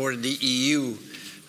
[0.00, 0.96] for the EU.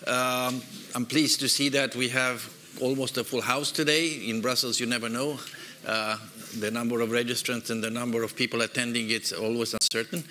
[0.06, 0.60] Um,
[0.94, 2.38] I'm pleased to see that we have
[2.82, 4.28] almost a full house today.
[4.28, 5.38] In Brussels, you never know.
[5.86, 6.18] Uh,
[6.60, 10.22] the number of registrants and the number of people attending it's always uncertain.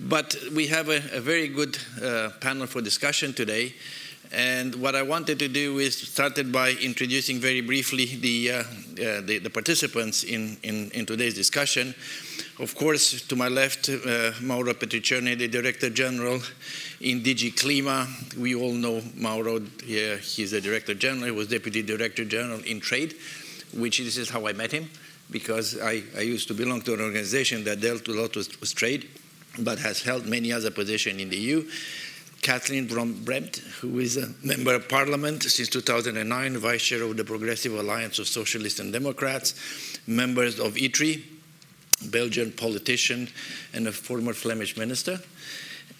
[0.00, 3.74] But we have a, a very good uh, panel for discussion today.
[4.32, 9.20] And what I wanted to do is started by introducing very briefly the, uh, uh,
[9.20, 11.94] the, the, participants in, in, in, today's discussion.
[12.58, 16.40] Of course, to my left, uh, Mauro Petriccione, the Director General
[17.00, 18.06] in DG Clima.
[18.36, 22.80] We all know Mauro, yeah, he's the Director General, he was Deputy Director General in
[22.80, 23.14] Trade,
[23.74, 24.88] which this is how I met him,
[25.30, 28.74] because I, I used to belong to an organization that dealt a lot with, with
[28.74, 29.08] trade,
[29.58, 31.68] but has held many other positions in the EU.
[32.44, 37.24] Kathleen Van Brempt, who is a member of parliament since 2009, vice chair of the
[37.24, 39.54] Progressive Alliance of Socialists and Democrats,
[40.06, 41.22] members of ITRE,
[42.10, 43.28] Belgian politician
[43.72, 45.18] and a former Flemish minister,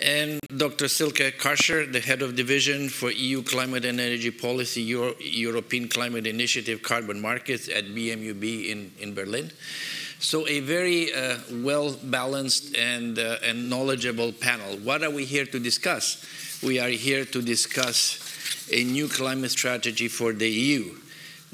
[0.02, 0.86] and Dr.
[0.86, 6.26] Silke Karcher, the head of division for EU Climate and Energy Policy, Euro European Climate
[6.26, 9.50] Initiative Carbon Markets at BMUB in, in Berlin.
[10.18, 14.76] So a very uh, well balanced and, uh, and knowledgeable panel.
[14.78, 16.60] What are we here to discuss?
[16.62, 18.20] We are here to discuss
[18.72, 20.94] a new climate strategy for the EU.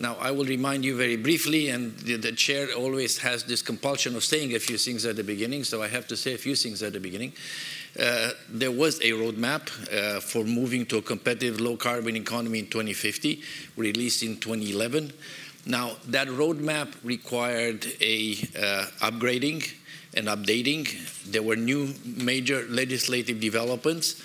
[0.00, 4.16] Now, I will remind you very briefly, and the, the, chair always has this compulsion
[4.16, 6.56] of saying a few things at the beginning, so I have to say a few
[6.56, 7.34] things at the beginning.
[7.98, 12.66] Uh, there was a roadmap uh, for moving to a competitive low carbon economy in
[12.68, 13.42] 2050,
[13.76, 15.12] released in 2011.
[15.70, 19.72] Now, that roadmap required a uh, upgrading
[20.14, 20.82] and updating.
[21.30, 24.20] There were new major legislative developments,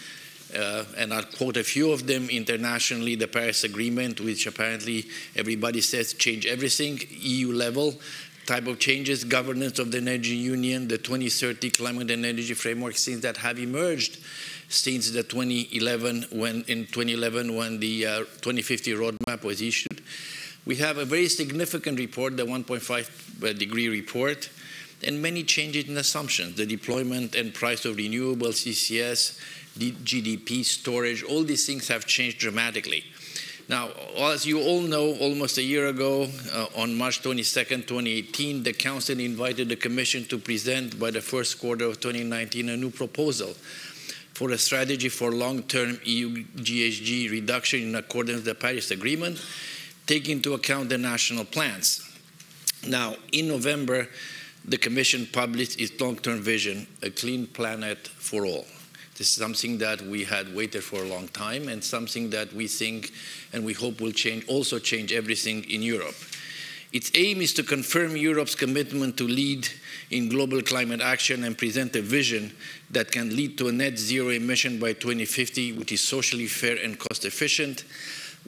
[0.58, 3.14] uh, and I'll quote a few of them internationally.
[3.14, 7.94] The Paris Agreement, which apparently everybody says change everything, EU level
[8.48, 13.22] type of changes, governance of the energy union, the 2030 climate and energy framework, things
[13.22, 14.18] that have emerged
[14.68, 20.02] since the 2011 when in 2011 when the uh, 2050 roadmap was issued.
[20.66, 24.50] We have a very significant report, the 1.5 degree report,
[25.03, 29.40] and many changes in assumptions, the deployment and price of renewables, CCS,
[29.78, 33.04] GDP, storage, all these things have changed dramatically.
[33.68, 38.74] Now, as you all know, almost a year ago, uh, on March 22nd, 2018, the
[38.74, 43.56] Council invited the Commission to present by the first quarter of 2019 a new proposal
[44.34, 49.40] for a strategy for long-term EU GHG reduction in accordance with the Paris Agreement
[50.08, 52.02] take into account the national plans.
[52.88, 54.08] Now, in November,
[54.64, 58.66] the Commission published its long-term vision, A Clean Planet for All.
[59.18, 62.68] This is something that we had waited for a long time and something that we
[62.68, 63.12] think
[63.54, 66.16] and we hope will change, also change everything in Europe.
[66.92, 69.68] Its aim is to confirm Europe's commitment to lead
[70.12, 72.54] in global climate action and present a vision
[72.92, 77.00] that can lead to a net zero emission by 2050, which is socially fair and
[77.00, 77.84] cost efficient,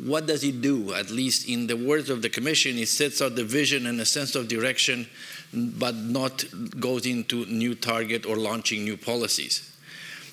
[0.04, 0.94] what does it do?
[0.94, 4.06] At least in the words of the Commission, it sets out the vision and a
[4.06, 5.08] sense of direction,
[5.54, 6.46] but not
[6.80, 9.74] goes into new target or launching new policies.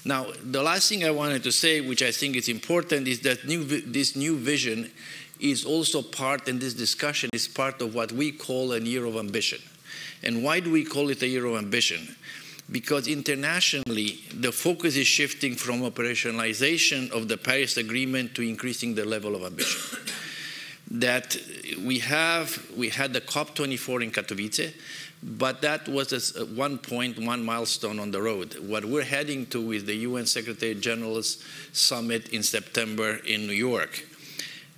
[0.05, 3.47] Now, the last thing I wanted to say, which I think is important, is that
[3.47, 4.91] new, this new vision
[5.41, 9.17] is also part, in this discussion, is part of what we call a year of
[9.17, 9.63] ambition.
[10.23, 12.17] And why do we call it a year of ambition?
[12.71, 19.05] Because internationally the focus is shifting from operationalization of the Paris Agreement to increasing the
[19.05, 19.99] level of ambition.
[20.91, 21.37] that
[21.85, 24.73] we have, we had the COP24 in Katowice,
[25.23, 28.57] but that was a one point, one milestone on the road.
[28.61, 31.43] What we're heading to is the UN Secretary General's
[31.73, 34.07] summit in September in New York.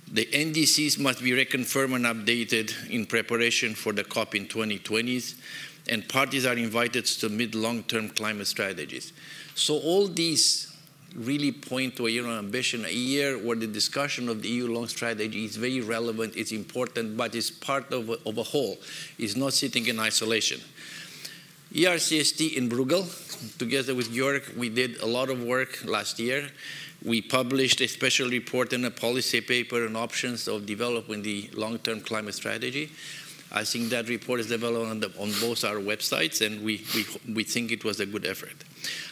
[0.09, 5.21] The NDCs must be reconfirmed and updated in preparation for the COP in 2020
[5.89, 9.13] and parties are invited to mid long term climate strategies.
[9.55, 10.73] So, all these
[11.15, 14.67] really point to a year of ambition, a year where the discussion of the EU
[14.67, 18.77] long strategy is very relevant, it's important, but it's part of a, of a whole,
[19.17, 20.61] it's not sitting in isolation.
[21.73, 23.05] ERCST in Bruegel,
[23.57, 26.49] together with Jörg, we did a lot of work last year.
[27.03, 31.77] We published a special report and a policy paper on options of developing the long
[31.79, 32.91] term climate strategy.
[33.51, 37.05] I think that report is developed on, the, on both our websites, and we, we,
[37.33, 38.55] we think it was a good effort.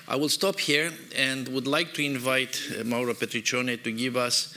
[0.07, 4.53] I will stop here and would like to invite uh, Mauro Petriccione to give us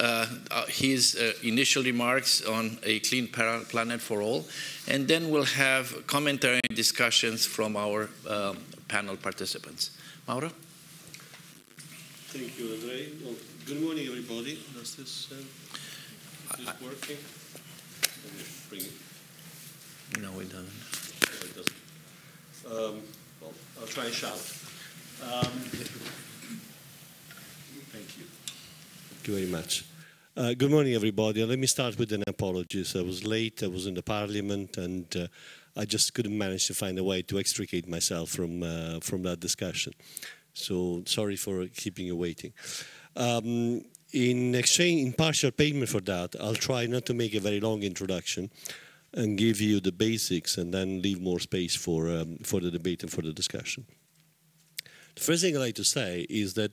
[0.00, 4.46] uh, uh, his uh, initial remarks on a clean planet for all,
[4.86, 8.58] and then we'll have commentary and discussions from our um,
[8.88, 9.90] panel participants.
[10.26, 10.50] Mauro?
[12.28, 13.08] Thank you, Andre.
[13.24, 13.34] Well,
[13.66, 14.58] good morning, everybody.
[14.74, 15.36] Does this, uh,
[16.58, 17.16] is this working?
[18.24, 18.92] Let me bring it.
[20.16, 20.72] No, it doesn't.
[21.22, 21.76] No, it doesn't.
[22.66, 23.02] Um,
[23.40, 24.40] well, I'll try and shout.
[25.22, 25.44] Um,
[27.92, 28.24] Thank you
[29.10, 29.84] Thank you very much.
[30.34, 31.44] Uh, good morning, everybody.
[31.44, 32.84] Let me start with an apology.
[32.96, 33.62] I was late.
[33.62, 35.26] I was in the parliament, and uh,
[35.76, 39.40] I just couldn't manage to find a way to extricate myself from uh, from that
[39.40, 39.92] discussion.
[40.54, 42.52] So sorry for keeping you waiting.
[43.14, 47.60] Um, in exchange, in partial payment for that, I'll try not to make a very
[47.60, 48.50] long introduction
[49.18, 53.02] and give you the basics, and then leave more space for um, for the debate
[53.02, 53.84] and for the discussion.
[55.16, 56.72] The first thing I'd like to say is that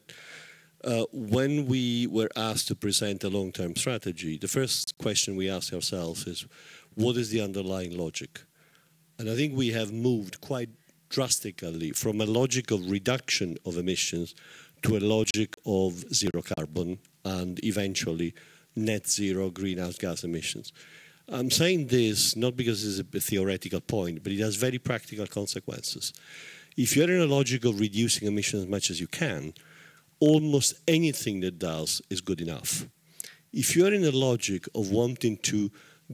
[0.84, 5.74] uh, when we were asked to present a long-term strategy, the first question we asked
[5.74, 6.46] ourselves is,
[6.94, 8.42] what is the underlying logic?
[9.18, 10.70] And I think we have moved quite
[11.10, 14.36] drastically from a logic of reduction of emissions
[14.84, 18.34] to a logic of zero carbon and eventually
[18.76, 20.72] net zero greenhouse gas emissions.
[21.28, 26.14] I'm saying this not because it's a theoretical point, but it has very practical consequences.
[26.78, 29.54] If you're in a logic of reducing emissions as much as you can,
[30.20, 32.86] almost anything that does is good enough.
[33.52, 35.72] If you're in a logic of wanting to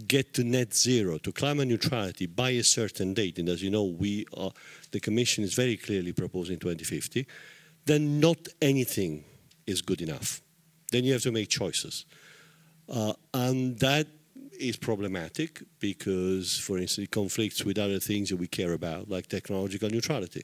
[0.07, 3.83] get to net zero, to climate neutrality by a certain date, and as you know,
[3.83, 4.51] we are,
[4.91, 7.27] the Commission is very clearly proposing 2050,
[7.85, 9.25] then not anything
[9.67, 10.41] is good enough.
[10.91, 12.05] Then you have to make choices.
[12.87, 14.07] Uh, and that
[14.61, 19.27] is problematic because, for instance, it conflicts with other things that we care about, like
[19.27, 20.43] technological neutrality.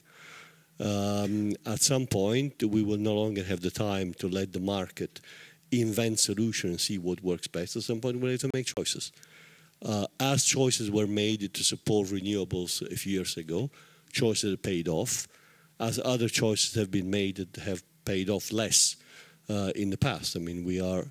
[0.80, 5.20] Um, at some point, we will no longer have the time to let the market
[5.70, 7.76] invent solutions and see what works best.
[7.76, 9.12] At some point, we'll have to make choices.
[9.84, 13.70] Uh, as choices were made to support renewables a few years ago,
[14.12, 15.28] choices paid off.
[15.80, 18.96] As other choices have been made that have paid off less
[19.48, 20.36] uh, in the past.
[20.36, 21.04] I mean, we are,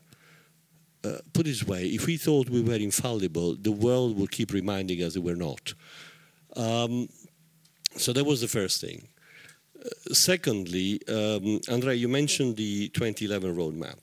[1.08, 4.52] uh, put it this way, if we thought we were infallible, the world would keep
[4.52, 5.74] reminding us that we're not.
[6.56, 7.10] Um,
[7.96, 9.08] so that was the first thing
[10.12, 13.98] secondly, um, Andrea, you mentioned the 2011 roadmap.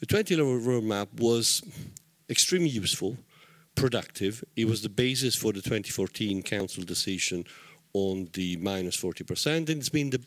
[0.00, 1.62] The 2011 roadmap was
[2.30, 3.16] extremely useful,
[3.74, 4.44] productive.
[4.56, 7.44] It was the basis for the 2014 council decision
[7.92, 10.20] on the minus 40%, and it's been the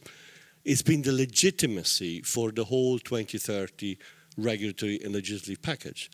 [0.63, 3.97] it's been the legitimacy for the whole 2030
[4.37, 6.11] regulatory and legislative package.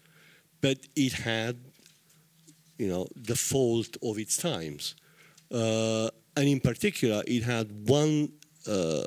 [0.62, 1.58] But it had,
[2.78, 4.96] you know, the fault of its times.
[5.52, 8.32] Uh, and in particular, it had one
[8.68, 9.04] uh,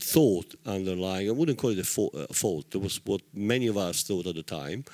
[0.00, 4.02] thought underlying, I wouldn't call it a uh, fault, it was what many of us
[4.02, 4.84] thought at the time,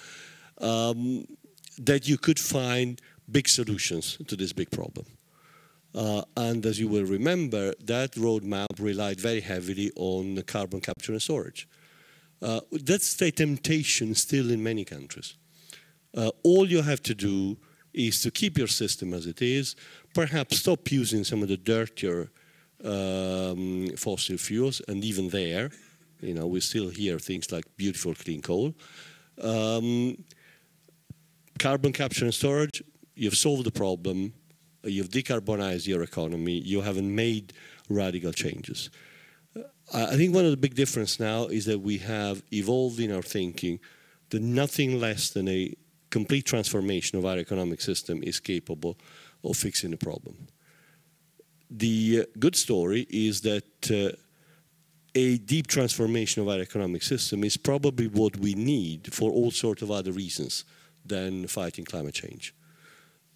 [0.61, 1.27] um,
[1.79, 5.07] that you could find big solutions to this big problem.
[5.95, 11.23] Uh, and as you will remember, that roadmap relied very heavily on carbon capture and
[11.23, 11.67] storage.
[12.41, 15.35] Uh, that's the temptation still in many countries.
[16.17, 17.57] Uh, all you have to do
[17.93, 19.77] is to keep your system as it is,
[20.15, 22.31] perhaps stop using some of the dirtier
[22.85, 25.71] um, fossil fuels, and even there,
[26.21, 28.75] you know, we still hear things like beautiful clean coal.
[29.41, 30.25] Um,
[31.59, 32.83] carbon capture and storage,
[33.15, 34.33] you've solved the problem,
[34.85, 37.53] you've decarbonized your economy, you haven't made
[37.89, 38.91] radical changes.
[39.93, 43.23] I think one of the big difference now is that we have evolved in our
[43.23, 43.81] thinking
[44.31, 45.75] that nothing less than a
[46.11, 48.97] complete transformation of our economic system is capable
[49.45, 50.49] of fixing the problem.
[51.71, 54.17] The uh, good story is that uh,
[55.15, 59.83] a deep transformation of our economic system is probably what we need for all sorts
[59.83, 60.65] of other reasons
[61.05, 62.55] than fighting climate change.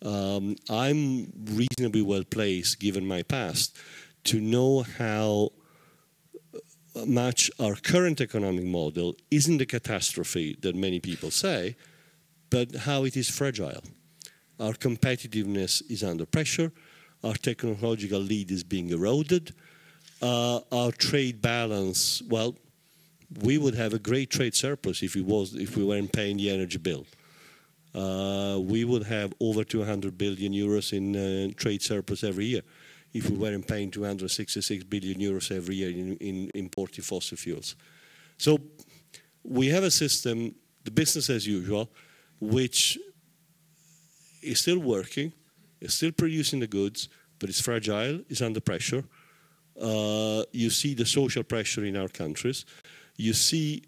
[0.02, 3.76] Um, I'm reasonably well placed, given my past,
[4.24, 5.50] to know how
[7.06, 11.76] much our current economic model isn't a catastrophe that many people say,
[12.52, 13.82] but how it is fragile.
[14.60, 16.70] Our competitiveness is under pressure
[17.24, 19.54] our technological lead is being eroded.
[20.20, 22.56] Uh, our trade balance, well,
[23.42, 26.78] we would have a great trade surplus if, was, if we weren't paying the energy
[26.78, 27.06] bill.
[27.94, 32.62] Uh, we would have over 200 billion euros in uh, trade surplus every year
[33.12, 37.76] if we weren't paying 266 billion euros every year in, in importing fossil fuels.
[38.38, 38.58] So
[39.44, 40.54] we have a system,
[40.84, 41.90] the business as usual,
[42.42, 42.98] which
[44.42, 45.32] is still working,
[45.80, 47.08] is still producing the goods,
[47.38, 49.04] but it's fragile, it's under pressure.
[49.80, 52.64] Uh, you see the social pressure in our countries.
[53.16, 53.84] You see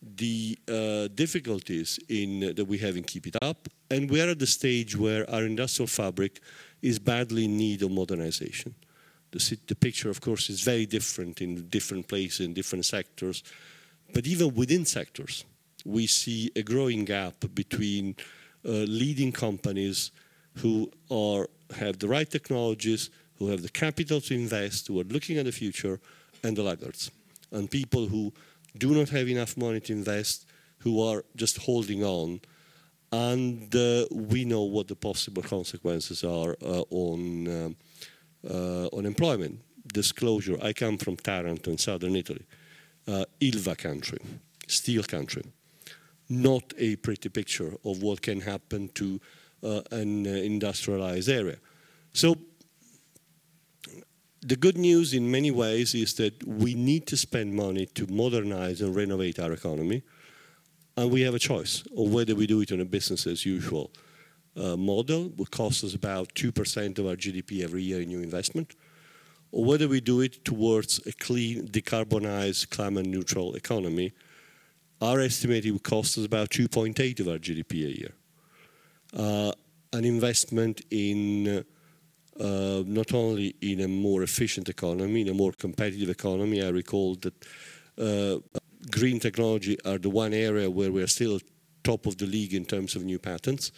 [0.00, 4.38] the uh, difficulties in, uh, that we have in keep it up, and we're at
[4.38, 6.40] the stage where our industrial fabric
[6.82, 8.76] is badly in need of modernization.
[9.32, 13.42] The, the picture, of course, is very different in different places, in different sectors,
[14.14, 15.44] but even within sectors,
[15.86, 18.16] we see a growing gap between
[18.64, 20.10] uh, leading companies
[20.54, 25.38] who are, have the right technologies, who have the capital to invest, who are looking
[25.38, 26.00] at the future,
[26.42, 27.10] and the laggards.
[27.52, 28.32] And people who
[28.76, 30.46] do not have enough money to invest,
[30.78, 32.40] who are just holding on,
[33.12, 37.76] and uh, we know what the possible consequences are uh, on um,
[38.48, 39.60] uh, on employment.
[39.86, 42.44] Disclosure: I come from Taranto in southern Italy,
[43.06, 44.18] uh, Ilva country,
[44.66, 45.44] steel country.
[46.28, 49.20] Not a pretty picture of what can happen to
[49.62, 51.56] uh, an uh, industrialized area.
[52.12, 52.36] So
[54.46, 58.80] the good news in many ways is that we need to spend money to modernize
[58.80, 60.02] and renovate our economy.
[60.96, 63.90] And we have a choice of whether we do it on a business as usual
[64.56, 68.74] uh, model, which costs us about 2% of our GDP every year in new investment,
[69.52, 74.12] or whether we do it towards a clean, decarbonized, climate neutral economy.
[75.00, 78.12] Our estimate would cost us about 2.8 of our GDP a year.
[79.14, 79.52] Uh,
[79.92, 81.64] an investment in
[82.40, 86.62] uh, not only in a more efficient economy, in a more competitive economy.
[86.62, 87.34] I recall that
[87.98, 88.38] uh,
[88.90, 91.40] green technology are the one area where we're still
[91.82, 93.72] top of the league in terms of new patents,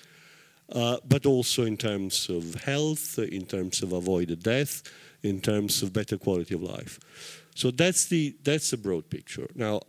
[0.73, 4.83] uh, but also in terms of health, in terms of avoided death,
[5.23, 6.99] in terms of better quality of life.
[7.55, 9.49] So that's the that's the broad picture.
[9.55, 9.81] Now,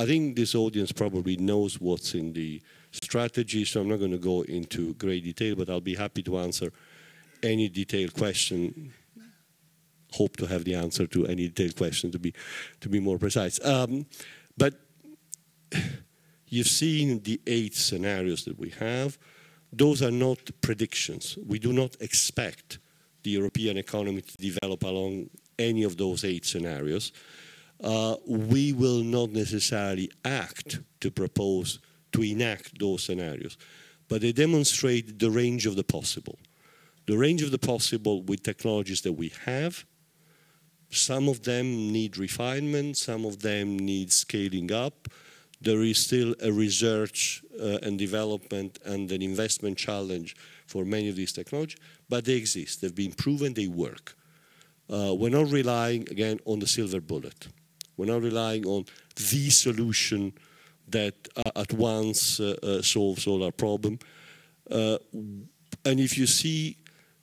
[0.00, 4.16] I think this audience probably knows what's in the strategy, so I'm not going to
[4.32, 6.72] go into great detail, but I'll be happy to answer
[7.42, 8.94] any detailed question.
[10.12, 12.32] Hope to have the answer to any detailed question to be
[12.80, 13.62] to be more precise.
[13.62, 14.06] Um,
[14.56, 14.72] but
[16.48, 19.18] you've seen the eight scenarios that we have.
[19.70, 21.36] Those are not predictions.
[21.46, 22.78] We do not expect
[23.22, 25.28] the European economy to develop along
[25.58, 27.12] any of those eight scenarios.
[27.82, 31.78] Uh, we will not necessarily act to propose
[32.12, 33.56] to enact those scenarios,
[34.08, 36.38] but they demonstrate the range of the possible.
[37.06, 39.84] The range of the possible with technologies that we have.
[40.90, 45.08] Some of them need refinement, some of them need scaling up.
[45.60, 50.34] There is still a research uh, and development and an investment challenge
[50.66, 52.80] for many of these technologies, but they exist.
[52.80, 54.16] They've been proven, they work.
[54.88, 57.48] Uh, we're not relying, again, on the silver bullet.
[58.00, 60.32] We're not relying on the solution
[60.88, 63.98] that uh, at once uh, uh, solves all our problem.
[64.70, 66.78] And if you see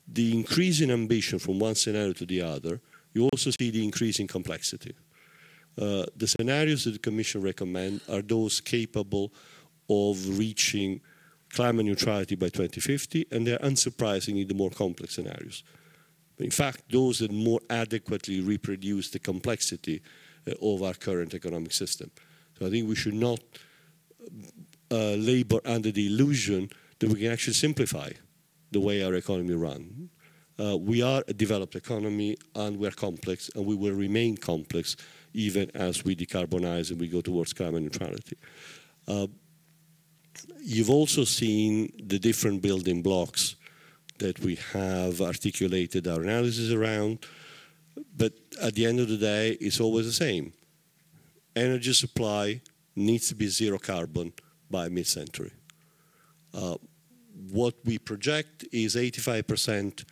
[0.07, 2.79] the increase in ambition from one scenario to the other,
[3.15, 4.93] you also see the increase in complexity.
[5.75, 9.34] The scenarios that the Commission recommend are those capable
[9.89, 11.01] of reaching
[11.50, 15.63] climate neutrality by 2050, and they're unsurprisingly the more complex scenarios.
[16.38, 20.03] In fact, those that more adequately reproduce the complexity
[20.62, 22.12] of our current economic system.
[22.58, 23.39] So I think we should not
[24.92, 28.10] uh, labor under the illusion that we can actually simplify
[28.72, 30.10] the way our economy runs.
[30.60, 34.96] Uh, we are a developed economy and we're complex and we will remain complex
[35.34, 38.36] even as we decarbonize and we go towards climate neutrality.
[39.08, 39.27] Uh,
[40.60, 43.56] you've also seen the different building blocks
[44.18, 47.20] that we have articulated our analysis around,
[48.16, 50.54] but at the end of the day, it's always the same.
[51.56, 52.62] Energy supply
[52.96, 54.34] needs to be zero carbon
[54.70, 55.51] by mid-century.
[56.54, 56.75] Uh,
[57.51, 60.04] what we project is 85%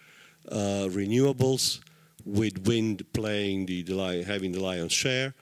[0.52, 0.56] uh,
[0.90, 1.80] renewables,
[2.26, 5.34] with wind playing the, the having the lion's share.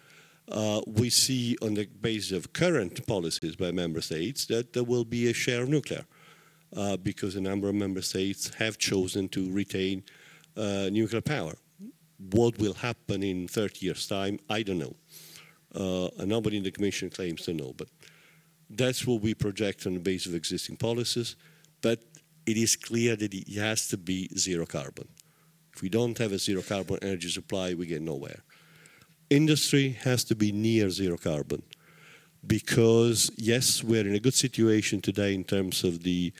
[0.52, 5.06] Uh, we see on the basis of current policies by member states that there will
[5.06, 6.04] be a share of nuclear
[6.76, 10.04] uh, because a number of member states have chosen to retain
[10.58, 11.54] uh, nuclear power.
[12.18, 14.96] What will happen in 30 years' time, I don't know.
[15.76, 17.88] Uh, and nobody in the Commission claims to know, but
[18.70, 21.36] that's what we project on the basis of existing policies.
[21.82, 22.04] But
[22.46, 25.08] it is clear that it has to be zero carbon.
[25.74, 28.44] If we don't have a zero carbon energy supply, we get nowhere.
[29.30, 31.64] Industry has to be near zero carbon
[32.46, 36.34] because yes, we're in a good situation today in terms of the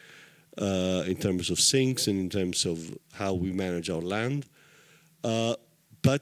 [0.62, 4.46] uh, in terms of sinks and in terms of how we manage our land,
[5.24, 6.22] but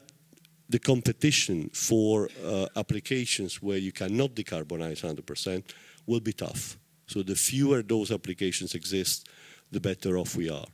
[0.68, 5.62] the competition for uh, applications where you cannot decarbonize 100%
[6.06, 6.78] will be tough.
[7.06, 9.28] So the fewer those applications exist,
[9.70, 10.64] the better off we are.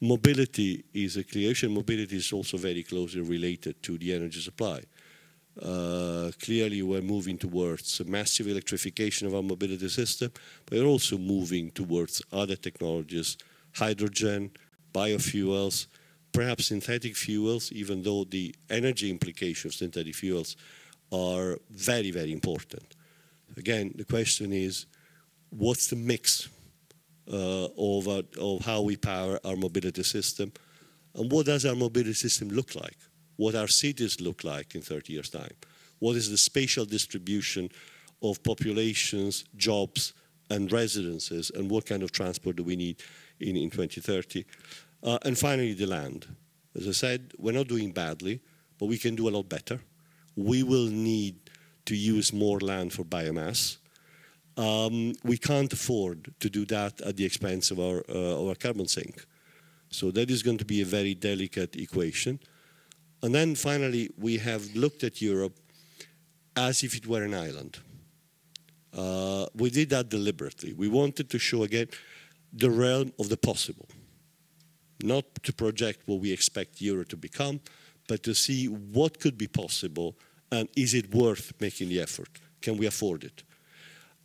[0.00, 1.72] Mobility is a creation.
[1.72, 4.80] Mobility is also very closely related to the energy supply.
[5.60, 10.32] Uh, clearly, we're moving towards massive electrification of our mobility system,
[10.64, 13.36] but we're also moving towards other technologies,
[13.74, 14.50] hydrogen,
[14.92, 15.86] biofuels,
[16.32, 20.56] perhaps synthetic fuels, even though the energy implications of synthetic fuels
[21.12, 22.96] are very, very important.
[23.56, 24.86] Again, the question is,
[25.50, 26.48] what's the mix
[27.32, 30.52] uh, of, our, of how we power our mobility system?
[31.14, 32.96] And what does our mobility system look like?
[33.36, 35.54] What our cities look like in 30 years' time?
[35.98, 37.70] What is the spatial distribution
[38.22, 40.12] of populations, jobs,
[40.50, 43.02] and residences, and what kind of transport do we need
[43.38, 44.44] in, in 2030.
[45.02, 46.26] Uh, and finally, the land.
[46.74, 48.40] As I said, we're not doing badly,
[48.78, 49.80] but we can do a lot better.
[50.36, 51.36] We will need
[51.86, 53.78] to use more land for biomass.
[54.56, 58.86] Um, we can't afford to do that at the expense of our, uh, our carbon
[58.86, 59.24] sink.
[59.88, 62.38] So that is going to be a very delicate equation.
[63.22, 65.58] And then finally, we have looked at Europe
[66.56, 67.78] as if it were an island.
[68.96, 70.72] Uh, we did that deliberately.
[70.72, 71.88] We wanted to show again
[72.52, 73.88] the realm of the possible,
[75.02, 77.60] not to project what we expect Europe to become,
[78.08, 80.16] but to see what could be possible
[80.52, 82.40] and is it worth making the effort?
[82.60, 83.42] Can we afford it?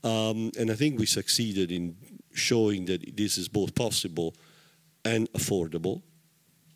[0.04, 1.96] Um, and I think we succeeded in
[2.34, 4.36] showing that this is both possible
[5.04, 6.02] and affordable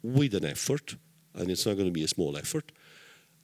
[0.01, 0.95] with an effort,
[1.33, 2.71] and it's not going to be a small effort.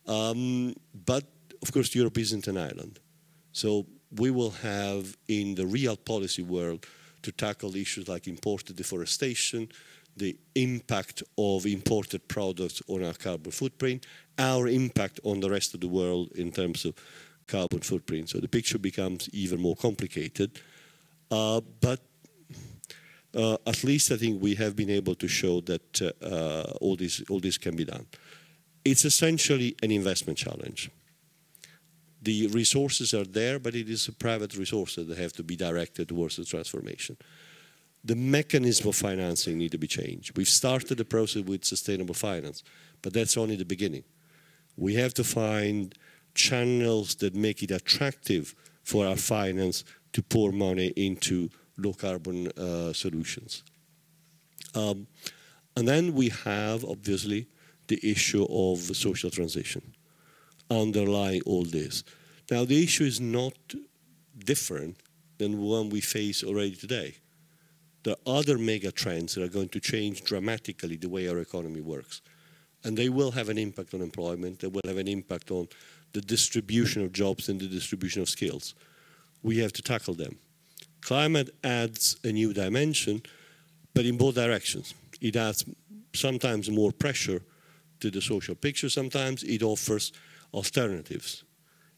[0.07, 1.23] Um, but
[1.61, 2.99] of course, Europe isn't an island.
[3.51, 6.85] So we will have in the real policy world
[7.23, 9.69] to tackle issues like imported deforestation,
[10.17, 14.05] the impact of imported products on our carbon footprint,
[14.37, 16.95] our impact on the rest of the world in terms of
[17.47, 18.29] carbon footprint.
[18.29, 20.59] So the picture becomes even more complicated.
[21.29, 21.99] Uh, but
[23.35, 26.95] uh, at least I think we have been able to show that uh, uh all,
[26.95, 28.05] this, all this can be done.
[28.83, 30.89] It's essentially an investment challenge
[32.25, 36.35] the resources are there, but it is private resources that have to be directed towards
[36.35, 37.15] the transformation.
[38.05, 40.37] The mechanism of financing need to be changed.
[40.37, 42.63] We've started the process with sustainable finance,
[43.01, 44.03] but that's only the beginning.
[44.77, 45.95] We have to find
[46.35, 49.83] channels that make it attractive for our finance
[50.13, 53.63] to pour money into low carbon uh, solutions.
[54.75, 55.07] Um,
[55.75, 57.47] and then we have, obviously,
[57.87, 59.81] the issue of social transition
[60.69, 62.03] underlying all this.
[62.51, 63.53] Now, the issue is not
[64.37, 64.97] different
[65.37, 67.15] than one we face already today.
[68.05, 71.81] There are other mega trends that are going to change dramatically the way our economy
[71.81, 72.21] works.
[72.83, 75.67] And they will have an impact on employment, they will have an impact on
[76.13, 78.75] the distribution of jobs and the distribution of skills.
[79.41, 80.37] We have to tackle them.
[81.01, 83.23] Climate adds a new dimension,
[83.95, 84.93] but in both directions.
[85.19, 85.65] It adds
[86.13, 87.41] sometimes more pressure
[88.01, 90.13] to the social picture, sometimes it offers
[90.53, 91.43] alternatives.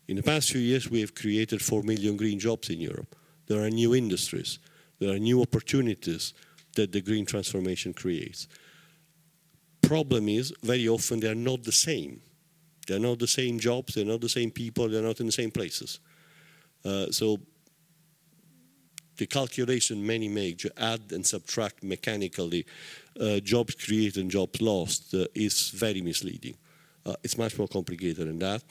[0.08, 3.14] In the past few years, we have created 4 million green jobs in Europe.
[3.48, 4.60] There are new industries,
[5.00, 6.34] there are new opportunities
[6.76, 8.48] that the green transformation creates.
[9.82, 12.22] Problem is, very often they are not the same.
[12.88, 15.52] They're not the same jobs, they're not the same people, they're not in the same
[15.52, 16.00] places.
[16.86, 17.40] Uh, so
[19.18, 22.66] the calculation many make to add and subtract mechanically
[23.20, 26.56] uh, jobs created and jobs lost uh, is very misleading.
[27.06, 28.64] Uh, it's much more complicated than that.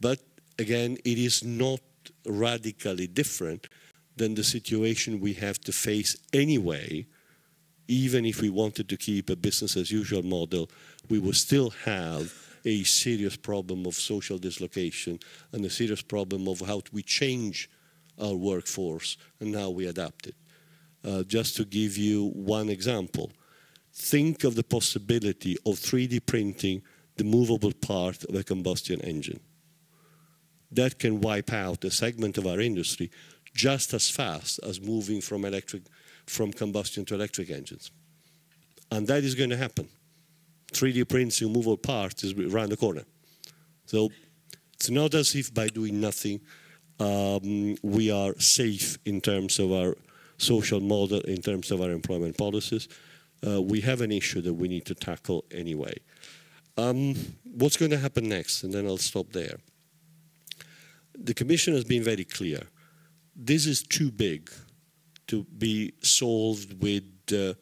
[0.00, 0.18] But
[0.58, 1.80] again, it is not
[2.26, 3.68] radically different
[4.16, 7.06] than the situation we have to face anyway.
[7.88, 10.70] Even if we wanted to keep a business as usual model,
[11.08, 12.32] we will still have
[12.64, 15.18] a serious problem of social dislocation
[15.52, 17.68] and a serious problem of how we change
[18.20, 20.34] our workforce and how we adapt it.
[21.04, 23.32] Uh, just to give you one example,
[23.92, 26.82] think of the possibility of 3D printing
[27.16, 29.40] the movable part of a combustion engine.
[30.70, 33.10] That can wipe out a segment of our industry
[33.54, 35.82] just as fast as moving from electric
[36.26, 37.90] from combustion to electric engines.
[38.90, 39.88] And that is going to happen.
[40.72, 43.02] 3D printing movable parts is around the corner.
[43.86, 44.10] So
[44.74, 46.40] it's not as if by doing nothing
[47.00, 49.96] um, we are safe in terms of our
[50.38, 52.88] social model, in terms of our employment policies.
[53.46, 55.94] Uh, we have an issue that we need to tackle anyway.
[56.76, 58.62] Um, what's going to happen next?
[58.62, 59.58] And then I'll stop there.
[61.18, 62.62] The Commission has been very clear.
[63.34, 64.50] This is too big
[65.28, 67.54] to be solved with uh,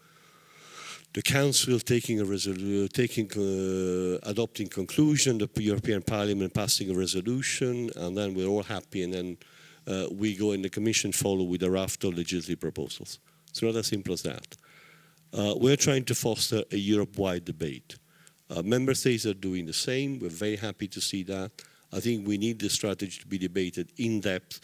[1.12, 7.90] the Council taking a resolution, taking, uh, adopting conclusion, the European Parliament passing a resolution,
[7.96, 9.37] and then we're all happy, and then
[9.87, 13.18] uh, we go in the Commission follow with a raft of legislative proposals.
[13.48, 14.56] It's not as simple as that.
[15.33, 17.96] Uh, we're trying to foster a Europe-wide debate.
[18.48, 20.18] Uh, member states are doing the same.
[20.18, 21.50] We're very happy to see that.
[21.92, 24.61] I think we need this strategy to be debated in depth,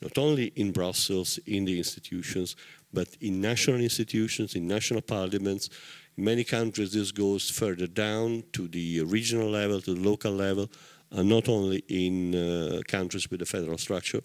[0.00, 2.56] not only in Brussels, in the institutions,
[2.92, 5.68] but in national institutions, in national parliaments.
[6.16, 10.70] In many countries, this goes further down to the regional level, to the local level,
[11.10, 14.20] and not only in uh, countries with a federal structure.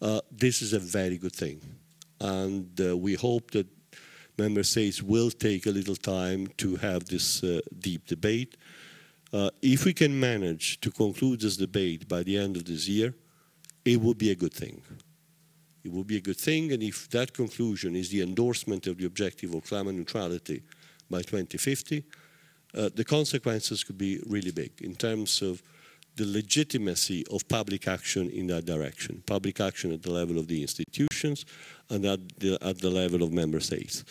[0.00, 1.60] Uh, this is a very good thing.
[2.20, 3.66] And uh, we hope that
[4.38, 8.56] member states will take a little time to have this uh, deep debate.
[9.32, 13.14] Uh, if we can manage to conclude this debate by the end of this year,
[13.84, 14.82] it would be a good thing.
[15.84, 19.06] It would be a good thing, and if that conclusion is the endorsement of the
[19.06, 20.62] objective of climate neutrality
[21.10, 22.04] by 2050,
[22.74, 25.62] uh, the consequences could be really big in terms of
[26.16, 30.60] the legitimacy of public action in that direction, public action at the level of the
[30.60, 31.44] institutions
[31.90, 34.04] and at the, at the level of member states.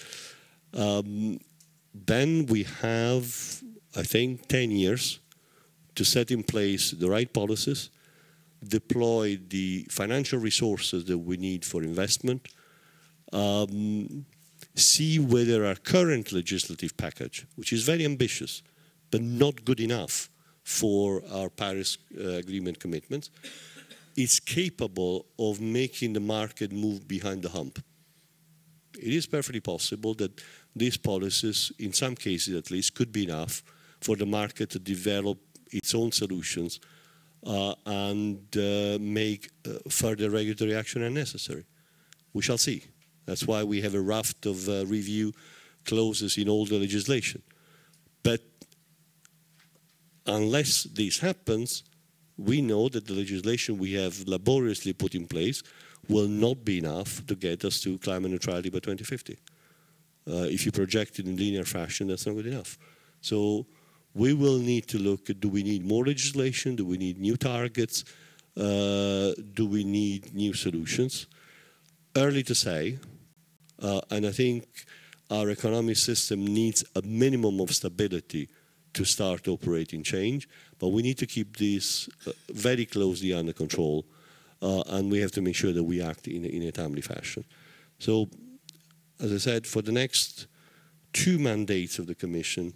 [0.74, 1.40] Um,
[1.94, 3.26] then we have,
[3.96, 5.20] I think, 10 years
[5.96, 7.90] to set in place the right policies,
[8.68, 12.48] deploy the financial resources that we need for investment,
[13.34, 14.26] um,
[14.76, 18.62] see whether our current legislative package, which is very ambitious,
[19.10, 20.30] but not good enough
[20.64, 23.30] for our Paris uh, Agreement commitments,
[24.16, 27.80] is capable of making the market move behind the hump.
[29.00, 30.42] It is perfectly possible that
[30.76, 33.64] these policies, in some cases at least, could be enough
[34.02, 35.38] for the market to develop
[35.72, 36.80] its own solutions
[37.44, 41.66] and uh, make uh, further regulatory action unnecessary.
[42.34, 42.86] We shall see.
[43.26, 45.34] That's why we have a raft of uh, review
[45.86, 47.42] clauses in all the legislation.
[48.24, 48.42] But
[50.26, 51.84] unless this happens,
[52.38, 55.64] we know that the legislation we have laboriously put in place
[56.08, 59.38] will not be enough to get us to climate neutrality by 2050.
[60.28, 62.78] Uh, if you project it in linear fashion, that's not good enough.
[63.22, 63.66] So
[64.14, 66.76] we will need to look at do we need more legislation?
[66.76, 68.04] Do we need new targets?
[68.58, 71.28] Uh, do we need new solutions?
[72.16, 73.00] Early to say,
[73.82, 74.66] uh, and I think
[75.30, 78.50] our economic system needs a minimum of stability
[78.94, 84.06] to start operating change, but we need to keep this uh, very closely under control,
[84.62, 87.46] uh, and we have to make sure that we act in, in a timely fashion.
[88.00, 88.30] So,
[89.22, 90.48] as I said, for the next
[91.14, 92.74] two mandates of the Commission,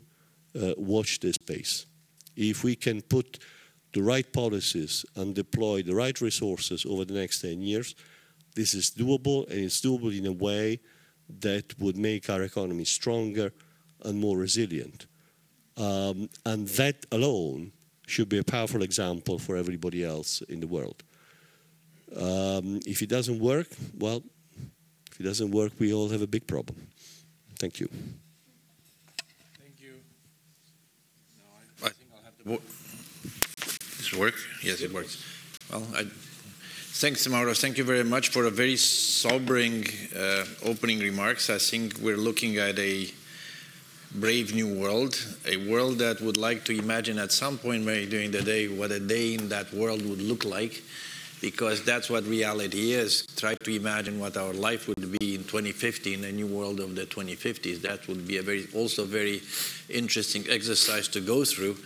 [0.77, 1.85] watch this space.
[2.35, 3.39] If we can put
[3.93, 7.95] the right policies and deploy the right resources over the next 10 years,
[8.55, 10.79] this is doable, and it's doable in a way
[11.41, 13.51] that would make our economy stronger
[14.03, 15.07] and more resilient.
[15.77, 17.71] Um, and that alone
[18.07, 21.03] should be a powerful example for everybody else in the world.
[22.15, 24.23] Um, if it doesn't work, well,
[25.11, 26.87] if it doesn't work, we all have a big problem.
[27.59, 27.89] Thank you.
[29.59, 29.93] Thank you.
[31.37, 31.43] No,
[31.83, 32.34] I, I think I'll have to.
[32.34, 34.35] Wo- Does it work?
[34.61, 35.23] Yes, it works.
[35.71, 36.03] Well, I,
[36.93, 37.55] thanks, Mauro.
[37.55, 41.49] Thank you very much for a very sobering uh, opening remarks.
[41.49, 43.09] I think we're looking at a
[44.13, 45.15] brave new world,
[45.47, 48.91] a world that would like to imagine at some point maybe during the day what
[48.91, 50.83] a day in that world would look like,
[51.41, 53.25] because that's what reality is.
[53.35, 56.93] Try to imagine what our life would be in 2050 in a new world of
[56.93, 57.81] the 2050s.
[57.81, 59.41] That would be a very also very
[59.89, 61.77] interesting exercise to go through.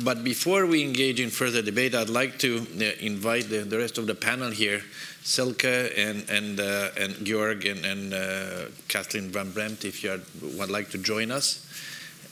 [0.00, 3.98] But before we engage in further debate, I'd like to uh, invite the, the rest
[3.98, 4.82] of the panel here,
[5.22, 10.70] Silke and and uh, and Georg and, and uh, Kathleen Van Brempt, if you would
[10.70, 11.66] like to join us,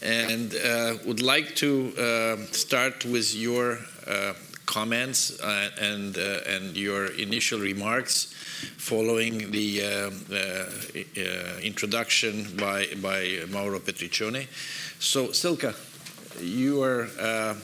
[0.00, 4.32] and uh, would like to uh, start with your uh,
[4.64, 5.38] comments
[5.78, 8.32] and and your initial remarks
[8.78, 9.82] following the
[11.62, 14.46] introduction by by Mauro Petriccione.
[14.98, 15.74] So Silke
[16.38, 17.54] you are uh,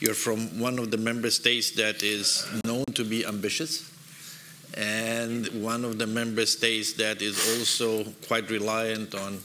[0.00, 3.88] you're from one of the member states that is known to be ambitious
[4.74, 9.38] and one of the member states that is also quite reliant on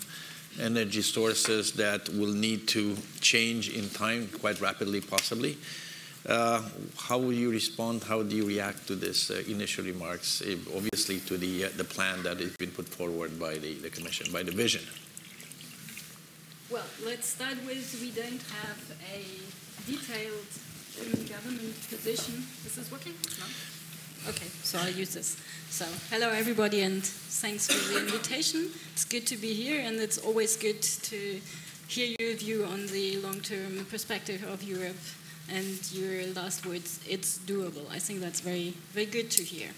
[0.60, 5.58] energy sources that will need to change in time quite rapidly possibly.
[6.26, 6.62] Uh,
[6.98, 8.04] how will you respond?
[8.04, 11.84] How do you react to this uh, initial remarks uh, obviously to the uh, the
[11.84, 14.82] plan that has been put forward by the, the commission by the vision
[16.70, 18.80] well, let's start with we don't have
[19.14, 19.24] a
[19.90, 20.48] detailed
[20.96, 22.44] German government position.
[22.66, 23.14] Is This is working?
[23.40, 24.30] No?
[24.30, 25.38] Okay, so I'll use this.
[25.70, 28.70] So, hello everybody, and thanks for the invitation.
[28.92, 31.40] It's good to be here, and it's always good to
[31.88, 34.98] hear your view on the long term perspective of Europe
[35.50, 37.00] and your last words.
[37.08, 37.90] It's doable.
[37.90, 39.70] I think that's very, very good to hear.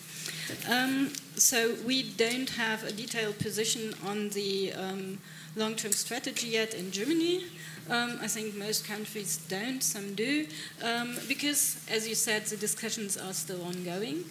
[0.67, 5.19] Um, so, we don't have a detailed position on the um,
[5.55, 7.45] long-term strategy yet in Germany.
[7.89, 10.45] Um, I think most countries don't, some do,
[10.83, 14.25] um, because, as you said, the discussions are still ongoing.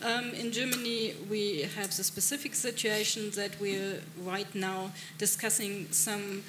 [0.00, 6.44] Um, in Germany, we have the specific situation that we're right now discussing some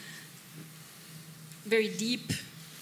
[1.65, 2.31] very deep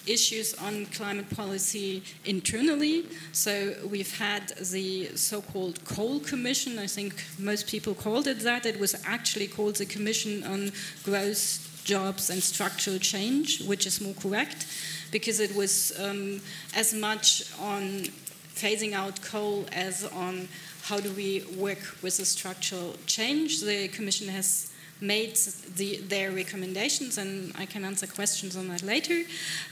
[0.06, 3.06] issues on climate policy internally.
[3.32, 8.66] So we've had the so called Coal Commission, I think most people called it that.
[8.66, 10.72] It was actually called the Commission on
[11.04, 14.66] Growth, Jobs and Structural Change, which is more correct
[15.10, 16.40] because it was um,
[16.74, 18.04] as much on
[18.54, 20.46] phasing out coal as on
[20.82, 23.60] how do we work with the structural change.
[23.60, 24.69] The Commission has
[25.00, 25.36] made
[25.76, 29.22] the, their recommendations, and I can answer questions on that later.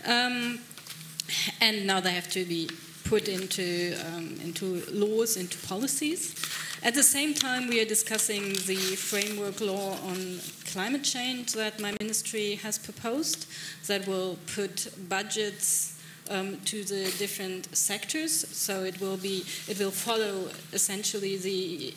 [0.06, 0.60] Um,
[1.60, 2.70] and now they have to be
[3.04, 6.34] put into, um, into laws, into policies.
[6.82, 11.94] At the same time, we are discussing the framework law on climate change that my
[12.00, 13.46] ministry has proposed
[13.86, 18.46] that will put budgets um, to the different sectors.
[18.48, 21.94] So it will be it will follow essentially the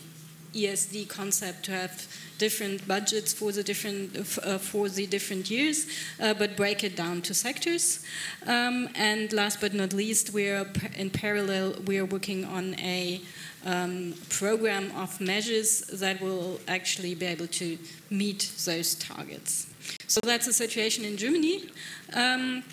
[0.53, 5.87] ESD concept to have different budgets for the different uh, for the different years,
[6.19, 8.03] uh, but break it down to sectors.
[8.47, 13.21] Um, and last but not least, we are in parallel we are working on a
[13.65, 17.77] um, program of measures that will actually be able to
[18.09, 19.67] meet those targets.
[20.07, 21.69] So that's the situation in Germany.
[22.13, 22.63] Um,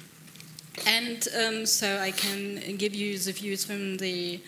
[0.87, 4.41] and um, so I can give you the views from the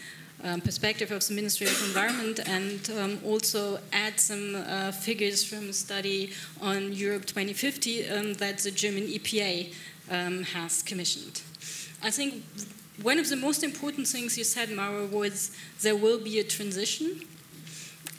[0.45, 5.71] um, perspective of the Ministry of Environment and um, also add some uh, figures from
[5.71, 9.73] a study on Europe 2050 um, that the German EPA
[10.11, 11.43] um, has commissioned.
[12.03, 12.43] I think
[13.03, 17.23] one of the most important things you said, Mauro, was there will be a transition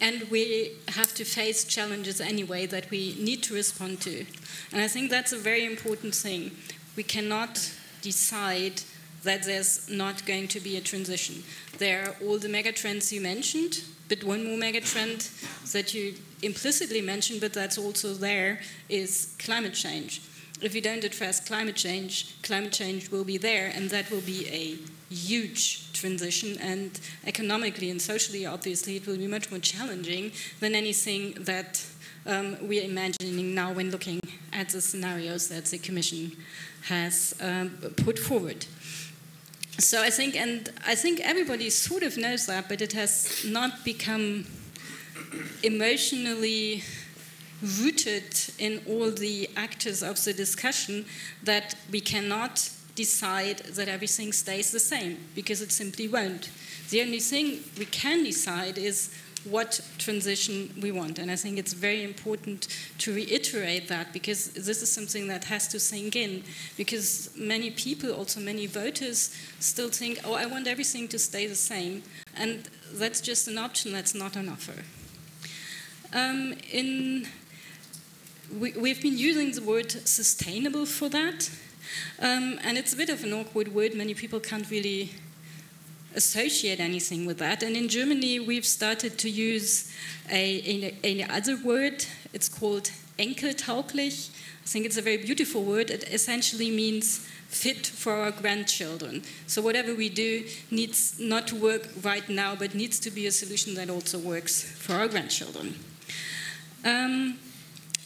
[0.02, 4.26] and we have to face challenges anyway that we need to respond to.
[4.72, 6.52] And I think that's a very important thing.
[6.96, 8.82] We cannot decide
[9.24, 11.44] that there's not going to be a transition.
[11.78, 15.30] There are all the megatrends you mentioned, but one more megatrend
[15.72, 20.22] that you implicitly mentioned, but that's also there, is climate change.
[20.62, 24.48] If we don't address climate change, climate change will be there, and that will be
[24.50, 26.58] a huge transition.
[26.60, 31.84] And economically and socially, obviously, it will be much more challenging than anything that
[32.26, 34.20] um, we are imagining now when looking
[34.54, 36.32] at the scenarios that the Commission
[36.84, 38.66] has um, put forward.
[39.78, 43.84] So I think, and I think everybody sort of knows that, but it has not
[43.84, 44.46] become
[45.64, 46.84] emotionally
[47.80, 51.06] rooted in all the actors of the discussion
[51.44, 56.50] that we cannot decide that everything stays the same because it simply won't.
[56.90, 61.20] The only thing we can decide is what transition we want.
[61.20, 62.68] And I think it's very important
[63.00, 66.44] to reiterate that because this is something that has to sink in.
[66.78, 71.56] Because many people, also many voters, still think, oh, I want everything to stay the
[71.56, 72.04] same.
[72.36, 74.84] And that's just an option, that's not an offer.
[76.14, 77.28] Um, in,
[78.60, 81.50] we, we've been using the word sustainable for that.
[82.20, 83.96] Um, and it's a bit of an awkward word.
[83.96, 85.12] Many people can't really
[86.16, 87.64] associate anything with that.
[87.64, 89.92] And in Germany, we've started to use
[90.30, 92.06] a, a, a other word.
[92.34, 94.30] It's called enkeltauglich.
[94.64, 95.90] I think it's a very beautiful word.
[95.90, 99.24] It essentially means fit for our grandchildren.
[99.46, 103.32] So whatever we do needs not to work right now, but needs to be a
[103.32, 105.76] solution that also works for our grandchildren.
[106.86, 107.40] Um,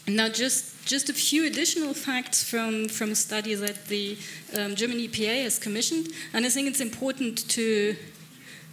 [0.07, 4.17] now, just just a few additional facts from, from a study that the
[4.55, 7.95] um, German EPA has commissioned, and I think it's important to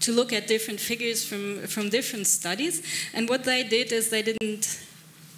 [0.01, 2.83] to look at different figures from, from different studies.
[3.15, 4.85] And what they did is they didn't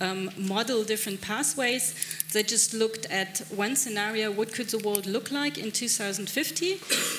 [0.01, 1.95] um, model different pathways.
[2.33, 6.67] They just looked at one scenario: what could the world look like in 2050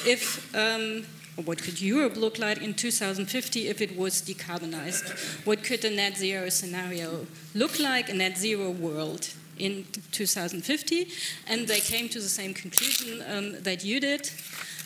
[0.05, 1.05] if um,
[1.43, 5.45] what could Europe look like in 2050 if it was decarbonized?
[5.45, 9.29] What could a net zero scenario look like, a net zero world?
[9.57, 11.07] in 2050,
[11.47, 14.29] and they came to the same conclusion um, that you did.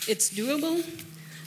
[0.07, 0.85] It's doable.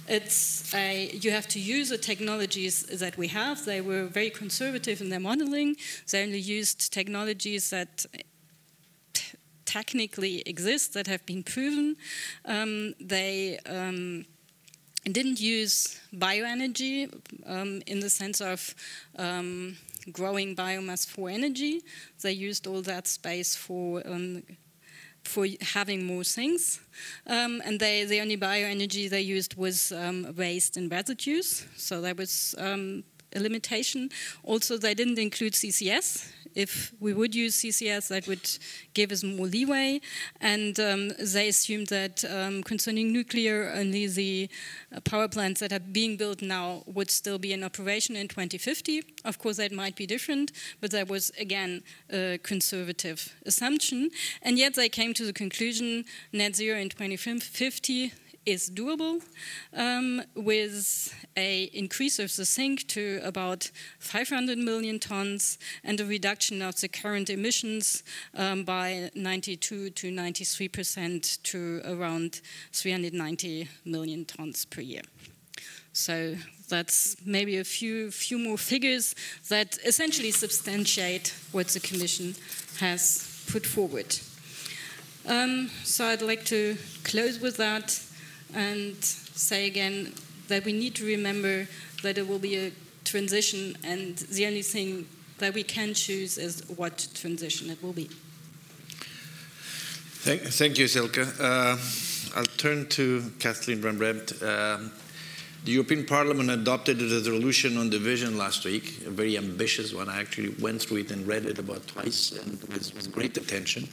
[0.08, 3.64] It's a, you have to use the technologies that we have.
[3.64, 5.76] They were very conservative in their modeling.
[6.10, 8.04] They only used technologies that
[9.64, 11.96] technically exist, that have been proven.
[12.44, 14.26] Um, they um,
[15.10, 17.12] didn't use bioenergy
[17.46, 18.74] um, in the sense of
[19.18, 19.76] um,
[20.12, 21.82] growing biomass for energy.
[22.22, 24.42] They used all that space for um,
[25.24, 26.80] for having more things.
[27.28, 31.64] Um, and they, the only bioenergy they used was um, waste and residues.
[31.76, 34.10] So that was um, a limitation.
[34.42, 38.48] Also, they didn't include CCS if we would use CCS, that would
[38.94, 40.00] give us more leeway.
[40.40, 44.48] And um, they assumed that um, concerning nuclear, only the
[44.94, 49.02] uh, power plants that are being built now would still be in operation in 2050.
[49.24, 54.10] Of course, that might be different, but that was, again, a conservative assumption.
[54.42, 58.12] And yet they came to the conclusion net zero in 2050
[58.46, 59.22] is doable
[59.76, 66.62] um, with a increase of the sink to about 500 million tons and a reduction
[66.62, 68.02] of the current emissions
[68.36, 72.40] um, by 92 to 93 percent to around
[72.72, 75.02] 390 million tons per year.
[75.92, 76.36] So
[76.68, 79.14] that's maybe a few few more figures
[79.48, 82.34] that essentially substantiate what the Commission
[82.78, 84.16] has put forward.
[85.26, 88.02] Um, so I'd like to close with that
[88.54, 90.12] and say again
[90.48, 91.66] that we need to remember
[92.02, 92.72] that it will be a
[93.04, 95.06] transition, and the only thing
[95.38, 98.08] that we can choose is what transition it will be.
[100.24, 101.18] Thank, thank you, Silke.
[101.18, 101.76] Uh,
[102.36, 104.40] I'll turn to Kathleen Van Brempt.
[104.40, 104.78] Uh,
[105.64, 110.08] the European Parliament adopted a resolution on the vision last week, a very ambitious one.
[110.08, 113.88] I actually went through it and read it about twice and with, with great attention.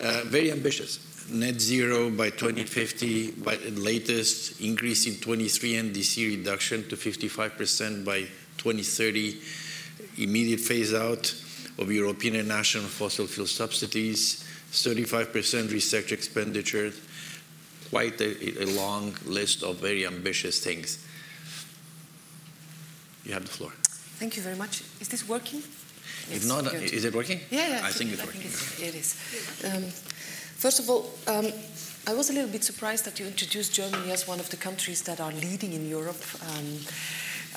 [0.00, 0.98] Uh, very ambitious.
[1.30, 8.20] Net zero by 2050, by the latest increase in 23 NDC reduction to 55% by
[8.58, 9.40] 2030,
[10.18, 11.34] immediate phase out
[11.78, 16.92] of European and national fossil fuel subsidies, 35% research expenditure,
[17.90, 21.06] quite a, a, long list of very ambitious things.
[23.24, 23.72] You have the floor.
[24.18, 24.82] Thank you very much.
[25.00, 25.62] Is this working?
[26.30, 26.82] If not, good.
[26.82, 27.40] is it working?
[27.50, 27.80] Yeah, yeah.
[27.84, 28.40] I think it's I working.
[28.42, 29.74] Think it's, it is.
[29.74, 30.13] Um,
[30.64, 31.52] first of all, um,
[32.06, 35.02] I was a little bit surprised that you introduced Germany as one of the countries
[35.02, 36.24] that are leading in Europe.
[36.40, 36.78] Um,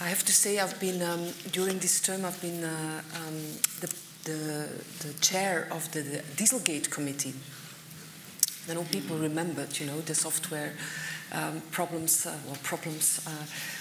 [0.02, 3.38] I have to say, I've been um, during this term, I've been uh, um,
[3.80, 3.88] the,
[4.26, 4.70] the,
[5.08, 7.34] the chair of the, the Dieselgate committee.
[8.70, 10.74] I know people remembered, you know, the software
[11.32, 13.32] um, problems, uh, well, problems uh,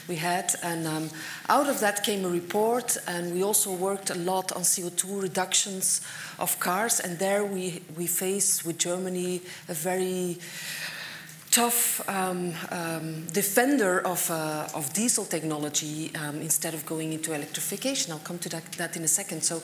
[0.08, 0.54] we had.
[0.62, 1.10] And um,
[1.48, 6.00] out of that came a report, and we also worked a lot on CO2 reductions
[6.38, 7.00] of cars.
[7.00, 10.38] And there we, we face with Germany a very
[11.56, 18.12] tough um, um, defender of, uh, of diesel technology um, instead of going into electrification.
[18.12, 19.42] I'll come to that, that in a second.
[19.42, 19.62] So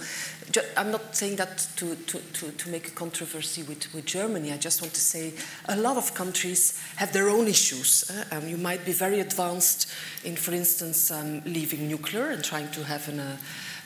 [0.79, 4.53] I'm not saying that to, to, to, to, make a controversy with, with Germany.
[4.53, 5.35] I just want to say
[5.69, 8.11] a lot of countries have their own issues.
[8.11, 9.93] Uh, you might be very advanced
[10.25, 13.37] in, for instance, um, leaving nuclear and trying to have an, uh,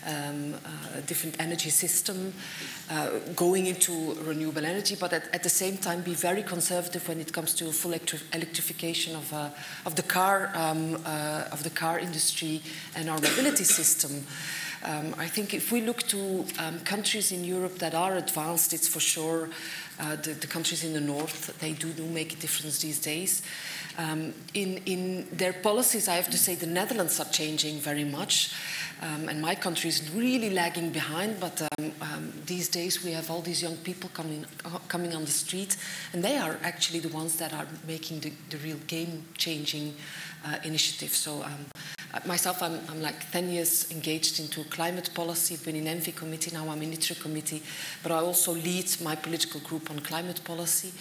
[0.06, 2.32] um, uh, different energy system,
[2.90, 7.20] uh, going into renewable energy, but at, at, the same time be very conservative when
[7.20, 9.50] it comes to full electri electrification of, uh,
[9.84, 12.62] of the car um, uh, of the car industry
[12.94, 14.24] and our mobility system.
[14.84, 18.86] Um, I think if we look to um, countries in Europe that are advanced, it's
[18.86, 19.48] for sure
[19.98, 21.58] uh, the, the, countries in the north.
[21.58, 23.42] They do, do make a difference these days.
[23.98, 28.52] Um, in, in their policies, I have to say the Netherlands are changing very much.
[29.02, 33.30] Um, and my country is really lagging behind, but um, um, these days we have
[33.30, 35.76] all these young people coming, uh, coming on the street,
[36.14, 39.94] and they are actually the ones that are making the, the real game changing
[40.46, 41.10] uh, initiative.
[41.10, 41.66] So, um,
[42.14, 45.54] uh, myself, I'm, I'm, like 10 years engaged into climate policy.
[45.54, 47.62] I've been in ENVI committee, now I'm in ITRE committee,
[48.02, 50.92] but I also lead my political group on climate policy.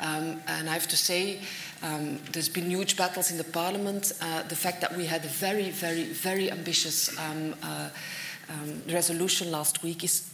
[0.00, 1.40] Um, and I have to say,
[1.82, 4.12] um, there's been huge battles in the parliament.
[4.20, 7.88] Uh, the fact that we had a very, very, very ambitious um, uh,
[8.50, 10.30] um, resolution last week is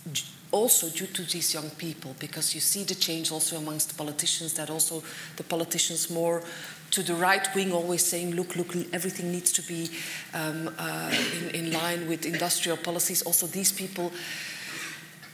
[0.52, 4.70] also due to these young people, because you see the change also amongst politicians, that
[4.70, 5.02] also
[5.36, 6.42] the politicians more
[6.90, 9.88] to the right wing always saying, look, look, everything needs to be
[10.34, 13.22] um, uh, in, in line with industrial policies.
[13.22, 14.10] Also, these people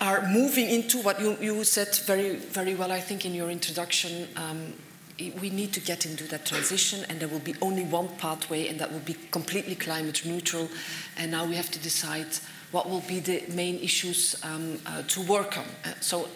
[0.00, 4.28] are moving into what you, you said very, very well, I think, in your introduction.
[4.36, 4.74] Um,
[5.40, 8.78] we need to get into that transition, and there will be only one pathway, and
[8.78, 10.68] that will be completely climate neutral.
[11.16, 12.26] And now we have to decide
[12.72, 15.64] what will be the main issues um, uh, to work on.
[15.84, 16.28] Uh, so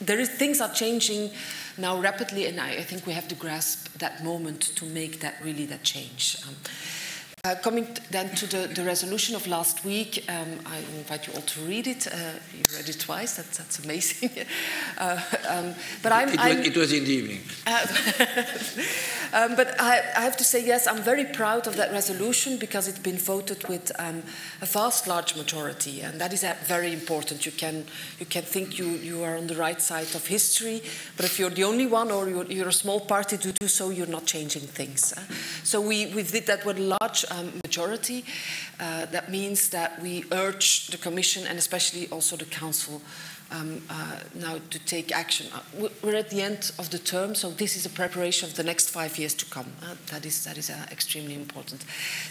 [0.00, 1.30] there is things are changing
[1.78, 5.36] now rapidly, and I, I, think we have to grasp that moment to make that
[5.42, 6.36] really that change.
[6.46, 6.54] Um,
[7.44, 11.40] uh, coming then to the, the, resolution of last week, um, I invite you all
[11.42, 12.06] to read it.
[12.06, 14.30] Uh, you read it twice, that's, that's amazing.
[14.98, 15.74] uh, um,
[16.04, 17.40] but I'm, it, I'm, was, it was in the evening.
[19.32, 22.58] Uh, um, but I, I, have to say, yes, I'm very proud of that resolution
[22.58, 24.22] because it's been voted with um,
[24.60, 27.44] a vast, large majority, and that is uh, very important.
[27.46, 27.84] You can,
[28.18, 30.82] you can think you, you are on the right side of history,
[31.16, 33.90] but if you're the only one or you're, you're a small party to do so,
[33.90, 35.14] you're not changing things.
[35.64, 38.24] so we, we did that with a large um, majority.
[38.80, 43.00] Uh, that means that we urge the Commission and especially also the Council
[43.52, 45.46] um, uh, now to take action.
[45.54, 48.62] Uh, we're at the end of the term, so this is a preparation of the
[48.62, 49.72] next five years to come.
[49.82, 51.84] Uh, that is, that is uh, extremely important.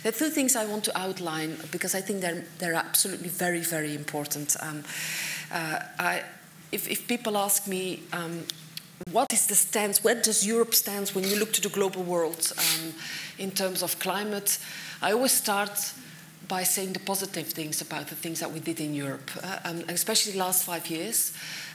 [0.03, 3.61] There are two things I want to outline because I think they're, they're absolutely very,
[3.61, 4.55] very important.
[4.59, 4.83] Um,
[5.51, 6.23] uh, I,
[6.71, 8.43] if, if, people ask me, um,
[9.11, 12.53] what is the stance, where does Europe stand when you look to the global world
[12.57, 12.93] um,
[13.37, 14.59] in terms of climate?
[15.01, 15.93] I always start
[16.51, 19.83] by saying the positive things about the things that we did in Europe, uh, um,
[19.87, 21.31] especially the last five years.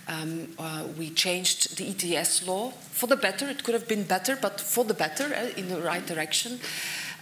[0.06, 3.48] Um, uh, we changed the ETS law for the better.
[3.48, 6.60] It could have been better, but for the better, uh, in the right direction.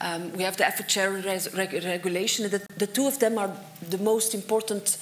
[0.00, 2.50] Um, we have the effort sharing reg regulation.
[2.50, 3.52] The, the two of them are
[3.88, 4.98] the most important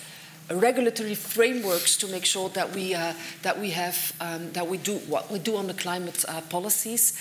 [0.50, 4.98] regulatory frameworks to make sure that we uh, that we have um, that we do
[5.08, 7.14] what we do on the climate uh, policies.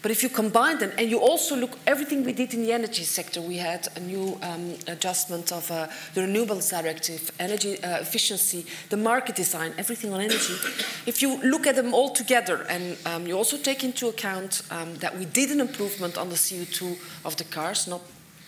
[0.00, 3.02] But if you combine them and you also look everything we did in the energy
[3.02, 8.64] sector, we had a new um, adjustment of uh, the renewables directive, energy uh, efficiency,
[8.90, 10.54] the market design, everything on energy.
[11.06, 14.94] if you look at them all together and um, you also take into account um,
[14.96, 18.00] that we did an improvement on the CO2 of the cars, not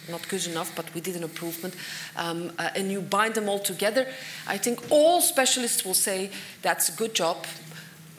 [0.08, 1.74] not good enough, but we did an improvement,
[2.16, 4.08] um, uh, and you bind them all together,
[4.46, 6.30] I think all specialists will say
[6.62, 7.46] that's a good job,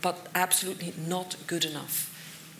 [0.01, 2.10] but absolutely not good enough.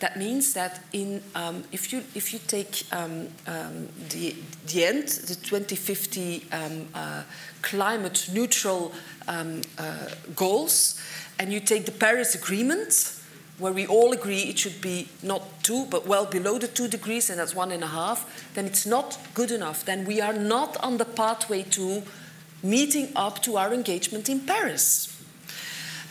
[0.02, 4.36] That means that in, um, if, you, if you take um, um, the,
[4.66, 7.22] the end, the 2050 um, uh,
[7.62, 8.94] climate neutral
[9.28, 11.00] um, uh, goals,
[11.38, 13.16] and you take the Paris Agreement,
[13.60, 17.30] where we all agree it should be not two, but well below the two degrees,
[17.30, 19.86] and that's one and a half, then it's not good enough.
[19.86, 22.02] Then we are not on the pathway to
[22.64, 25.24] meeting up to our engagement in Paris.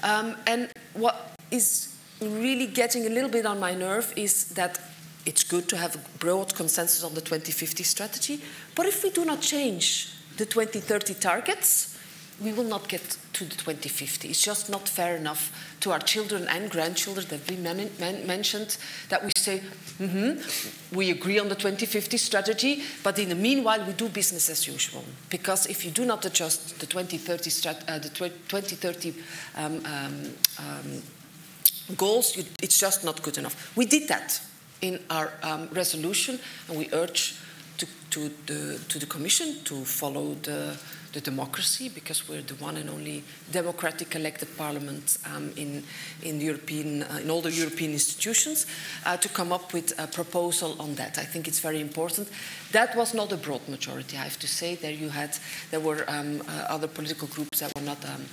[0.05, 1.89] Um, and what is
[2.21, 4.81] really getting a little bit on my nerve is that
[5.27, 8.41] it's good to have a broad consensus on the 2050 strategy,
[8.75, 11.99] but if we do not change the 2030 targets,
[12.41, 14.29] we will not get to the 2050.
[14.29, 18.79] It's just not fair enough to our children and grandchildren that we men men mentioned
[19.11, 19.62] that we say,
[19.99, 20.39] mm -hmm,
[20.91, 25.05] we agree on the 2050 strategy, but in the meanwhile we do business as usual.
[25.29, 27.51] Because if you do not adjust the 2030,
[27.89, 29.14] uh, the 2030
[29.57, 31.03] um, um, um,
[31.97, 33.76] goals, you, it's just not good enough.
[33.76, 34.41] We did that
[34.80, 36.38] in our um, resolution,
[36.68, 37.36] and we urge
[37.78, 40.76] to, to, the, to the Commission to follow the
[41.12, 45.82] the democracy because we're the one and only democratic elected parliament um, in,
[46.22, 48.66] in, European, uh, in all the European institutions
[49.07, 51.18] uh, to come up with a proposal on that.
[51.18, 52.28] I think it's very important.
[52.73, 54.77] That was not a broad majority, I have to say.
[54.77, 55.37] There you had,
[55.71, 58.25] there were um, uh, other political groups that were not um,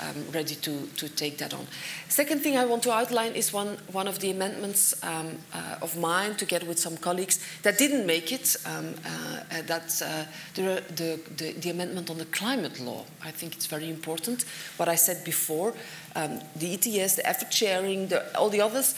[0.00, 1.66] um ready to, to take that on.
[2.08, 5.98] Second thing I want to outline is one, one of the amendments um, uh, of
[5.98, 8.56] mine, together with some colleagues, that didn't make it.
[8.64, 10.24] Um, uh, that's uh,
[10.54, 13.04] the, the, the, the amendment on the climate law.
[13.22, 14.44] I think it's very important.
[14.78, 15.74] What I said before,
[16.16, 18.94] um, the ETS, the effort sharing, the, all the others,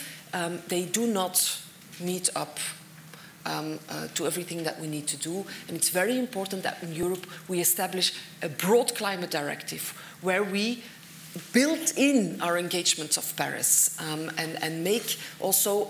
[0.69, 1.61] they do not
[2.01, 2.59] meet up
[3.47, 5.45] um, uh, to everything that we need to do.
[5.69, 10.83] And it's very important that in Europe we establish a broad climate directive where we
[11.53, 15.89] build in our engagements of Paris um, and, and make also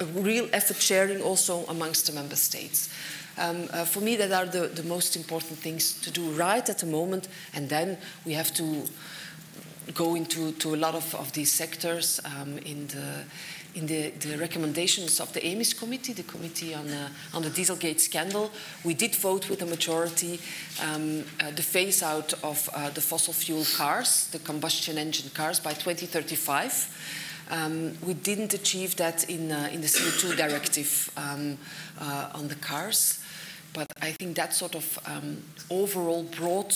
[0.00, 2.88] a real effort sharing also amongst the member states.
[3.36, 6.78] Um, uh, for me, that are the, the most important things to do right at
[6.78, 8.84] the moment, and then we have to
[9.92, 13.24] go into to a lot of, of these sectors um, in the
[13.74, 18.00] in the, the, recommendations of the EMIS committee, the committee on, uh, on the Dieselgate
[18.00, 18.50] scandal,
[18.84, 20.38] we did vote with a majority
[20.82, 25.60] um, uh, the phase out of uh, the fossil fuel cars, the combustion engine cars,
[25.60, 27.44] by 2035.
[27.50, 31.58] Um, we didn't achieve that in, uh, in the CO2 directive um,
[32.00, 33.20] uh, on the cars.
[33.72, 36.74] But I think that sort of um, overall broad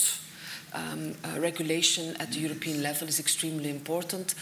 [0.72, 4.34] um, uh, regulation at the European level is extremely important.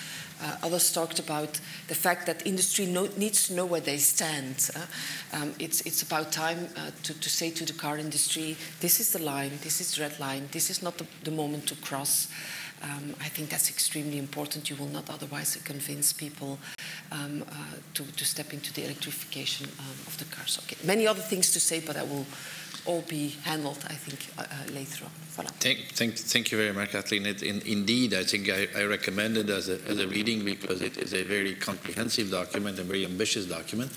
[0.42, 4.70] Uh, others talked about the fact that industry know, needs to know where they stand.
[4.76, 9.00] Uh, um, it's, it's, about time uh, to, to, say to the car industry, this
[9.00, 11.74] is the line, this is the red line, this is not the, the moment to
[11.76, 12.28] cross.
[12.82, 14.68] Um, I think that's extremely important.
[14.68, 16.58] You will not otherwise convince people
[17.10, 17.54] um, uh,
[17.94, 20.58] to, to, step into the electrification um, of the cars.
[20.64, 22.26] Okay, many other things to say, but I will
[22.84, 25.10] all be handled, I think, uh, uh, later on.
[25.36, 25.50] Voilà.
[25.60, 27.26] Thank, thank, thank you very much, Kathleen.
[27.26, 30.80] It, in, indeed, I think I, I recommend it as a, as a reading because
[30.80, 33.92] it is a very comprehensive document, a very ambitious document.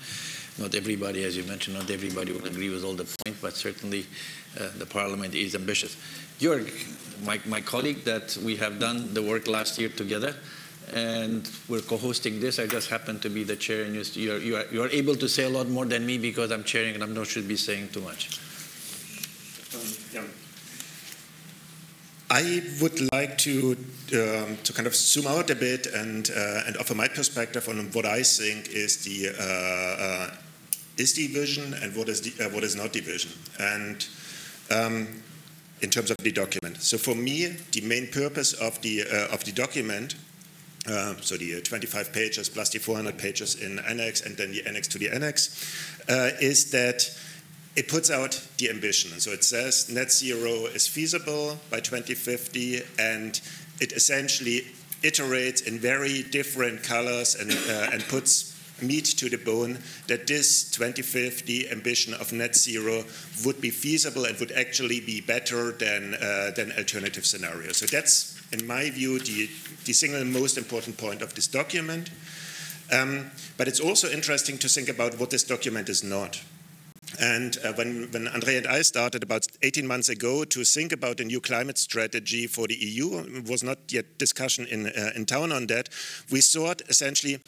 [0.58, 4.04] Not everybody, as you mentioned, not everybody will agree with all the points, but certainly
[4.60, 5.96] uh, the Parliament is ambitious.
[6.40, 6.68] Jörg,
[7.24, 10.34] my, my colleague that we have done the work last year together,
[10.92, 12.58] and we're co-hosting this.
[12.58, 15.48] I just happen to be the chair, and you're, you're, you're able to say a
[15.48, 18.00] lot more than me because I'm chairing, and I am not should be saying too
[18.02, 18.38] much.
[19.74, 19.99] Um, yeah.
[22.30, 23.76] I would like to
[24.12, 27.90] um, to kind of zoom out a bit and uh, and offer my perspective on
[27.90, 30.30] what I think is the uh, uh,
[30.96, 33.32] is the vision and what is the, uh, what is not the vision.
[33.58, 34.06] And
[34.70, 35.22] um,
[35.82, 36.76] in terms of the document.
[36.76, 40.14] So for me, the main purpose of the uh, of the document,
[40.86, 44.64] uh, so the uh, 25 pages plus the 400 pages in annex and then the
[44.66, 45.50] annex to the annex,
[46.40, 47.10] is that
[47.80, 49.18] it puts out the ambition.
[49.20, 53.40] So it says net zero is feasible by 2050, and
[53.80, 54.66] it essentially
[55.00, 58.52] iterates in very different colors and uh, and puts
[58.82, 59.78] meat to the bone
[60.08, 63.04] that this 2050 ambition of net zero
[63.46, 67.78] would be feasible and would actually be better than, uh, than alternative scenarios.
[67.78, 69.48] So that's, in my view, the,
[69.84, 72.10] the single most important point of this document.
[72.90, 76.40] Um, but it's also interesting to think about what this document is not.
[77.20, 81.20] And uh, when, when Andre and I started about 18 months ago to think about
[81.20, 85.52] a new climate strategy for the EU, was not yet discussion in, uh, in town
[85.52, 85.90] on that,
[86.30, 87.38] we thought essentially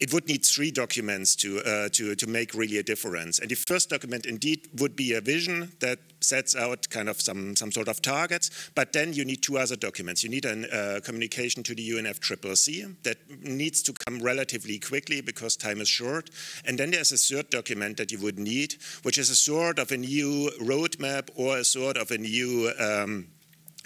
[0.00, 3.38] it would need three documents to, uh, to, to make really a difference.
[3.38, 7.56] And the first document indeed would be a vision that sets out kind of some,
[7.56, 10.22] some sort of targets, but then you need two other documents.
[10.22, 15.56] You need a uh, communication to the UNFCCC that needs to come relatively quickly because
[15.56, 16.30] time is short.
[16.64, 19.90] And then there's a third document that you would need, which is a sort of
[19.90, 23.28] a new roadmap or a sort of a new um,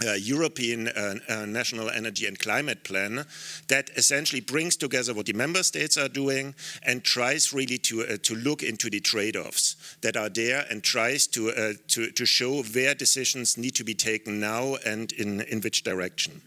[0.02, 3.24] uh, European uh, uh, National Energy and Climate Plan
[3.68, 8.16] that essentially brings together what the member states are doing and tries really to, uh,
[8.22, 12.26] to look into the trade offs that are there and tries to, uh, to, to
[12.26, 16.40] show where decisions need to be taken now and in, in which direction.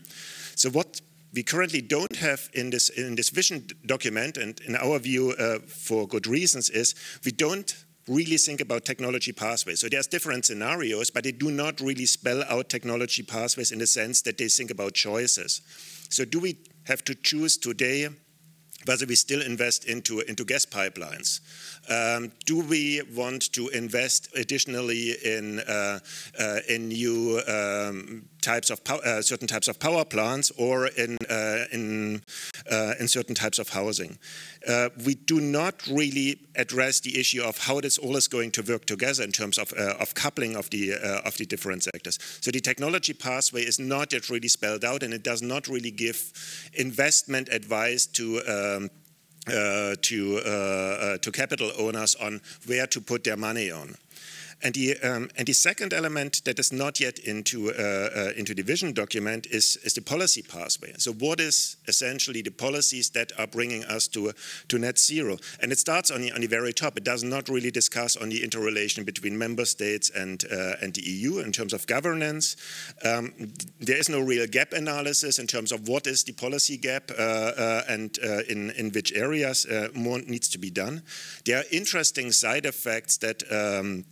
[0.56, 1.02] So, what
[1.34, 5.60] we currently don't have in this, in this vision document, and in our view, uh,
[5.60, 6.96] for good reasons, is
[7.26, 7.76] we don't
[8.08, 9.80] really think about technology pathways.
[9.80, 13.88] So there's different scenarios, but they do not really spell out technology pathways in the
[13.88, 15.62] sense that they think about choices.
[16.10, 18.10] So do we have to choose today
[18.86, 21.40] whether we still invest into, into gas pipelines?
[21.90, 26.00] Um, do we want to invest additionally in, uh,
[26.40, 31.66] uh, in new um, types of uh, certain types of power plants or in, uh,
[31.72, 32.22] in,
[32.72, 34.18] uh, in certain types of housing?
[34.68, 38.62] Uh, we do not really address the issue of how this all is going to
[38.62, 40.94] work together in terms of, of coupling of the,
[41.26, 42.18] of the different sectors.
[42.42, 45.92] So the technology pathway is not yet really spelled out and it does not really
[45.92, 46.32] give
[46.74, 48.90] investment advice to um,
[49.48, 53.96] uh, to, uh, uh, to capital owners on where to put their money on.
[54.64, 58.54] And the, um, and the second element that is not yet into, uh, uh, into
[58.54, 60.94] the vision document is, is the policy pathway.
[60.98, 64.34] So what is essentially the policies that are bringing us to,
[64.70, 65.38] to net zero?
[65.62, 66.98] And it starts on the, on the very top.
[66.98, 71.02] It does not really discuss on the interrelation between member states and, uh, and the
[71.02, 72.56] EU in terms of governance.
[73.04, 73.34] Um,
[73.80, 77.22] there is no real gap analysis in terms of what is the policy gap uh,
[77.22, 81.02] uh, and uh, in, in which areas more needs to be done.
[81.46, 84.06] There are interesting side effects that um,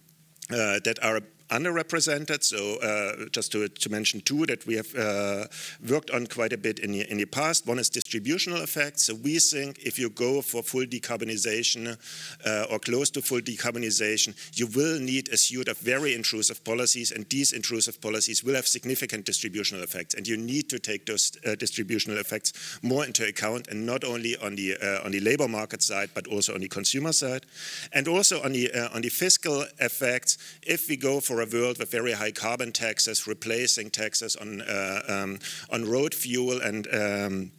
[0.54, 1.20] Uh, that are
[1.50, 2.44] underrepresented.
[2.44, 5.46] So uh, just to, to, mention two that we have uh,
[5.88, 7.68] worked on quite a bit in the, in the past.
[7.68, 9.04] One is distributional effects.
[9.04, 11.98] So we think if you go for full decarbonization
[12.46, 17.12] uh, or close to full decarbonization, you will need a suite of very intrusive policies,
[17.12, 20.16] and these intrusive policies will have significant distributional effects.
[20.16, 24.36] And you need to take those uh, distributional effects more into account, and not only
[24.38, 27.46] on the uh, on the labor market side, but also on the consumer side,
[27.91, 30.38] and also on the uh, on the fiscal effects.
[30.64, 35.02] If we go for a world with very high carbon taxes, replacing taxes on uh,
[35.08, 35.39] um,
[35.70, 37.52] on road fuel and um,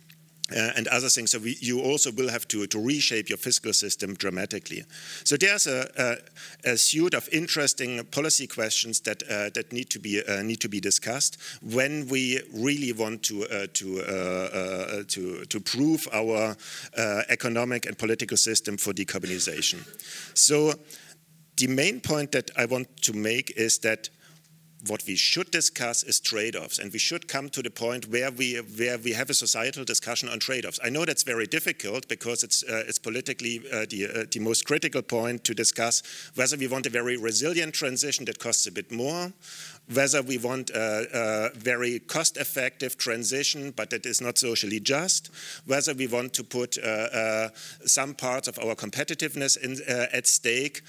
[0.52, 1.30] uh, and other things.
[1.30, 4.84] So we, you also will have to, to reshape your fiscal system dramatically.
[5.24, 5.88] So there's a,
[6.66, 10.60] a, a suite of interesting policy questions that uh, that need to be uh, need
[10.60, 16.56] to be discussed when we really want to uh, to, uh, to to prove our
[17.28, 19.80] economic and political system for decarbonization.
[20.34, 20.74] So
[21.56, 24.08] the main point that I want to make is that
[24.88, 28.56] what we should discuss is trade-offs, and we should come to the point where we
[28.56, 30.78] where we have a societal discussion on trade-offs.
[30.84, 34.66] I know that's very difficult because it's uh, it's politically uh, the uh, the most
[34.66, 36.02] critical point to discuss
[36.34, 39.32] whether we want a very resilient transition that costs a bit more,
[39.92, 45.30] whether we want a, a very cost-effective transition but that is not socially just,
[45.66, 47.48] whether we want to put uh, uh,
[47.84, 50.82] some parts of our competitiveness in, uh, at stake,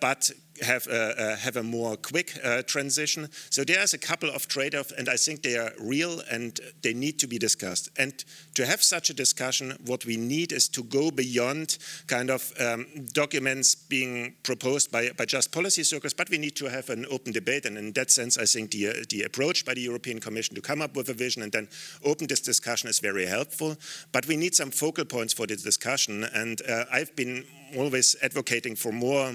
[0.00, 0.30] but
[0.60, 3.28] have a, have a more quick uh, transition.
[3.50, 7.18] So there's a couple of trade-offs, and I think they are real and they need
[7.20, 7.90] to be discussed.
[7.98, 8.12] And
[8.54, 12.86] to have such a discussion, what we need is to go beyond kind of um,
[13.12, 17.32] documents being proposed by, by just policy circles, but we need to have an open
[17.32, 17.66] debate.
[17.66, 20.82] And in that sense, I think the, the approach by the European Commission to come
[20.82, 21.68] up with a vision and then
[22.04, 23.76] open this discussion is very helpful.
[24.12, 26.24] But we need some focal points for the discussion.
[26.24, 27.44] And uh, I've been
[27.76, 29.34] always advocating for more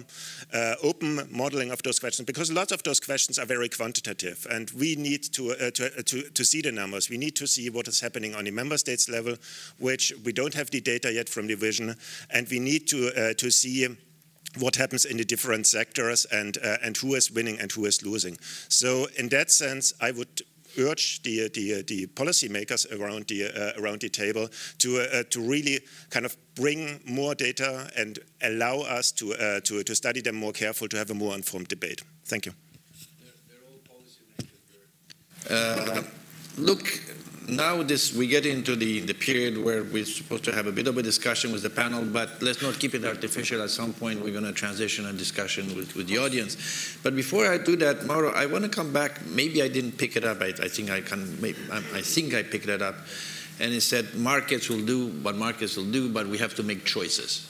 [0.54, 4.72] uh, open modeling of those questions because lots of those questions are very quantitative and
[4.72, 7.10] we need to, uh, to, uh, to, to, see the numbers.
[7.10, 9.36] We need to see what is happening on the member states level,
[9.80, 11.96] which we don't have the data yet from the vision,
[12.30, 13.88] and we need to, uh, to see
[14.60, 18.04] what happens in the different sectors and, uh, and who is winning and who is
[18.04, 18.38] losing.
[18.70, 20.42] So in that sense, I would
[20.78, 24.50] urge the, the, the policymakers around the, uh, around the table
[24.80, 29.84] to, uh, to really kind of bring more data and allow us to, uh, to,
[29.84, 32.02] to study them more careful, to have a more informed debate.
[32.26, 32.54] Thank you.
[35.50, 36.04] Uh,
[36.58, 36.84] look,
[37.48, 40.88] now this we get into the, the period where we're supposed to have a bit
[40.88, 43.62] of a discussion with the panel, but let's not keep it artificial.
[43.62, 46.98] At some point, we're going to transition a discussion with, with the audience.
[47.04, 49.26] But before I do that, Mauro, I want to come back.
[49.26, 50.42] Maybe I didn't pick it up.
[50.42, 51.40] I, I think I can.
[51.42, 52.96] Maybe, I, I think I picked it up.
[53.60, 56.86] And it said markets will do what markets will do, but we have to make
[56.86, 57.50] choices.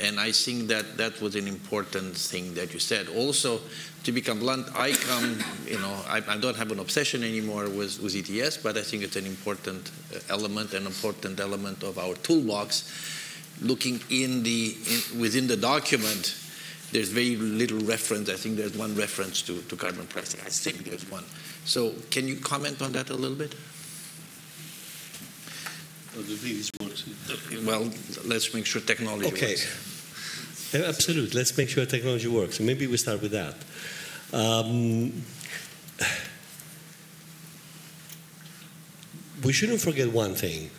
[0.00, 3.08] And I think that that was an important thing that you said.
[3.08, 3.60] Also,
[4.04, 8.00] to become blunt, I come, you know, I, I, don't have an obsession anymore with,
[8.00, 12.14] with ETS, but I think it's an important uh, element, an important element of our
[12.14, 12.90] toolbox.
[13.60, 16.36] Looking in the in, within the document,
[16.92, 18.30] there's very little reference.
[18.30, 20.40] I think there's one reference to, to carbon pricing.
[20.46, 21.24] I think there's one.
[21.64, 23.54] So, can you comment on that a little bit?
[27.64, 27.90] Well,
[28.24, 29.50] let's make sure technology okay.
[29.50, 30.74] works.
[30.74, 31.38] Okay, absolutely.
[31.38, 32.60] Let's make sure technology works.
[32.60, 33.54] maybe we start with that.
[34.32, 35.12] Um,
[39.44, 40.70] we shouldn't forget one thing.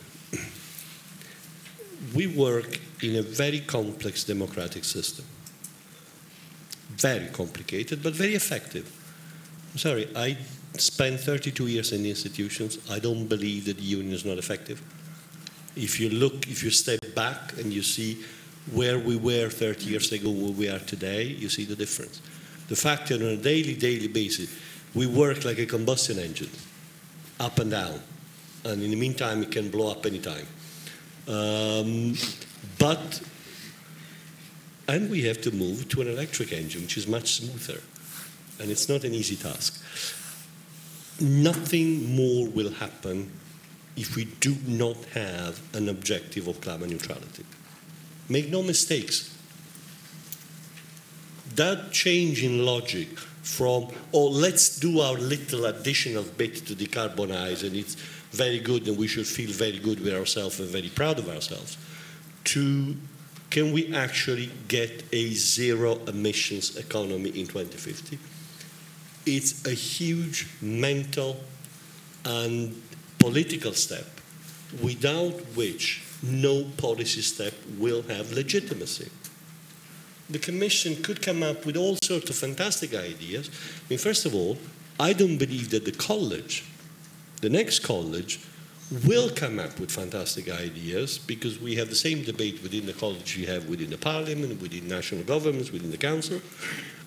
[2.14, 5.24] We work in a very complex democratic system.
[6.90, 8.90] Very complicated, but very effective.
[9.72, 10.36] I'm sorry, I
[10.76, 12.78] spent 32 years in the institutions.
[12.90, 14.82] I don't believe that the union is not effective.
[15.76, 18.24] If you look, if you step back and you see
[18.72, 22.20] where we were 30 years ago, where we are today, you see the difference.
[22.68, 24.50] The fact that on a daily, daily basis,
[24.94, 26.50] we work like a combustion engine,
[27.38, 28.00] up and down.
[28.64, 30.46] And in the meantime, it can blow up anytime.
[31.26, 32.14] Um,
[32.78, 33.22] but,
[34.88, 37.80] and we have to move to an electric engine, which is much smoother.
[38.60, 39.82] And it's not an easy task.
[41.20, 43.30] Nothing more will happen
[43.96, 47.44] if we do not have an objective of climate neutrality.
[48.28, 49.36] Make no mistakes.
[51.56, 57.74] That change in logic from, oh, let's do our little additional bit to decarbonize and
[57.74, 57.96] it's
[58.30, 61.76] very good and we should feel very good with ourselves and very proud of ourselves,
[62.44, 62.96] to
[63.50, 68.16] can we actually get a zero emissions economy in 2050?
[69.26, 71.36] It's a huge mental
[72.24, 72.80] and
[73.20, 74.06] political step
[74.82, 79.10] without which no policy step will have legitimacy.
[80.28, 83.48] The Commission could come up with all sorts of fantastic ideas.
[83.48, 84.58] I mean, first of all,
[84.98, 86.64] I don't believe that the college,
[87.40, 88.40] the next college,
[89.06, 93.36] will come up with fantastic ideas because we have the same debate within the college
[93.36, 96.40] we have within the parliament, within national governments, within the council,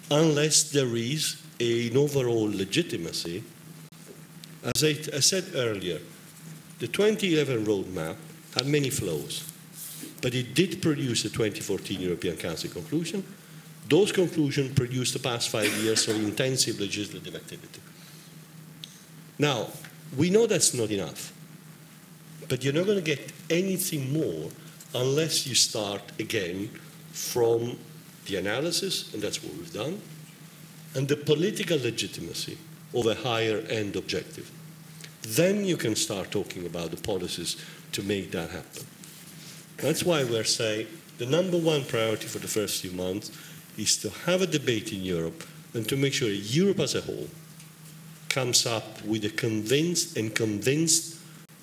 [0.10, 3.44] unless there is an overall legitimacy
[4.64, 6.00] as I, said earlier,
[6.80, 8.16] the 2011 roadmap
[8.56, 9.52] had many flaws,
[10.22, 13.24] but it did produce the 2014 European Council conclusion.
[13.90, 17.82] Those conclusions produced the past five years of intensive legislative activity.
[19.38, 19.68] Now,
[20.16, 21.34] we know that's not enough,
[22.48, 24.50] but you're not going to get anything more
[24.96, 26.70] unless you start again
[27.12, 27.78] from
[28.28, 30.00] the analysis, and that's what we've done,
[30.96, 32.58] and the political legitimacy
[32.94, 34.52] of a higher end objective.
[35.22, 37.56] Then you can start talking about the policies
[37.94, 38.84] to make that happen.
[39.78, 40.88] That's why we're saying
[41.18, 43.32] the number one priority for the first few months
[43.78, 47.28] is to have a debate in Europe and to make sure Europe as a whole
[48.30, 51.20] comes up with a convinced and convinced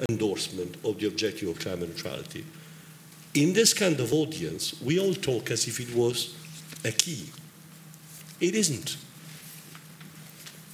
[0.09, 2.45] endorsement of the objective of climate neutrality.
[3.35, 6.35] In this kind of audience, we all talk as if it was
[6.85, 7.29] a key.
[8.41, 8.97] It isn't.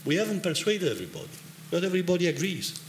[0.07, 1.29] We haven't persuaded everybody.
[1.73, 2.81] Not everybody agrees.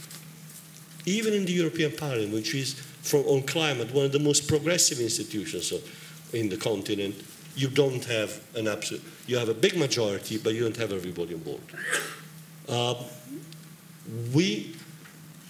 [1.04, 5.00] Even in the European Parliament, which is from, on climate one of the most progressive
[5.00, 5.72] institutions
[6.32, 7.16] in the continent,
[7.56, 11.34] you don't have an absolute, you have a big majority, but you don't have everybody
[11.34, 11.60] on board.
[12.68, 12.94] Uh,
[14.32, 14.76] we,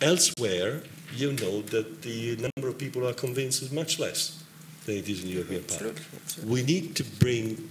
[0.01, 0.83] elsewhere,
[1.15, 4.43] you know that the number of people who are convinced is much less
[4.87, 6.01] than it is in the European Parliament.
[6.47, 7.71] We need to bring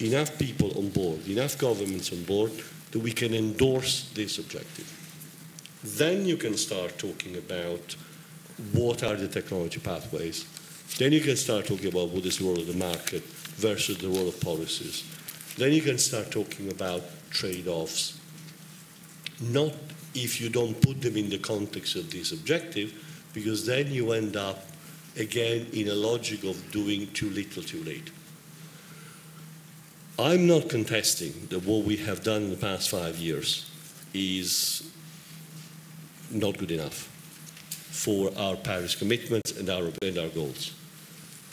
[0.00, 2.52] enough people on board, enough governments on board
[2.96, 4.90] that we can endorse this objective.
[5.84, 7.94] Then you can start talking about
[8.72, 10.46] what are the technology pathways.
[10.96, 14.08] Then you can start talking about what is the role of the market versus the
[14.08, 15.04] role of policies.
[15.58, 18.18] Then you can start talking about trade-offs.
[19.42, 19.74] Not
[20.14, 22.94] if you don't put them in the context of this objective,
[23.34, 24.64] because then you end up
[25.18, 28.10] again in a logic of doing too little too late.
[30.18, 33.70] I'm not contesting that what we have done in the past five years
[34.14, 34.90] is
[36.30, 37.10] not good enough
[37.90, 40.74] for our Paris commitments and our, and our goals.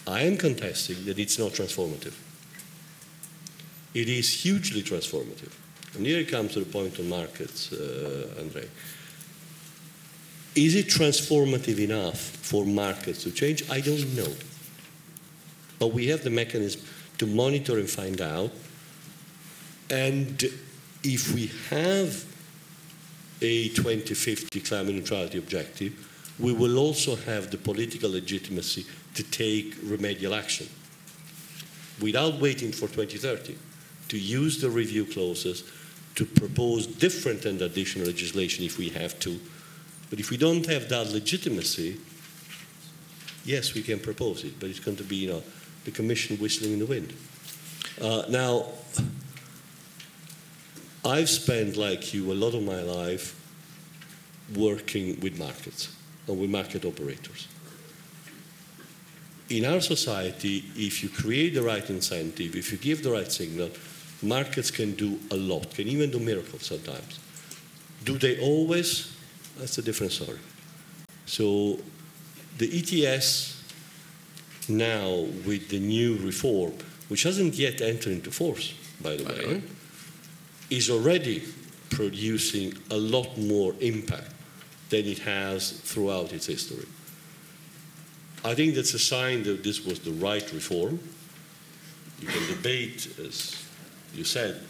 [0.07, 2.13] I am contesting that it's not transformative.
[3.93, 5.51] It is hugely transformative.
[5.95, 8.67] And here it comes to the point on markets, uh, Andre.
[10.55, 13.69] Is it transformative enough for markets to change?
[13.69, 14.31] I don't know.
[15.79, 16.81] But we have the mechanism
[17.17, 18.51] to monitor and find out.
[19.89, 20.41] And
[21.03, 22.25] if we have
[23.41, 26.09] a 2050 climate neutrality objective,
[26.39, 30.67] we will also have the political legitimacy to take remedial action
[32.01, 33.55] without waiting for 2030
[34.07, 35.63] to use the review clauses
[36.15, 39.39] to propose different and additional legislation if we have to.
[40.09, 41.99] But if we don't have that legitimacy,
[43.45, 45.43] yes, we can propose it, but it's going to be, you know,
[45.85, 47.13] the Commission whistling in the wind.
[48.01, 48.65] Uh, now,
[51.05, 53.39] I've spent, like you, a lot of my life
[54.55, 55.95] working with markets
[56.27, 57.47] and with market operators.
[59.49, 63.69] In our society, if you create the right incentive, if you give the right signal,
[64.21, 67.19] markets can do a lot, can even do miracles sometimes.
[68.03, 69.13] Do they always?
[69.59, 70.39] That's a different story.
[71.25, 71.79] So
[72.57, 73.52] the ETS
[74.69, 76.73] now with the new reform,
[77.09, 79.61] which hasn't yet entered into force, by the way,
[80.69, 81.43] is already
[81.89, 84.31] producing a lot more impact
[84.89, 86.85] than it has throughout its history.
[88.43, 90.99] I think that's a sign that this was the right reform.
[92.19, 93.63] You can debate, as
[94.13, 94.61] you said,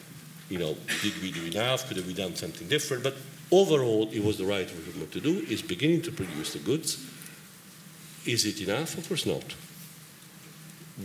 [0.50, 1.88] you know, did we do enough?
[1.88, 3.04] Could have we done something different?
[3.04, 3.16] But
[3.52, 5.46] overall, it was the right reform to do.
[5.48, 7.04] It's beginning to produce the goods.
[8.26, 8.98] Is it enough?
[8.98, 9.44] Of course not.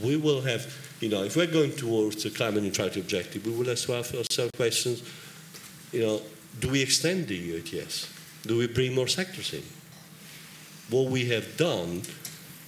[0.03, 0.67] We will have,
[1.01, 4.15] you know, if we're going towards the climate neutrality objective, we will have to ask
[4.15, 5.03] ourselves questions,
[5.93, 6.21] you know,
[6.61, 8.13] do we extend the ETS?
[8.47, 9.63] Do we bring more sectors in?
[10.91, 12.03] What we have done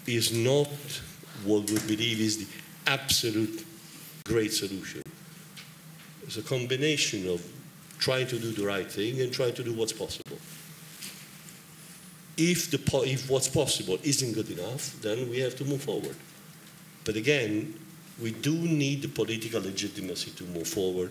[0.06, 0.68] is not
[1.44, 2.46] what we believe is the
[2.86, 3.64] absolute
[4.24, 5.02] great solution.
[6.22, 7.44] It's a combination of
[7.98, 10.38] trying to do the right thing and trying to do what's possible.
[12.36, 16.16] If, the, if what's possible isn't good enough, then we have to move forward.
[17.04, 17.74] But again,
[18.20, 21.10] we do need the political legitimacy to move forward.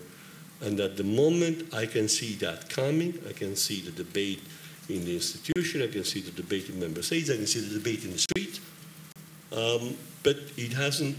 [0.60, 4.40] And at the moment I can see that coming, I can see the debate
[4.88, 7.78] in the institution, I can see the debate in member states, I can see the
[7.78, 8.60] debate in the street,
[9.52, 11.16] um, but it hasn't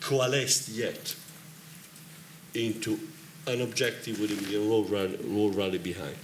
[0.00, 1.14] coalesced yet
[2.54, 2.98] into
[3.46, 6.16] an objective with a road rally, road rally behind.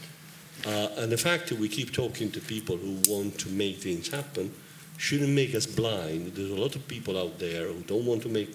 [0.67, 4.09] Uh, and the fact that we keep talking to people who want to make things
[4.09, 4.53] happen
[4.97, 6.35] shouldn't make us blind.
[6.35, 8.55] There's a lot of people out there who don't want to make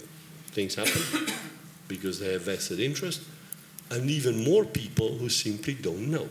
[0.52, 1.02] things happen
[1.88, 3.22] because they have vested interest,
[3.92, 6.30] and even more people who simply don't know,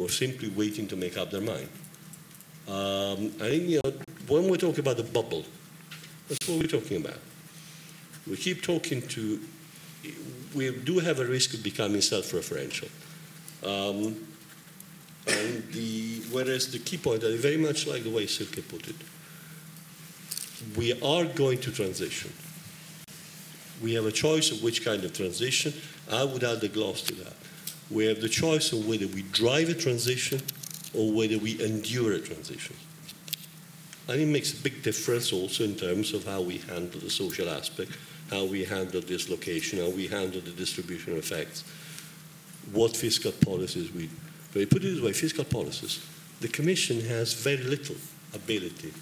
[0.00, 1.68] are simply waiting to make up their mind.
[2.68, 3.92] Um, I think you know,
[4.28, 5.44] when we talk about the bubble,
[6.28, 7.18] that's what we're talking about.
[8.28, 9.40] We keep talking to,
[10.54, 12.88] we do have a risk of becoming self-referential.
[13.64, 14.16] Um,
[15.26, 18.96] and the, whereas the key point, I very much like the way Silke put it,
[20.76, 22.32] we are going to transition.
[23.82, 25.72] We have a choice of which kind of transition.
[26.10, 27.34] I would add the gloss to that.
[27.90, 30.40] We have the choice of whether we drive a transition
[30.94, 32.76] or whether we endure a transition.
[34.08, 37.48] And it makes a big difference also in terms of how we handle the social
[37.48, 37.92] aspect,
[38.30, 41.64] how we handle dislocation, how we handle the distribution effects,
[42.72, 44.08] what fiscal policies we.
[44.52, 46.04] But put it this way, fiscal policies.
[46.40, 47.96] The Commission has very little
[48.34, 48.92] ability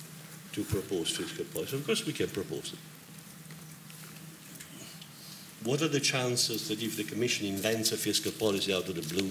[0.52, 1.76] to propose fiscal policy.
[1.76, 2.78] Of course, we can propose it.
[5.64, 9.14] What are the chances that if the Commission invents a fiscal policy out of the
[9.14, 9.30] blue,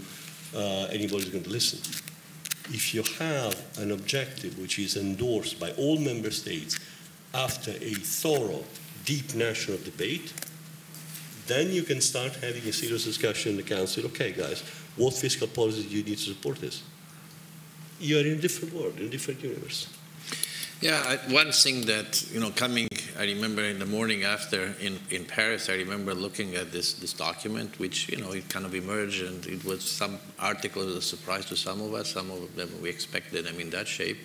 [0.55, 1.79] uh, anybody's going to listen?
[2.71, 6.79] if you have an objective which is endorsed by all member states
[7.33, 8.63] after a thorough,
[9.05, 10.33] deep national debate,
[11.47, 14.05] then you can start having a serious discussion in the council.
[14.05, 14.63] Okay, guys,
[14.99, 16.83] what fiscal policy do you need to support this?
[17.99, 19.87] You are in a different world, in a different universe.
[20.81, 22.87] Yeah, I, one thing that, you know, coming,
[23.17, 27.11] I remember in the morning after in, in Paris, I remember looking at this, this
[27.11, 31.01] document, which, you know, it kind of emerged and it was some article was a
[31.01, 34.19] surprise to some of us, some of them we expected them in that shape.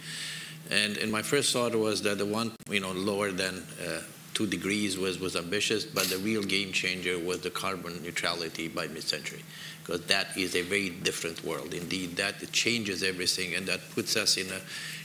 [0.71, 4.01] And, and my first thought was that the one, you know, lower than uh,
[4.35, 8.87] two degrees was, was ambitious, but the real game changer was the carbon neutrality by
[8.89, 9.43] mid-century,
[9.83, 11.73] because that is a very different world.
[11.73, 14.61] Indeed, that changes everything, and that puts us in a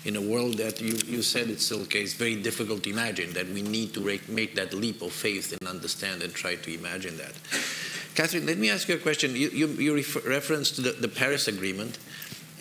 [0.05, 3.33] in a world that you, you said it's still okay, it's very difficult to imagine,
[3.33, 3.99] that we need to
[4.29, 7.33] make that leap of faith and understand and try to imagine that.
[8.15, 9.35] Catherine, let me ask you a question.
[9.35, 11.99] You, you, you refer, referenced the, the Paris Agreement,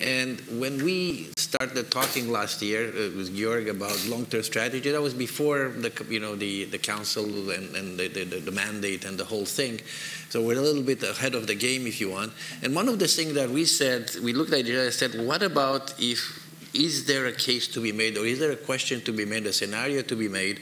[0.01, 5.15] And when we started talking last year uh, with Georg about long-term strategy, that was
[5.15, 9.25] before the you know the, the council and, and the, the, the mandate and the
[9.25, 9.81] whole thing.
[10.29, 12.33] So we're a little bit ahead of the game, if you want.
[12.63, 15.43] And one of the things that we said, we looked at it and said, what
[15.43, 19.13] about if is there a case to be made, or is there a question to
[19.13, 20.61] be made, a scenario to be made,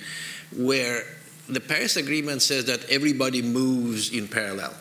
[0.57, 1.03] where
[1.49, 4.73] the Paris Agreement says that everybody moves in parallel?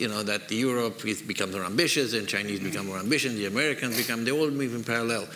[0.00, 4.24] You know, that Europe becomes more ambitious and Chinese become more ambitious, the Americans become,
[4.24, 5.28] they all move in parallel.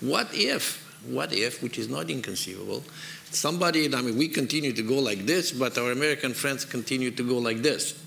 [0.00, 2.84] What if, what if, which is not inconceivable,
[3.30, 7.26] somebody, I mean, we continue to go like this, but our American friends continue to
[7.26, 7.98] go like this.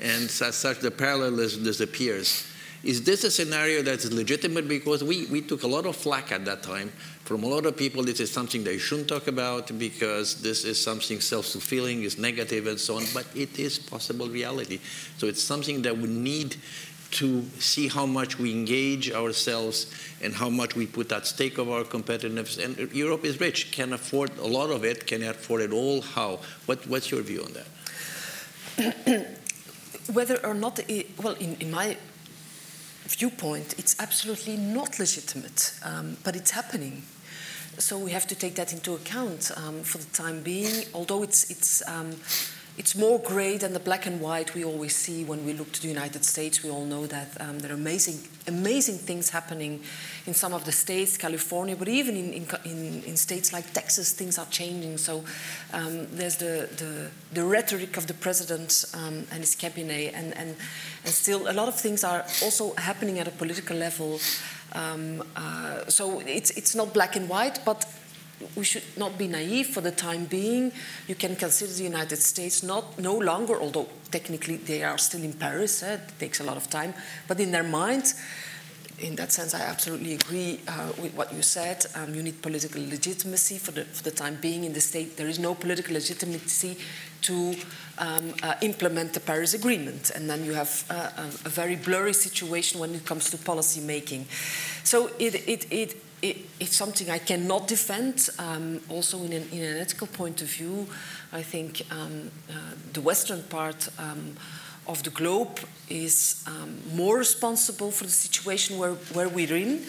[0.00, 2.46] And as such, the parallelism disappears.
[2.84, 4.68] Is this a scenario that's legitimate?
[4.68, 6.92] Because we, we took a lot of flack at that time
[7.28, 8.02] from a lot of people.
[8.02, 12.80] This is something they shouldn't talk about because this is something self-fulfilling, is negative, and
[12.80, 13.04] so on.
[13.12, 14.80] But it is possible reality.
[15.18, 16.56] So it's something that we need
[17.10, 21.68] to see how much we engage ourselves and how much we put at stake of
[21.68, 22.56] our competitiveness.
[22.64, 26.00] And Europe is rich, can afford a lot of it, can afford it all.
[26.00, 26.40] How?
[26.64, 29.26] What, what's your view on that?
[30.12, 31.98] Whether or not, it, well, in, in my
[33.06, 37.02] viewpoint, it's absolutely not legitimate, um, but it's happening.
[37.78, 41.48] So we have to take that into account um, for the time being, although it's,
[41.48, 42.16] it's um,
[42.78, 45.82] it's more grey than the black and white we always see when we look to
[45.82, 46.62] the United States.
[46.62, 49.82] We all know that um, there are amazing, amazing things happening
[50.26, 54.38] in some of the states, California, but even in, in, in states like Texas, things
[54.38, 54.96] are changing.
[54.96, 55.24] So
[55.72, 60.54] um, there's the, the, the, rhetoric of the president um, and his cabinet, and, and,
[61.04, 64.20] and still a lot of things are also happening at a political level.
[64.78, 67.84] Um, uh, so it's, it's not black and white, but
[68.54, 70.70] we should not be naive for the time being.
[71.08, 75.32] You can consider the United States not no longer, although technically they are still in
[75.32, 76.94] Paris, eh, it takes a lot of time,
[77.26, 78.14] but in their minds,
[79.00, 81.86] in that sense, I absolutely agree uh, with what you said.
[81.94, 85.16] Um, you need political legitimacy for the, for the time being in the state.
[85.16, 86.76] There is no political legitimacy
[87.22, 87.54] to
[87.98, 91.10] um, uh, implement the Paris Agreement, and then you have uh,
[91.44, 94.26] a, very blurry situation when it comes to policy making.
[94.84, 98.28] So it, it, it it, it's something I cannot defend.
[98.38, 100.86] Um, also, in an, in an, ethical point of view,
[101.32, 102.54] I think um, uh,
[102.92, 104.34] the Western part um,
[104.86, 109.84] of the globe is um, more responsible for the situation where, where we're in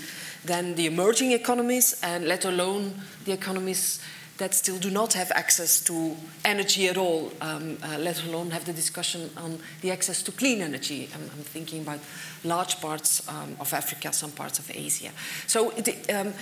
[0.46, 2.94] than the emerging economies, and let alone
[3.26, 4.00] the economies
[4.40, 6.16] that still do not have access to
[6.46, 10.62] energy at all, um, uh, let alone have the discussion on the access to clean
[10.62, 11.10] energy.
[11.14, 12.00] I'm, I'm thinking about
[12.46, 15.12] large parts um, of Africa, some parts of Asia.
[15.46, 16.34] So it, um,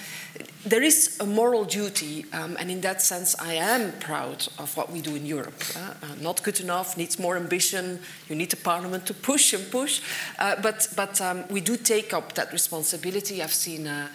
[0.63, 4.91] there is a moral duty, um, and in that sense, I am proud of what
[4.91, 5.63] we do in Europe.
[5.75, 7.99] Uh, uh, not good enough, needs more ambition.
[8.29, 10.01] You need the parliament to push and push,
[10.37, 13.41] uh, but but um, we do take up that responsibility.
[13.41, 14.07] I've seen uh,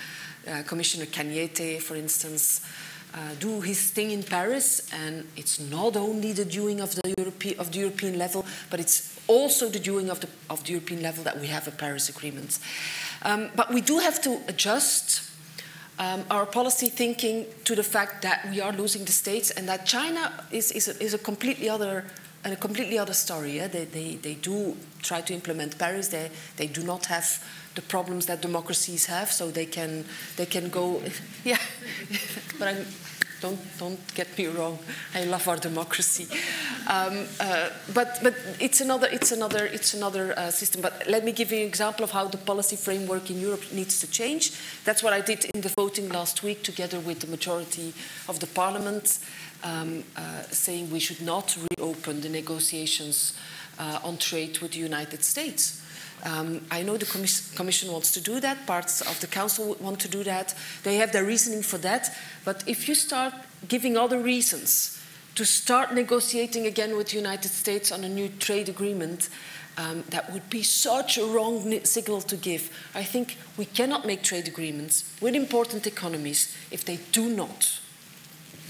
[0.46, 2.60] uh, Commissioner Cañete, for instance
[3.14, 7.58] uh, do his thing in Paris, and it's not only the doing of the, Europe-
[7.58, 11.24] of the European level, but it's also the doing of the, of the European level
[11.24, 12.58] that we have a Paris Agreement.
[13.22, 15.30] Um, but we do have to adjust
[15.98, 19.86] um, our policy thinking to the fact that we are losing the states and that
[19.86, 22.04] China is, is, a, is a completely other
[22.44, 23.56] a completely other story.
[23.56, 23.68] Yeah?
[23.68, 26.08] They, they, they do try to implement Paris.
[26.08, 27.42] They, they do not have
[27.74, 30.04] the problems that democracies have, so they can
[30.36, 31.00] they can go.
[31.44, 31.58] Yeah,
[32.58, 32.86] but I'm,
[33.40, 34.78] don't don't get me wrong.
[35.14, 36.26] I love our democracy,
[36.86, 40.82] um, uh, but but it's another it's another it's another uh, system.
[40.82, 43.98] But let me give you an example of how the policy framework in Europe needs
[44.00, 44.52] to change.
[44.84, 47.92] That's what I did in the voting last week, together with the majority
[48.28, 49.18] of the parliament,
[49.62, 53.34] um, uh, saying we should not reopen the negotiations
[53.78, 55.82] uh, on trade with the United States.
[56.24, 59.98] Um, I know the commis Commission wants to do that, parts of the Council want
[60.00, 60.54] to do that.
[60.84, 62.14] They have their reasoning for that.
[62.44, 63.34] But if you start
[63.68, 65.00] giving other reasons
[65.34, 69.30] to start negotiating again with the United States on a new trade agreement,
[69.78, 72.70] um, that would be such a wrong signal to give.
[72.94, 77.80] I think we cannot make trade agreements with important economies if they do not,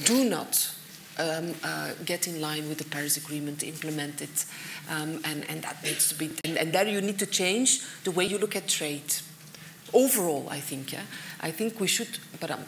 [0.04, 0.71] do not
[1.18, 4.44] um, uh, get in line with the Paris Agreement, implement it,
[4.90, 6.30] um, and, and that needs to be.
[6.44, 9.14] And, and, there you need to change the way you look at trade.
[9.92, 10.92] Overall, I think.
[10.92, 11.02] Yeah?
[11.40, 12.64] I think we should, but um,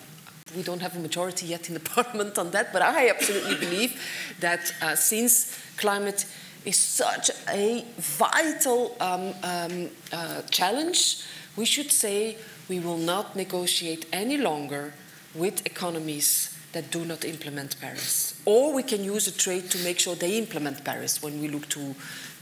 [0.56, 4.00] we don't have a majority yet in the parliament on that, but I absolutely believe
[4.40, 6.26] that uh, since climate
[6.64, 11.22] is such a vital um, um, uh, challenge,
[11.56, 12.36] we should say
[12.68, 14.94] we will not negotiate any longer
[15.34, 18.40] with economies that do not implement Paris.
[18.44, 21.68] Or we can use a trade to make sure they implement Paris when we look
[21.70, 21.94] to,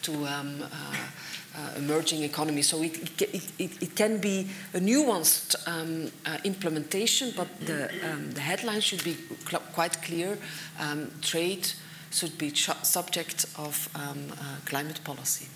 [0.03, 0.97] to, um, uh,
[1.55, 2.68] uh, emerging economies.
[2.68, 8.33] So it, it, it, it, can be a nuanced um, uh, implementation, but the, um,
[8.33, 9.16] the headline should be
[9.49, 10.39] cl quite clear.
[10.80, 11.68] Um, trade
[12.11, 15.47] should be subject of um, uh, climate policy.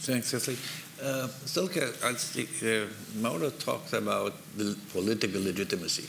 [0.00, 0.56] Thanks, Cecily.
[1.02, 2.86] Uh, Silke, uh,
[3.20, 6.04] Mauro talked about the political legitimacy,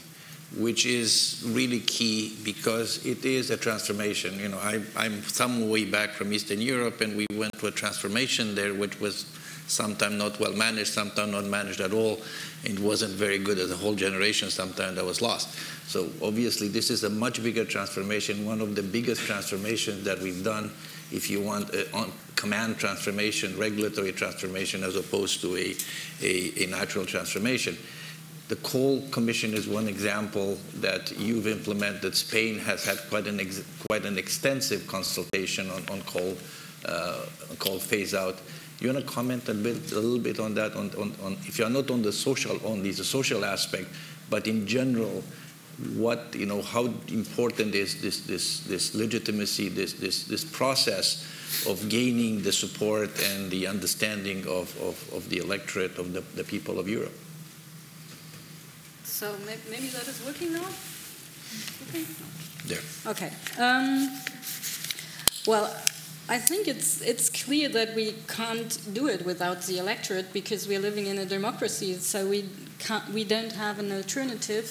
[0.58, 4.38] which is really key because it is a transformation.
[4.40, 7.72] You know, I, I'm some way back from Eastern Europe, and we went through a
[7.72, 9.26] transformation there, which was
[9.68, 12.20] sometimes not well managed, sometimes not managed at all.
[12.64, 15.58] It wasn't very good as a whole generation, sometimes that was lost.
[15.88, 20.44] So obviously this is a much bigger transformation, one of the biggest transformations that we've
[20.44, 20.72] done
[21.12, 25.76] if you want a on command transformation, regulatory transformation, as opposed to a,
[26.24, 27.78] a, a natural transformation.
[28.52, 32.14] The coal commission is one example that you've implemented.
[32.14, 33.40] Spain has had quite an,
[33.88, 36.36] quite an extensive consultation on, on coal,
[36.84, 37.22] uh,
[37.60, 38.36] coal phase out.
[38.82, 40.76] You want to comment a, bit, a little bit on that?
[40.76, 43.88] On, on, on, if you're not on the social only, the social aspect,
[44.30, 45.24] but in general,
[45.96, 51.26] what you know, how important is this this this legitimacy, this this this process
[51.70, 56.44] of gaining the support and the understanding of, of, of the electorate of the, the
[56.44, 57.14] people of Europe.
[59.22, 59.36] So
[59.70, 60.66] maybe that is working now.
[61.90, 62.06] Okay.
[62.66, 62.80] There.
[63.06, 63.32] Okay.
[63.60, 64.10] Um,
[65.46, 65.66] well,
[66.28, 70.80] I think it's it's clear that we can't do it without the electorate because we're
[70.80, 71.94] living in a democracy.
[72.00, 72.50] So we
[72.80, 74.66] can't we don't have an alternative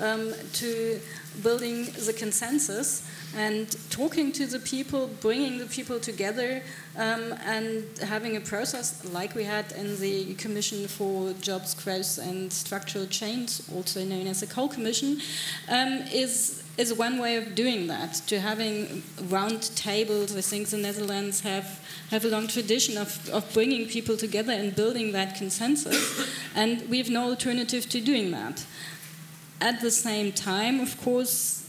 [0.00, 1.00] um, to
[1.42, 6.62] building the consensus and talking to the people, bringing the people together,
[6.96, 12.52] um, and having a process like we had in the Commission for Jobs, Growth and
[12.52, 15.20] Structural Change, also known as the Coal Commission,
[15.68, 18.14] um, is is one way of doing that.
[18.26, 21.80] To having round tables, I think the Netherlands have
[22.10, 26.98] have a long tradition of, of bringing people together and building that consensus, and we
[26.98, 28.66] have no alternative to doing that.
[29.62, 31.64] At the same time, of course,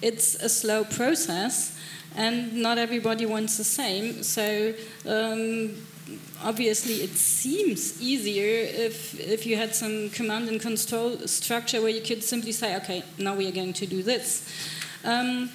[0.00, 1.76] it's a slow process,
[2.14, 4.22] and not everybody wants the same.
[4.22, 4.72] So.
[5.04, 5.74] Um,
[6.44, 12.00] obviously, it seems easier if, if you had some command and control structure where you
[12.00, 14.48] could simply say, okay, now we are going to do this.
[15.04, 15.50] Um,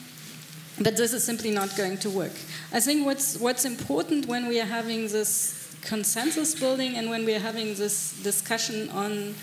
[0.79, 2.33] but this is simply not going to work.
[2.73, 7.33] I think what's, what's important when we are having this consensus building and when we
[7.35, 9.35] are having this discussion on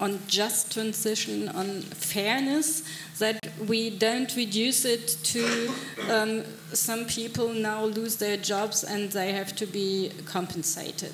[0.00, 2.82] on just transition, on fairness,
[3.18, 3.38] that
[3.68, 5.72] we don't reduce it to
[6.10, 11.12] um, some people now lose their jobs and they have to be compensated.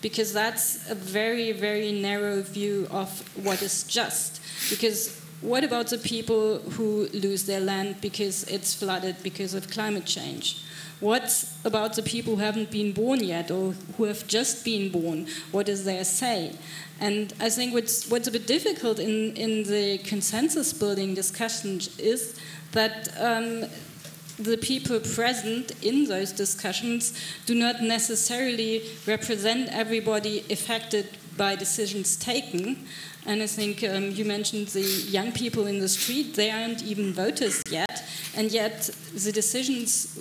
[0.00, 3.08] Because that's a very, very narrow view of
[3.44, 4.40] what is just.
[4.70, 10.06] Because what about the people who lose their land because it's flooded because of climate
[10.06, 10.62] change?
[11.00, 15.26] What about the people who haven't been born yet or who have just been born?
[15.50, 16.52] What is their say?
[17.00, 22.38] And I think what's, what's a bit difficult in, in the consensus building discussion is
[22.72, 23.64] that um,
[24.38, 32.84] the people present in those discussions do not necessarily represent everybody affected by decisions taken.
[33.24, 37.12] And I think um, you mentioned the young people in the street, they aren't even
[37.12, 38.02] voters yet.
[38.36, 40.20] And yet, the decisions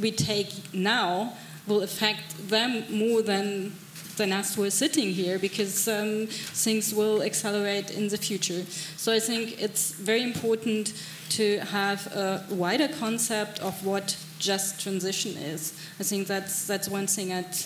[0.00, 1.34] we take now
[1.66, 3.72] will affect them more than
[4.16, 8.62] than us who are sitting here because um, things will accelerate in the future.
[8.96, 10.92] So I think it's very important
[11.30, 15.72] to have a wider concept of what just transition is.
[15.98, 17.56] I think that's that's one thing I'd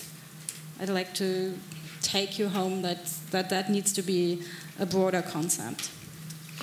[0.79, 1.57] I'd like to
[2.01, 4.41] take you home that that, that needs to be
[4.79, 5.91] a broader concept.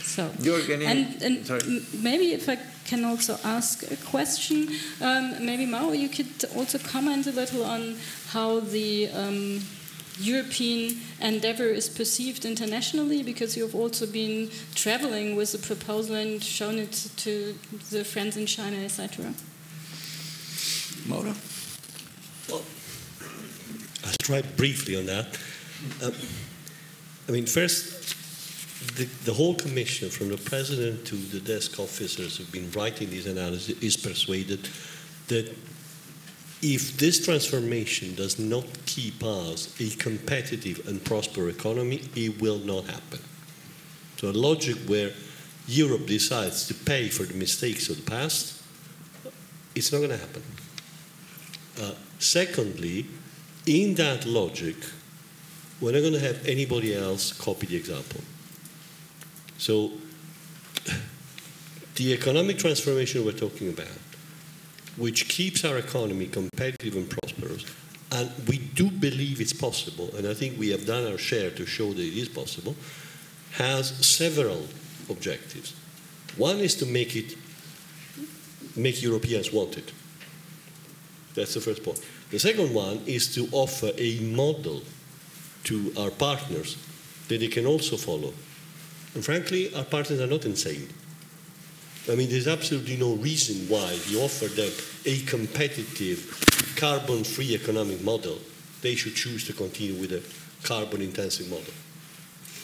[0.03, 4.68] So and, and maybe if I can also ask a question.
[5.01, 7.97] Um, maybe Mauro, you could also comment a little on
[8.28, 9.61] how the um,
[10.18, 16.78] European endeavor is perceived internationally, because you've also been traveling with the proposal and shown
[16.78, 17.55] it to
[17.90, 19.32] the friends in China, etc.
[21.07, 21.34] Mauro?
[22.49, 22.62] Well,
[24.05, 25.38] I'll try briefly on that.
[26.03, 26.11] Uh,
[27.28, 28.14] I mean, first,
[28.97, 33.26] the, the whole commission, from the president to the desk officers who've been writing these
[33.26, 34.68] analyses, is persuaded
[35.28, 35.55] that
[36.62, 42.87] if this transformation does not keep us a competitive and prosperous economy, it will not
[42.87, 43.20] happen.
[44.16, 45.11] So a logic where
[45.66, 48.62] Europe decides to pay for the mistakes of the past,
[49.74, 50.43] it's not going to happen.
[51.80, 53.07] Uh, secondly,
[53.66, 54.76] in that logic,
[55.80, 58.20] we're not going to have anybody else copy the example.
[59.59, 59.93] So,
[61.97, 63.99] the economic transformation we're talking about,
[64.97, 67.65] which keeps our economy competitive and prosperous,
[68.13, 71.67] and we do believe it's possible, and I think we have done our share to
[71.67, 72.77] show that it is possible,
[73.53, 74.67] has several
[75.09, 75.75] objectives.
[76.37, 77.37] One is to make it
[78.77, 79.93] make Europeans want it.
[81.35, 82.01] That's the first point.
[82.31, 84.83] The second one is to offer a model
[85.65, 86.77] to our partners
[87.29, 88.33] that they can also follow.
[89.15, 90.89] And frankly, our partners are not insane.
[92.11, 94.71] I mean, there's absolutely no reason why you offer them
[95.07, 98.39] a competitive, carbon free economic model,
[98.83, 101.73] they should choose to continue with a carbon intensive model.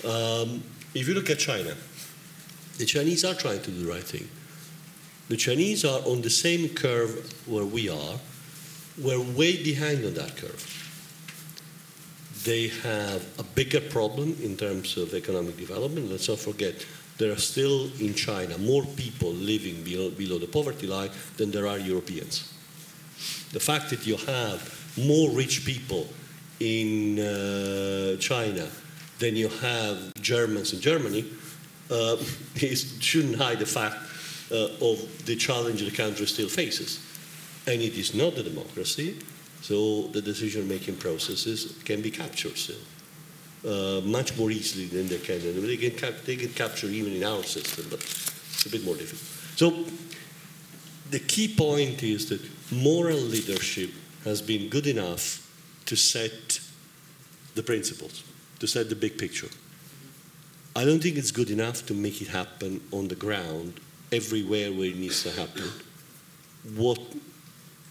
[0.05, 0.63] Um,
[0.95, 1.75] if you look at China,
[2.79, 4.29] the Chinese are trying to do the right thing.
[5.29, 8.19] The Chinese are on the same curve where we are.
[8.99, 10.90] We're way behind on that curve.
[12.45, 16.11] They have a bigger problem in terms of economic development.
[16.11, 16.87] Let's not forget,
[17.19, 21.67] there are still in China more people living below, below the poverty line than there
[21.67, 22.53] are Europeans.
[23.53, 26.07] The fact that you have more rich people
[26.61, 28.69] in uh, China
[29.19, 31.27] than you have Germans in Germany
[31.91, 32.17] uh,
[32.57, 33.97] is, shouldn't hide the fact
[34.51, 37.01] uh, of the challenge the country still faces.
[37.67, 39.17] And it is not a democracy,
[39.61, 42.59] so the decision-making processes can be captured.
[43.63, 45.39] Uh, much more easily than they can.
[45.67, 49.21] They can, cap- they even in our system, but it's a bit more difficult.
[49.57, 49.85] So
[51.11, 52.41] the key point is that
[52.73, 53.91] moral leadership
[54.25, 55.47] has been good enough
[55.87, 56.61] to set
[57.55, 58.25] the principles,
[58.61, 59.49] to set the big picture.
[60.75, 63.81] I don't think it's good enough to make it happen on the ground
[64.13, 65.69] everywhere where it needs to happen.
[66.77, 67.01] What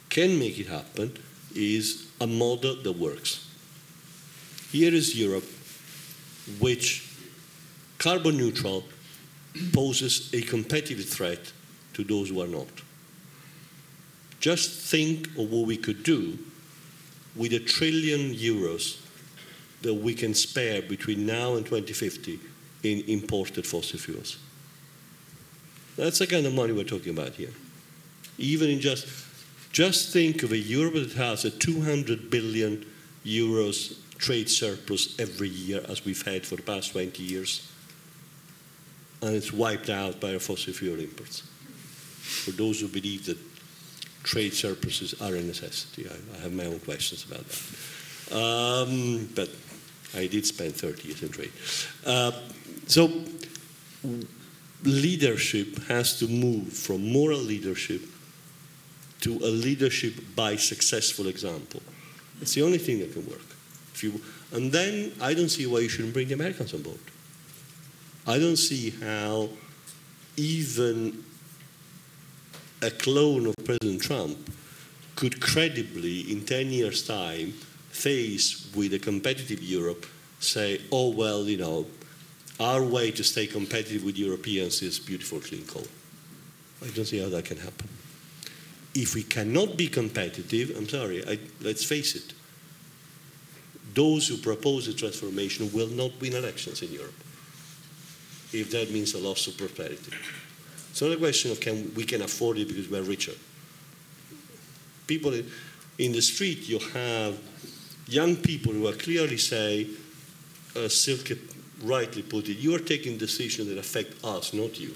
[0.10, 1.14] can make it happen
[1.60, 3.48] is a model that works.
[4.72, 5.46] Here is Europe,
[6.60, 7.08] which
[7.98, 8.84] carbon neutral
[9.74, 11.52] poses a competitive threat
[11.94, 12.68] to those who are not.
[14.40, 16.38] Just think of what we could do
[17.36, 19.00] with a trillion euros
[19.82, 22.40] that we can spare between now and 2050
[22.84, 24.38] in imported fossil fuels.
[25.96, 27.52] That's the kind of money we're talking about here.
[28.38, 29.06] Even in just,
[29.72, 32.86] just think of a Europe that has a 200 billion
[33.26, 37.72] euros trade surplus every year, as we've had for the past 20 years,
[39.22, 41.42] and it's wiped out by our fossil fuel imports.
[42.22, 43.38] For those who believe that
[44.24, 48.36] trade surpluses are a necessity, I, I have my own questions about that.
[48.36, 49.50] Um, but
[50.16, 51.52] I did spend 30 years in trade.
[52.06, 52.32] Uh,
[52.88, 53.10] so
[54.84, 58.02] leadership has to move from moral leadership
[59.22, 61.82] to a leadership by successful example.
[62.42, 63.42] It's the only thing that can work.
[63.94, 64.22] If you,
[64.54, 67.00] and then I don't see why you shouldn't bring the Americans on board.
[68.26, 69.50] I don't see how
[70.38, 71.24] even
[72.82, 74.38] a clone of President Trump
[75.16, 77.52] could credibly, in 10 years' time,
[77.90, 80.06] face with a competitive Europe,
[80.40, 81.86] say, oh, well, you know,
[82.60, 85.88] our way to stay competitive with Europeans is beautiful clean coal.
[86.82, 87.90] I don't see how that can happen.
[88.96, 92.34] If we cannot be competitive, I'm sorry, I, let's face it,
[93.94, 97.14] those who propose a transformation will not win elections in Europe
[98.52, 100.12] if that means a loss of prosperity.
[100.90, 103.34] It's not a question of can we can afford it because we're richer.
[105.08, 105.34] People
[105.98, 107.40] in the street, you have
[108.08, 109.88] young people who are clearly say,
[110.76, 111.38] uh, Silke
[111.84, 114.96] rightly put it, you are taking decisions that affect us, not you.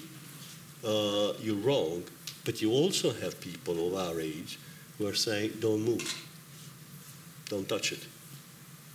[0.84, 2.02] Uh, you're wrong,
[2.44, 4.58] but you also have people of our age
[4.98, 6.26] who are saying, don't move,
[7.48, 8.06] don't touch it.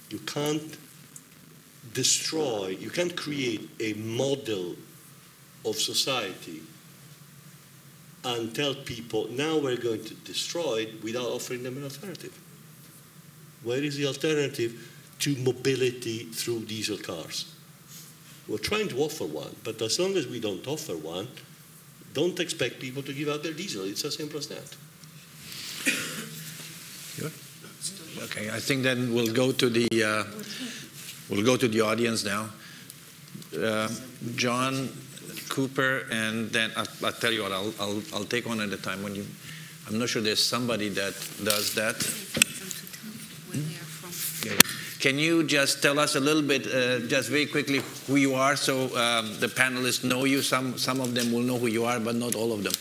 [0.09, 0.77] You can't
[1.93, 4.75] destroy, you can't create a model
[5.65, 6.61] of society
[8.23, 12.37] and tell people, now we're going to destroy it without offering them an alternative.
[13.63, 17.53] Where is the alternative to mobility through diesel cars?
[18.47, 21.27] We're trying to offer one, but as long as we don't offer one,
[22.13, 23.85] don't expect people to give out their diesel.
[23.85, 24.75] It's as simple as that.
[28.23, 30.23] Okay, I think then we'll go to the uh,
[31.29, 32.49] we'll go to the audience now.
[33.55, 33.89] Uh,
[34.35, 34.89] John
[35.47, 37.51] Cooper, and then I'll, I'll, tell you what.
[37.51, 39.03] I'll, I'll I'll take one at a time.
[39.03, 39.25] When you,
[39.87, 41.13] I'm not sure there's somebody that
[41.43, 41.95] does that.
[44.45, 44.88] Yeah.
[44.99, 48.57] Can you just tell us a little bit, uh, just very quickly, who you are,
[48.57, 50.41] so um, the panelists know you?
[50.41, 52.73] Some some of them will know who you are, but not all of them.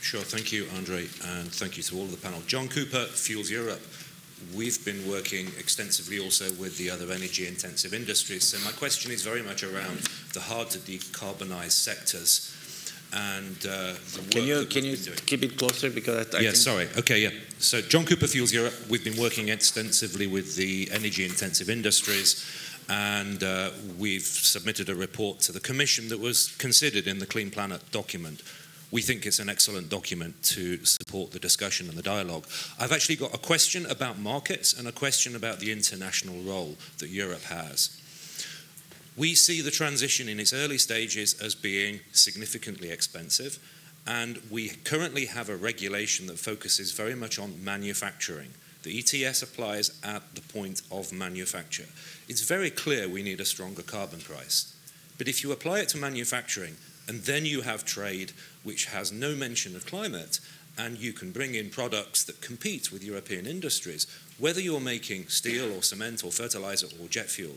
[0.00, 0.20] Sure.
[0.20, 2.40] Thank you, Andre, and thank you to all of the panel.
[2.46, 3.80] John Cooper, Fuels Europe.
[4.54, 8.44] We've been working extensively also with the other energy intensive industries.
[8.44, 9.98] So, my question is very much around
[10.34, 12.54] the hard to decarbonize sectors.
[13.12, 14.96] and uh, the work Can you can you
[15.26, 16.88] keep it closer because I, I yeah, sorry.
[16.96, 17.30] Okay, yeah.
[17.60, 22.46] So John Cooper Fuels Europe, we've been working extensively with the energy intensive industries
[22.88, 27.50] and uh, we've submitted a report to the Commission that was considered in the Clean
[27.50, 28.44] Planet document.
[28.92, 32.46] We think it's an excellent document to support the discussion and the dialogue.
[32.78, 37.08] I've actually got a question about markets and a question about the international role that
[37.08, 38.00] Europe has.
[39.16, 43.58] We see the transition in its early stages as being significantly expensive,
[44.08, 48.48] and we currently have a regulation that focuses very much on manufacturing.
[48.82, 51.84] The ETS applies at the point of manufacture.
[52.26, 54.74] It's very clear we need a stronger carbon price.
[55.18, 56.76] But if you apply it to manufacturing
[57.06, 58.32] and then you have trade
[58.62, 60.40] which has no mention of climate,
[60.78, 64.06] and you can bring in products that compete with European industries,
[64.38, 67.56] whether you're making steel or cement or fertilizer or jet fuel,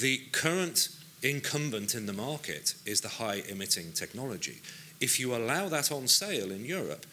[0.00, 0.88] the current
[1.22, 4.60] incumbent in the market is the high emitting technology.
[5.02, 7.04] If you allow that on sale in Europe,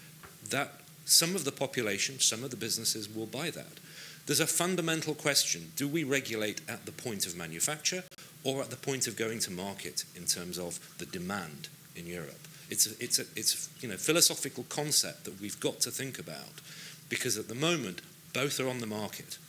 [0.50, 0.74] that
[1.06, 3.80] some of the population, some of the businesses will buy that.
[4.28, 8.04] There's a fundamental question do we regulate at the point of manufacture
[8.44, 12.48] or at the point of going to market in terms of the demand in Europe?
[12.70, 16.62] It's a, it's a it's you know philosophical concept that we've got to think about
[17.10, 18.04] because at the moment
[18.34, 19.40] both are on the market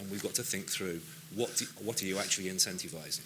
[0.00, 1.00] and we've got to think through
[1.36, 3.22] what do, what are you actually incentivizing.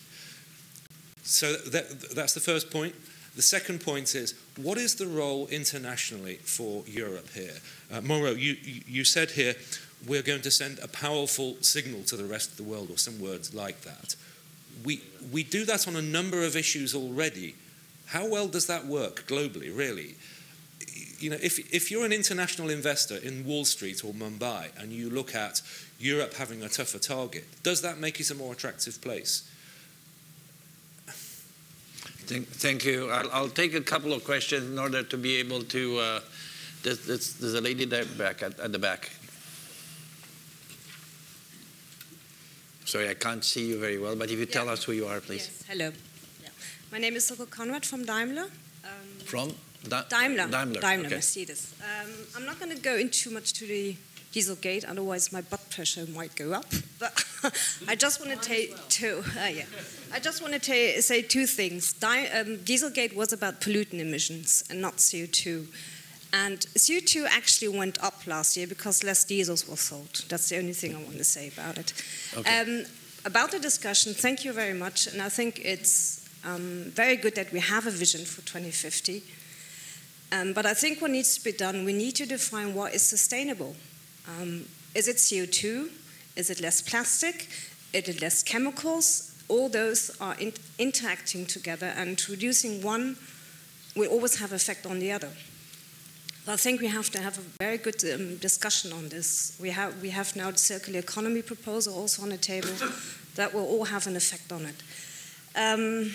[1.22, 2.94] So that, that's the first point.
[3.38, 7.54] The second point is what is the role internationally for Europe here?
[7.88, 9.54] Uh, you, you said here
[10.08, 13.20] we're going to send a powerful signal to the rest of the world, or some
[13.20, 14.16] words like that.
[14.84, 17.54] We, we do that on a number of issues already.
[18.06, 20.16] How well does that work globally, really?
[21.20, 25.10] You know, if, if you're an international investor in Wall Street or Mumbai and you
[25.10, 25.62] look at
[26.00, 29.48] Europe having a tougher target, does that make it a more attractive place?
[32.28, 33.08] Thank, thank you.
[33.08, 35.98] I'll, I'll, take a couple of questions in order to be able to.
[35.98, 36.20] Uh,
[36.82, 39.10] there's, there's, there's, a lady there back at, at, the back.
[42.84, 44.52] Sorry, I can't see you very well, but if you yeah.
[44.52, 45.48] tell us who you are, please.
[45.48, 45.90] Yes, hello.
[46.42, 46.50] Yeah.
[46.92, 48.48] My name is Silke Conrad from Daimler.
[48.84, 48.90] Um,
[49.24, 49.54] from?
[49.88, 50.48] Da Daimler.
[50.48, 50.80] Daimler.
[50.82, 51.14] Daimler okay.
[51.14, 51.74] Mercedes.
[51.80, 53.96] Um, I'm not going to go into too much to the
[54.32, 56.66] Dieselgate, otherwise my blood pressure might go up.
[56.98, 57.24] But
[57.88, 58.84] I just want to take well.
[58.88, 59.24] two.
[59.38, 59.64] Uh, yeah,
[60.12, 61.92] I just want to say two things.
[61.94, 65.66] Di um, Dieselgate was about pollutant emissions and not CO2.
[66.32, 70.24] And CO2 actually went up last year because less diesels were sold.
[70.28, 71.94] That's the only thing I want to say about it.
[72.36, 72.60] Okay.
[72.60, 72.84] Um,
[73.24, 75.06] about the discussion, thank you very much.
[75.06, 79.22] And I think it's um, very good that we have a vision for 2050.
[80.30, 83.02] Um, but I think what needs to be done, we need to define what is
[83.02, 83.74] sustainable.
[84.28, 85.90] Um, is it CO2?
[86.36, 87.48] Is it less plastic?
[87.92, 89.34] Is it less chemicals?
[89.48, 93.16] All those are in interacting together, and reducing one
[93.96, 95.30] will always have effect on the other.
[96.46, 99.56] I think we have to have a very good um, discussion on this.
[99.60, 102.70] We have, we have now the circular economy proposal also on the table
[103.34, 104.82] that will all have an effect on it.
[105.54, 106.10] Um,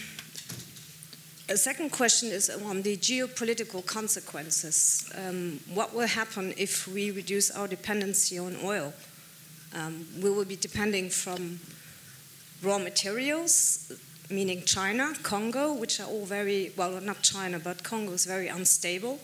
[1.49, 5.11] a second question is on the geopolitical consequences.
[5.15, 8.93] Um, what will happen if we reduce our dependency on oil?
[9.75, 11.59] Um, we will be depending from
[12.61, 13.91] raw materials,
[14.29, 19.19] meaning China, Congo, which are all very, well, not China, but Congo is very unstable.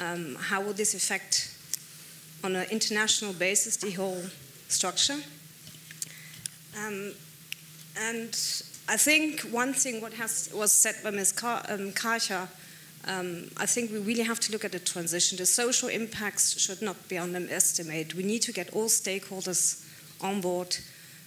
[0.00, 1.54] Um, how will this affect,
[2.42, 4.22] on an international basis, the whole
[4.68, 5.18] structure?
[6.76, 7.12] Um,
[7.96, 8.34] and
[8.90, 11.30] I think one thing what has, was said by Ms.
[11.30, 12.48] Car- um, Karcher,
[13.06, 15.38] um, I think we really have to look at the transition.
[15.38, 18.14] The social impacts should not be underestimated.
[18.14, 19.86] We need to get all stakeholders
[20.20, 20.76] on board.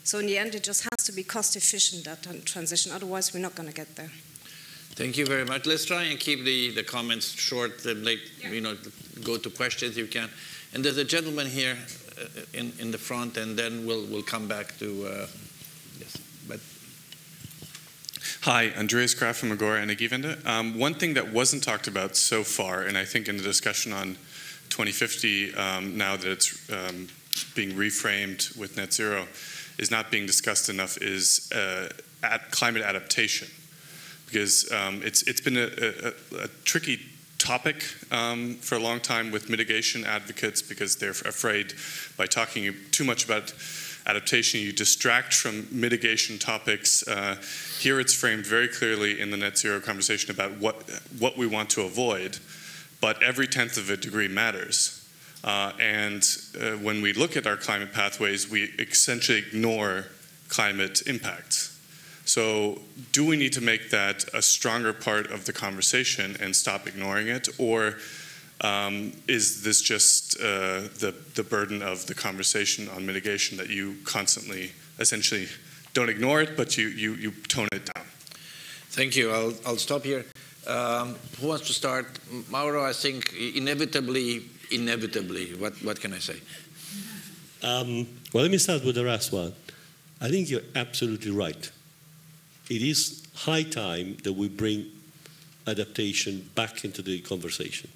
[0.03, 2.91] So in the end, it just has to be cost efficient that transition.
[2.91, 4.11] Otherwise, we're not going to get there.
[4.95, 5.65] Thank you very much.
[5.65, 8.52] Let's try and keep the, the comments short and like yeah.
[8.52, 8.76] you know
[9.23, 10.30] go to questions if you can.
[10.73, 11.77] And there's a gentleman here
[12.19, 15.27] uh, in in the front, and then we'll we'll come back to uh,
[15.98, 16.18] yes.
[16.48, 16.60] But
[18.45, 20.45] Hi, Andreas Graf from Agora Energiewende.
[20.45, 23.93] Um, one thing that wasn't talked about so far, and I think in the discussion
[23.93, 24.17] on
[24.67, 27.07] 2050, um, now that it's um,
[27.55, 29.27] being reframed with net zero,
[29.77, 31.87] is not being discussed enough, is uh,
[32.21, 33.47] at climate adaptation.
[34.25, 35.69] Because um, it's, it's been a,
[36.35, 36.99] a, a tricky
[37.37, 41.75] topic um, for a long time with mitigation advocates because they're afraid
[42.17, 43.53] by talking too much about
[44.05, 47.07] adaptation, you distract from mitigation topics.
[47.07, 47.38] Uh,
[47.80, 50.89] here it's framed very clearly in the net zero conversation about what,
[51.19, 52.38] what we want to avoid,
[53.01, 54.99] but every tenth of a degree matters.
[55.43, 56.25] Uh, and
[56.59, 60.05] uh, when we look at our climate pathways, we essentially ignore
[60.47, 61.69] climate impacts.
[62.25, 62.80] So,
[63.11, 67.27] do we need to make that a stronger part of the conversation and stop ignoring
[67.27, 67.97] it, or
[68.64, 73.95] um, is this just uh, the the burden of the conversation on mitigation that you
[74.03, 75.48] constantly, essentially,
[75.94, 78.06] don't ignore it, but you you, you tone it down?
[78.90, 79.31] Thank you.
[79.31, 80.26] I'll I'll stop here.
[80.65, 82.06] Um, who wants to start?
[82.49, 85.56] Mauro, I think inevitably, inevitably.
[85.56, 86.40] What what can I say?
[87.61, 89.53] Um, well, let me start with the last one.
[90.22, 91.72] I think you're absolutely right
[92.69, 94.85] it is high time that we bring
[95.68, 97.90] adaptation back into the conversation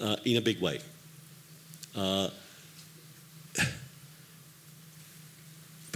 [0.00, 0.80] uh, in a big way.
[1.96, 2.28] Uh,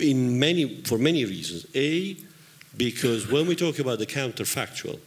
[0.00, 1.66] in many, for many reasons.
[1.74, 2.16] A,
[2.76, 4.98] because when we talk about the counterfactual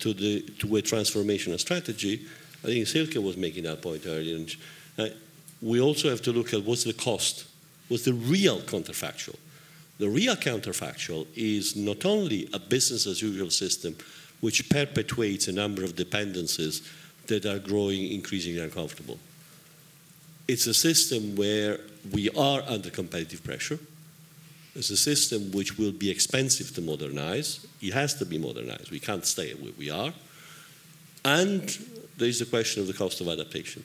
[0.00, 2.26] to, the, to a transformational strategy,
[2.62, 4.36] I think Silke was making that point earlier.
[4.36, 4.54] And,
[4.98, 5.08] uh,
[5.62, 7.46] we also have to look at what's the cost,
[7.88, 9.36] what's the real counterfactual.
[9.98, 13.96] The real counterfactual is not only a business as usual system
[14.40, 16.80] which perpetuates a number of dependencies
[17.26, 19.18] that are growing increasingly uncomfortable.
[20.48, 21.78] It's a system where
[22.10, 23.78] we are under competitive pressure.
[24.74, 27.66] It's a system which will be expensive to modernize.
[27.80, 28.90] It has to be modernized.
[28.90, 30.12] We can't stay where we are.
[31.24, 31.68] And
[32.16, 33.84] there is the question of the cost of adaptation.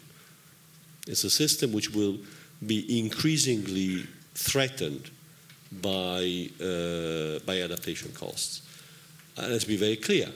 [1.07, 2.17] It's a system which will
[2.65, 5.09] be increasingly threatened
[5.81, 8.61] by, uh, by adaptation costs.
[9.37, 10.29] And let's be very clear,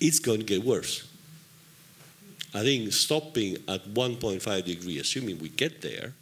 [0.00, 1.04] it's going to get worse.
[2.54, 6.12] I think stopping at 1.5 degree, assuming we get there,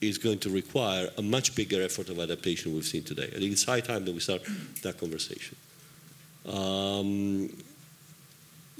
[0.00, 3.28] is going to require a much bigger effort of adaptation we've seen today.
[3.28, 4.42] I think it's high time that we start
[4.82, 5.56] that conversation.
[6.46, 7.50] Um,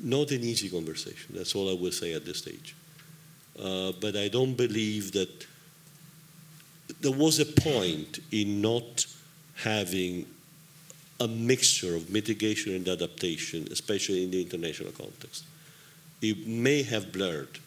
[0.02, 2.74] not an easy conversation, that's all I will say at this stage.
[3.56, 5.46] Uh, but I don't believe that
[7.00, 9.06] there was a point in not
[9.56, 10.26] having
[11.20, 15.44] a mixture of mitigation and adaptation, especially in the international context.
[16.22, 17.58] It may have blurred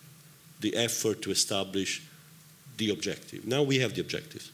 [0.61, 2.01] the effort to establish
[2.77, 3.45] the objective.
[3.45, 4.49] Now we have the objective.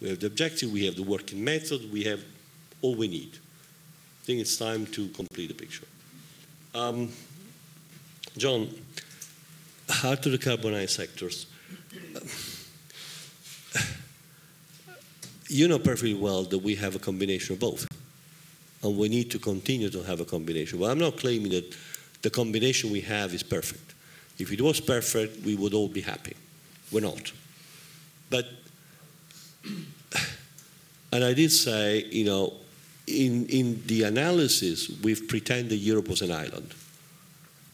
[0.00, 2.24] We have the objective, we have the working method, we have
[2.80, 3.32] all we need.
[3.34, 5.86] I think it's time to complete the picture.
[6.74, 7.10] Um,
[8.36, 8.68] John,
[9.88, 11.46] how to decarbonize sectors
[15.48, 17.86] you know perfectly well that we have a combination of both.
[18.82, 20.78] And we need to continue to have a combination.
[20.80, 21.76] Well, I'm not claiming that
[22.22, 23.94] the combination we have is perfect.
[24.38, 26.34] If it was perfect, we would all be happy.
[26.90, 27.32] We're not.
[28.30, 28.46] But,
[31.12, 32.54] and I did say, you know,
[33.06, 36.74] in, in the analysis, we've pretended Europe was an island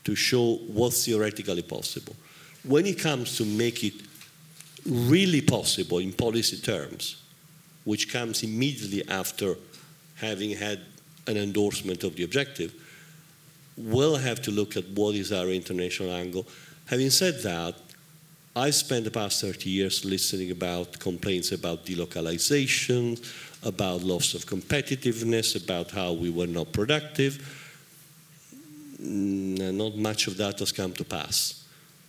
[0.04, 2.16] to show what's theoretically possible.
[2.64, 3.94] When it comes to make it
[4.86, 7.22] really possible in policy terms,
[7.84, 9.56] which comes immediately after
[10.16, 10.80] having had
[11.26, 12.74] an endorsement of the objective,
[13.78, 16.46] we'll have to look at what is our international angle.
[16.86, 17.74] Having said that,
[18.56, 23.22] I've spent the past 30 years listening about complaints about delocalization,
[23.62, 27.38] about loss of competitiveness, about how we were not productive.
[29.00, 31.64] Mm, not much of that has come to pass.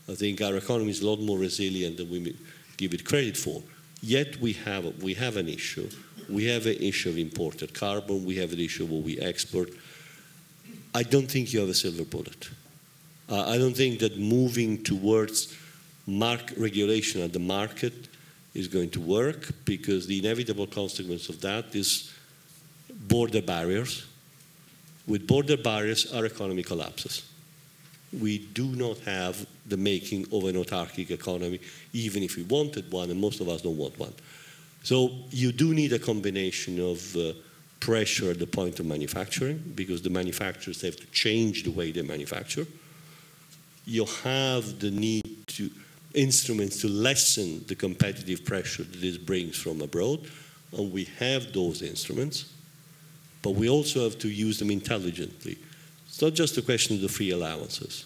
[0.10, 2.36] I think our economy is a lot more resilient than we
[2.78, 3.62] give it credit for.
[4.02, 5.88] Yet we have, we have an issue.
[6.28, 8.26] We have an issue of imported carbon.
[8.26, 9.70] We have an issue of what we export.
[10.94, 12.50] I don't think you have a silver bullet.
[13.30, 15.56] Uh, I don't think that moving towards
[16.08, 17.94] mark regulation at the market
[18.56, 22.12] is going to work because the inevitable consequence of that is
[23.08, 24.06] border barriers.
[25.06, 27.30] With border barriers, our economy collapses
[28.18, 31.60] we do not have the making of an autarkic economy,
[31.94, 34.14] even if we wanted one, and most of us don't want one.
[34.84, 37.34] So you do need a combination of uh,
[37.80, 42.02] pressure at the point of manufacturing, because the manufacturers have to change the way they
[42.02, 42.66] manufacture.
[43.86, 45.70] You have the need to
[46.14, 50.28] instruments to lessen the competitive pressure that this brings from abroad,
[50.76, 52.52] and we have those instruments,
[53.42, 55.58] but we also have to use them intelligently
[56.10, 58.06] it's not just a question of the free allowances.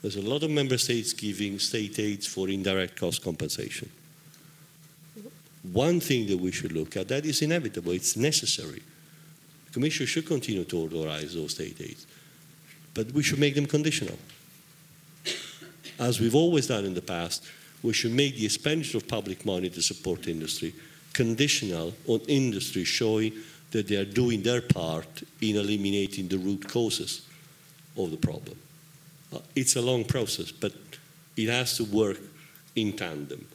[0.00, 3.90] There's a lot of member states giving state aids for indirect cost compensation.
[5.72, 8.82] One thing that we should look at that is inevitable, it's necessary.
[9.66, 12.06] The Commission should continue to authorize those state aids,
[12.92, 14.18] but we should make them conditional.
[15.98, 17.44] As we've always done in the past,
[17.82, 20.74] we should make the expenditure of public money to support industry
[21.14, 23.32] conditional on industry showing
[23.70, 27.26] that they are doing their part in eliminating the root causes
[27.96, 28.56] of the problem.
[29.32, 30.72] Uh, it's a long process, but
[31.36, 32.18] it has to work
[32.76, 33.46] in tandem.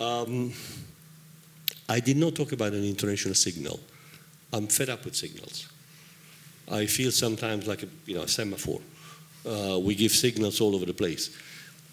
[0.00, 0.52] Um,
[1.88, 3.80] I did not talk about an international signal.
[4.52, 5.68] I'm fed up with signals.
[6.70, 8.80] I feel sometimes like a, you know, a semaphore.
[9.46, 11.36] Uh, we give signals all over the place.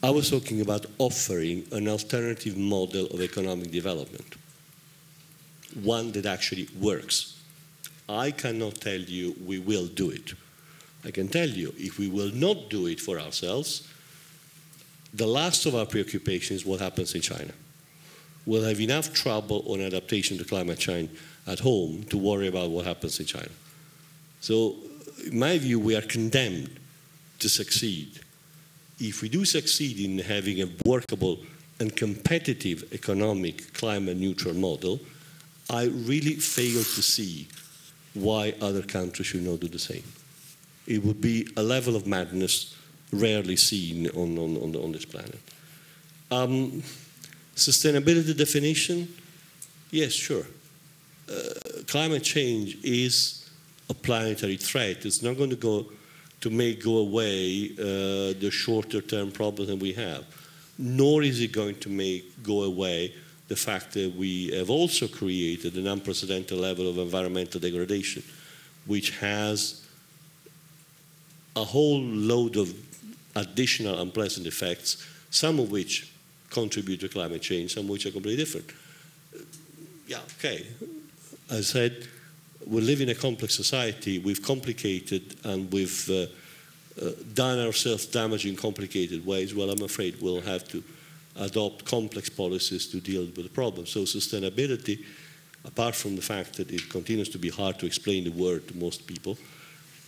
[0.01, 4.35] I was talking about offering an alternative model of economic development,
[5.81, 7.39] one that actually works.
[8.09, 10.33] I cannot tell you we will do it.
[11.05, 13.87] I can tell you if we will not do it for ourselves,
[15.13, 17.53] the last of our preoccupation is what happens in China.
[18.45, 21.09] We'll have enough trouble on adaptation to climate change
[21.47, 23.49] at home to worry about what happens in China.
[24.41, 24.75] So,
[25.25, 26.79] in my view, we are condemned
[27.39, 28.19] to succeed.
[28.99, 31.39] If we do succeed in having a workable
[31.79, 34.99] and competitive economic climate neutral model,
[35.69, 37.47] I really fail to see
[38.13, 40.03] why other countries should not do the same.
[40.85, 42.75] It would be a level of madness
[43.11, 45.39] rarely seen on, on, on, on this planet.
[46.29, 46.83] Um,
[47.55, 49.07] sustainability definition,
[49.91, 50.45] yes, sure.
[51.29, 53.49] Uh, climate change is
[53.89, 55.05] a planetary threat.
[55.05, 55.85] It's not going to go
[56.41, 60.25] to make go away uh, the shorter term problems that we have,
[60.77, 63.13] nor is it going to make go away
[63.47, 68.23] the fact that we have also created an unprecedented level of environmental degradation,
[68.85, 69.85] which has
[71.55, 72.73] a whole load of
[73.35, 76.12] additional unpleasant effects, some of which
[76.53, 78.69] contribute to climate change, some which are completely different.
[80.07, 80.65] Yeah, okay.
[81.49, 82.07] As I said,
[82.65, 84.19] we live in a complex society.
[84.19, 86.27] We've complicated and we've uh,
[87.01, 89.53] uh, done ourselves damage in complicated ways.
[89.55, 90.83] Well, I'm afraid we'll have to
[91.35, 93.85] adopt complex policies to deal with the problem.
[93.85, 95.03] So sustainability,
[95.65, 98.77] apart from the fact that it continues to be hard to explain the word to
[98.77, 99.37] most people,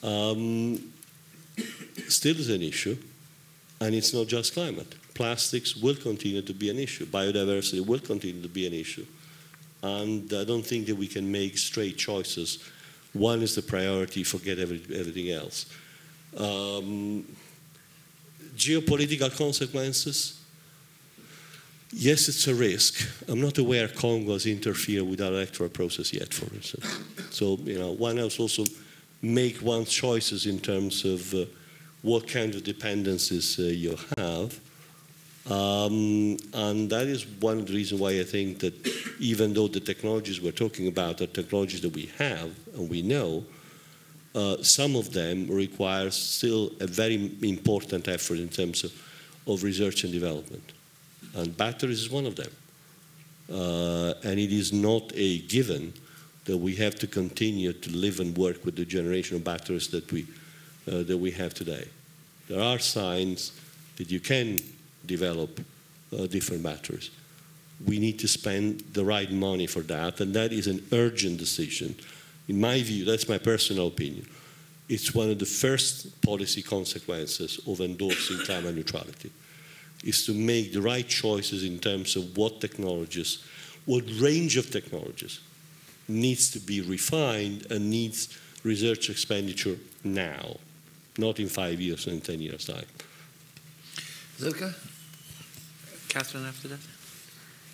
[0.04, 0.94] um,
[2.08, 2.98] still is an issue,
[3.80, 4.94] and it's not just climate.
[5.16, 7.06] Plastics will continue to be an issue.
[7.08, 9.06] Biodiversity will continue to be an issue.
[9.82, 12.60] And I don't think that we can make straight choices.
[13.14, 15.66] One is the priority, forget every, everything else.
[16.38, 17.26] Um,
[18.58, 20.40] geopolitical consequences,
[21.94, 23.08] yes, it's a risk.
[23.28, 27.00] I'm not aware Congo has interfered with our electoral process yet, for instance.
[27.32, 28.66] So, you know, one else also
[29.22, 31.46] make one's choices in terms of uh,
[32.02, 34.60] what kind of dependencies uh, you have.
[35.50, 38.74] Um, and that is one of the reasons why I think that
[39.20, 43.46] even though the technologies we're talking about are technologies that we have and we know,
[44.34, 48.92] uh, some of them require still a very important effort in terms of,
[49.48, 50.74] of research and development.
[51.36, 52.52] And batteries is one of them.
[53.50, 55.94] Uh, and it is not a given
[56.46, 60.12] that we have to continue to live and work with the generation of batteries that
[60.12, 60.26] we,
[60.92, 61.88] uh, that we have today.
[62.48, 63.52] There are signs
[63.98, 64.58] that you can
[65.06, 65.60] develop
[66.12, 67.10] uh, different batteries.
[67.86, 71.96] We need to spend the right money for that, and that is an urgent decision.
[72.48, 74.28] In my view, that's my personal opinion.
[74.88, 79.32] It's one of the first policy consequences of endorsing climate neutrality,
[80.04, 83.44] is to make the right choices in terms of what technologies,
[83.86, 85.40] what range of technologies
[86.08, 90.58] needs to be refined and needs research expenditure now,
[91.18, 92.86] not in five years and 10 years' time.
[94.38, 94.74] Silke?
[96.16, 96.80] Catherine after that?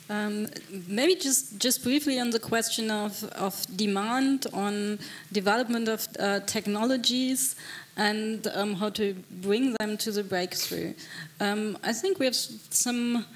[0.09, 0.47] Um,
[0.87, 4.97] maybe just, just briefly on the question of, of demand on
[5.31, 7.55] development of uh, technologies
[7.97, 10.95] and um, how to bring them to the breakthrough.
[11.39, 13.27] Um, I think we have some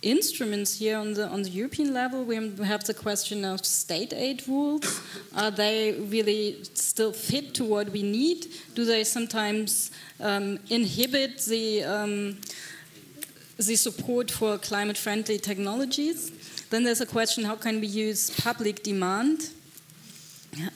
[0.00, 2.24] instruments here on the on the European level.
[2.24, 5.00] We have the question of state aid rules.
[5.34, 8.48] Are they really still fit to what we need?
[8.74, 12.36] Do they sometimes um, inhibit the um,
[13.56, 16.30] the support for climate friendly technologies?
[16.70, 19.50] Then there's a question: How can we use public demand?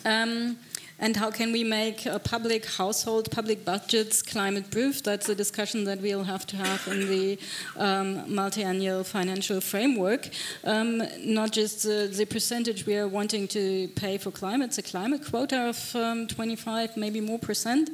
[0.04, 0.58] Um,
[1.00, 5.02] and how can we make a public household, public budgets climate proof?
[5.02, 7.38] That's a discussion that we'll have to have in the
[7.76, 10.28] um, multi-annual financial framework.
[10.64, 15.68] Um, not just the percentage we are wanting to pay for climate, the climate quota
[15.68, 17.90] of um, 25, maybe more percent,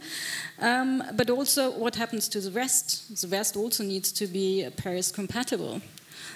[0.61, 3.21] um, but also what happens to the rest.
[3.21, 5.83] The rest also needs to be Paris compatible.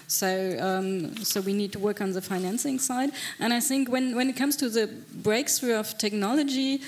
[0.08, 3.10] So, um, so we need to work on the financing side.
[3.38, 6.80] And I think when, when it comes to the breakthrough of technology,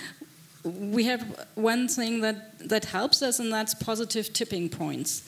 [0.64, 5.22] we have one thing that, that helps us, and that's positive tipping points.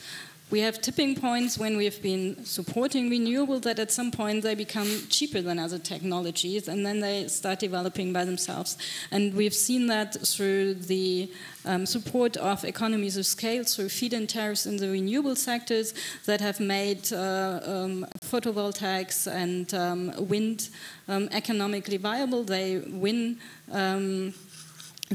[0.53, 4.87] We have tipping points when we've been supporting renewable that at some point they become
[5.09, 8.77] cheaper than other technologies and then they start developing by themselves.
[9.09, 11.31] And we've seen that through the
[11.65, 15.95] um, support of economies of scale through feed-in tariffs in the renewable sectors
[16.27, 20.69] that have made uh, um, photovoltaics and um, wind
[21.07, 22.43] um, economically viable.
[22.43, 23.39] They win
[23.71, 24.35] um,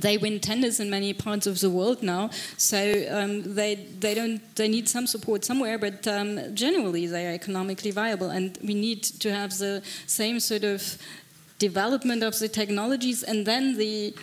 [0.00, 2.30] they win tenders in many parts of the world now.
[2.56, 2.78] So
[3.10, 7.90] um, they they don't they need some support somewhere, but um, generally they are economically
[7.90, 10.98] viable, and we need to have the same sort of
[11.58, 14.14] development of the technologies, and then the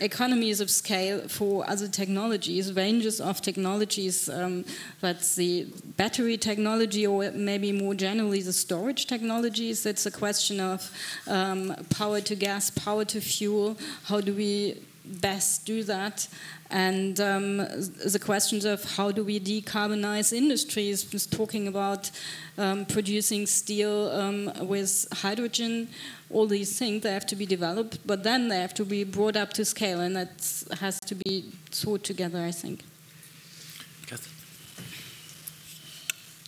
[0.00, 4.64] economies of scale for other technologies, ranges of technologies, um,
[5.00, 9.86] that's the battery technology or maybe more generally the storage technologies.
[9.86, 10.90] It's a question of
[11.26, 13.76] um, power to gas, power to fuel.
[14.04, 14.80] How do we
[15.10, 16.28] best do that?
[16.70, 22.10] And um, the questions of how do we decarbonize industries, just talking about
[22.58, 25.88] um, producing steel um, with hydrogen,
[26.30, 29.36] all these things, they have to be developed, but then they have to be brought
[29.36, 32.84] up to scale, and that has to be thought together, I think.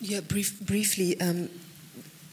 [0.05, 1.48] Yeah, brief, briefly, um,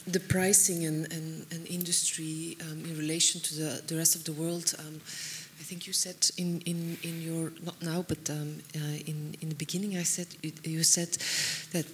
[0.07, 4.33] the pricing and, and, and industry um, in relation to the, the rest of the
[4.33, 4.73] world.
[4.79, 5.38] Um, I
[5.69, 9.55] think you said in, in, in your, not now, but um, uh, in, in the
[9.55, 10.25] beginning, I said,
[10.63, 11.09] you said
[11.73, 11.85] that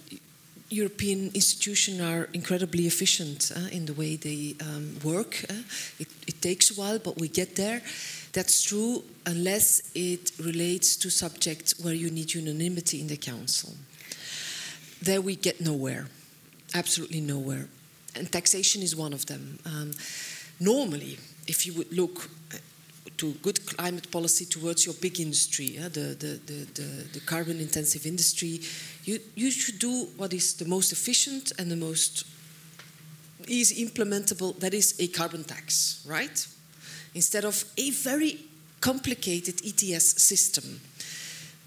[0.70, 5.44] European institutions are incredibly efficient uh, in the way they um, work.
[5.50, 5.60] Uh,
[5.98, 7.82] it, it, takes a while, but we get there.
[8.32, 13.74] That's true unless it relates to subjects where you need unanimity in the Council.
[15.02, 16.06] There we get nowhere,
[16.74, 17.68] absolutely nowhere.
[18.14, 19.58] And taxation is one of them.
[19.66, 19.90] Um,
[20.58, 22.30] normally, if you would look
[23.18, 28.06] to good climate policy towards your big industry, the, the, the, the, the carbon intensive
[28.06, 28.60] industry,
[29.04, 32.26] you, you should do what is the most efficient and the most
[33.48, 36.46] easy implementable, that is a carbon tax, right?
[37.14, 38.40] Instead of a very
[38.80, 40.80] complicated ETS system.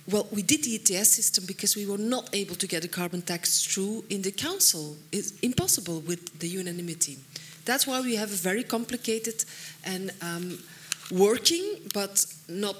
[0.09, 3.21] Well, we did the ETS system because we were not able to get a carbon
[3.21, 4.97] tax through in the council.
[5.11, 7.17] It's impossible with the unanimity.
[7.65, 9.45] That's why we have a very complicated
[9.85, 10.57] and um,
[11.11, 11.63] working,
[11.93, 12.75] but not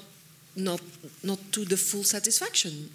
[0.56, 0.80] not
[1.22, 2.90] not to the full satisfaction.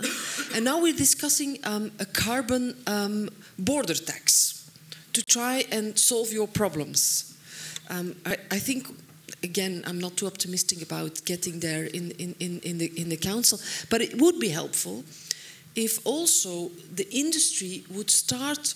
[0.55, 4.69] and now we're discussing um, a carbon um, border tax
[5.13, 7.37] to try and solve your problems.
[7.89, 8.87] Um, I, I, think.
[9.43, 13.17] Again, I'm not too optimistic about getting there in, in, in, in, the, in the
[13.17, 13.59] council,
[13.91, 15.03] but it would be helpful
[15.75, 18.73] if also the industry would start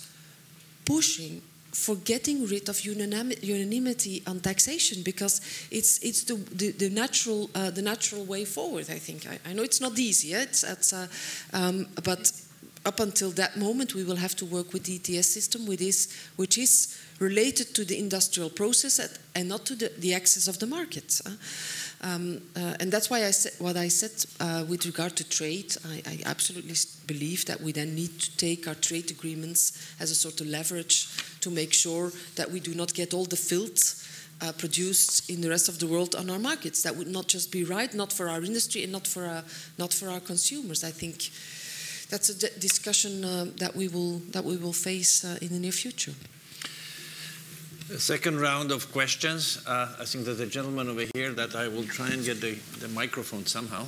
[0.86, 1.42] pushing
[1.80, 5.42] for getting rid of unanimity on taxation because
[5.72, 8.90] it's it's the the, the natural uh, the natural way forward.
[8.90, 10.34] I think I, I know it's not easy.
[10.34, 11.08] It's, it's uh,
[11.54, 12.32] um, but
[12.86, 16.08] up until that moment, we will have to work with the ETS system, with this,
[16.38, 19.00] which is related to the industrial process
[19.36, 21.20] and not to the, the access of the market.
[21.26, 21.32] Uh,
[22.02, 25.76] um, uh, and that's why I said what I said uh, with regard to trade.
[25.86, 26.76] I, I, absolutely
[27.08, 31.10] believe that we then need to take our trade agreements as a sort of leverage
[31.42, 34.06] to make sure that we do not get all the filth
[34.42, 36.84] uh, produced in the rest of the world on our markets.
[36.84, 39.44] That would not just be right, not for our industry and not for our,
[39.78, 40.84] not for our consumers.
[40.84, 41.30] I think
[42.10, 45.72] that's a discussion uh, that we will that we will face uh, in the near
[45.72, 46.14] future.
[47.90, 49.64] The second round of questions.
[49.66, 52.56] Uh, I think there's a gentleman over here that I will try and get the,
[52.80, 53.88] the microphone somehow.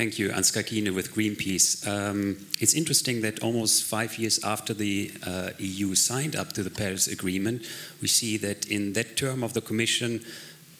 [0.00, 1.86] Thank you, Ansgar Kiene with Greenpeace.
[1.86, 6.70] Um, it's interesting that almost five years after the uh, EU signed up to the
[6.70, 7.66] Paris Agreement,
[8.00, 10.24] we see that in that term of the Commission,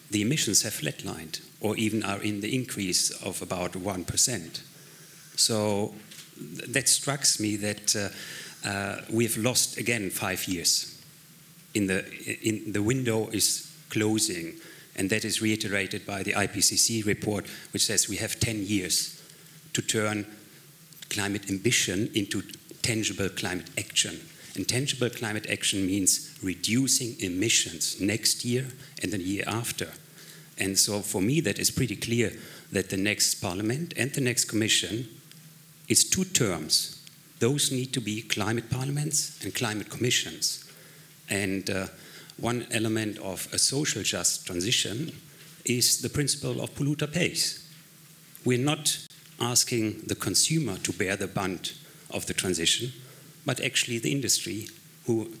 [0.09, 4.61] the emissions have flatlined or even are in the increase of about 1%.
[5.35, 5.93] So
[6.69, 10.99] that strikes me that uh, uh, we've lost again five years.
[11.75, 12.11] In the,
[12.41, 14.55] in, the window is closing,
[15.01, 19.19] and that is reiterated by the IPCC report, which says we have 10 years
[19.73, 20.27] to turn
[21.09, 22.43] climate ambition into
[22.83, 24.21] tangible climate action.
[24.53, 28.67] And tangible climate action means reducing emissions next year
[29.01, 29.87] and the year after.
[30.59, 32.33] And so for me, that is pretty clear
[32.71, 35.07] that the next parliament and the next commission
[35.87, 36.99] is two terms
[37.39, 40.63] those need to be climate parliaments and climate commissions.
[41.27, 41.87] And uh,
[42.37, 45.11] one element of a social just transition
[45.65, 47.67] is the principle of polluter pays.
[48.45, 48.97] We're not
[49.39, 51.73] asking the consumer to bear the brunt
[52.11, 52.91] of the transition,
[53.45, 54.67] but actually the industry
[55.05, 55.31] who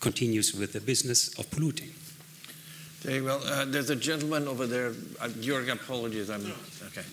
[0.00, 1.92] continues with the business of polluting.
[3.04, 4.92] Okay, well, uh, there's a gentleman over there.
[5.20, 6.28] Uh, your apologies.
[6.28, 6.44] I'm
[6.86, 7.04] okay.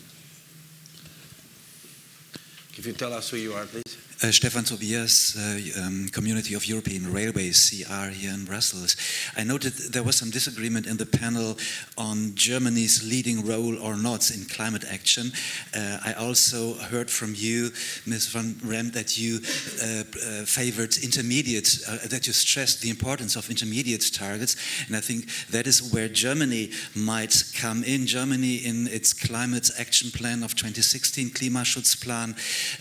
[2.75, 3.97] If you tell us who you are, please.
[4.23, 8.95] Uh, Stefan Tobias, uh, um, Community of European Railways, CR, here in Brussels.
[9.35, 11.55] I noted there was some disagreement in the panel
[11.99, 15.31] on Germany's leading role or not in climate action.
[15.71, 17.69] Uh, I also heard from you,
[18.07, 18.25] Ms.
[18.29, 19.39] Van Brempt, that you
[19.83, 24.55] uh, uh, favored intermediate, uh, that you stressed the importance of intermediate targets.
[24.87, 28.07] And I think that is where Germany might come in.
[28.07, 32.33] Germany, in its climate action plan of 2016, Klimaschutzplan,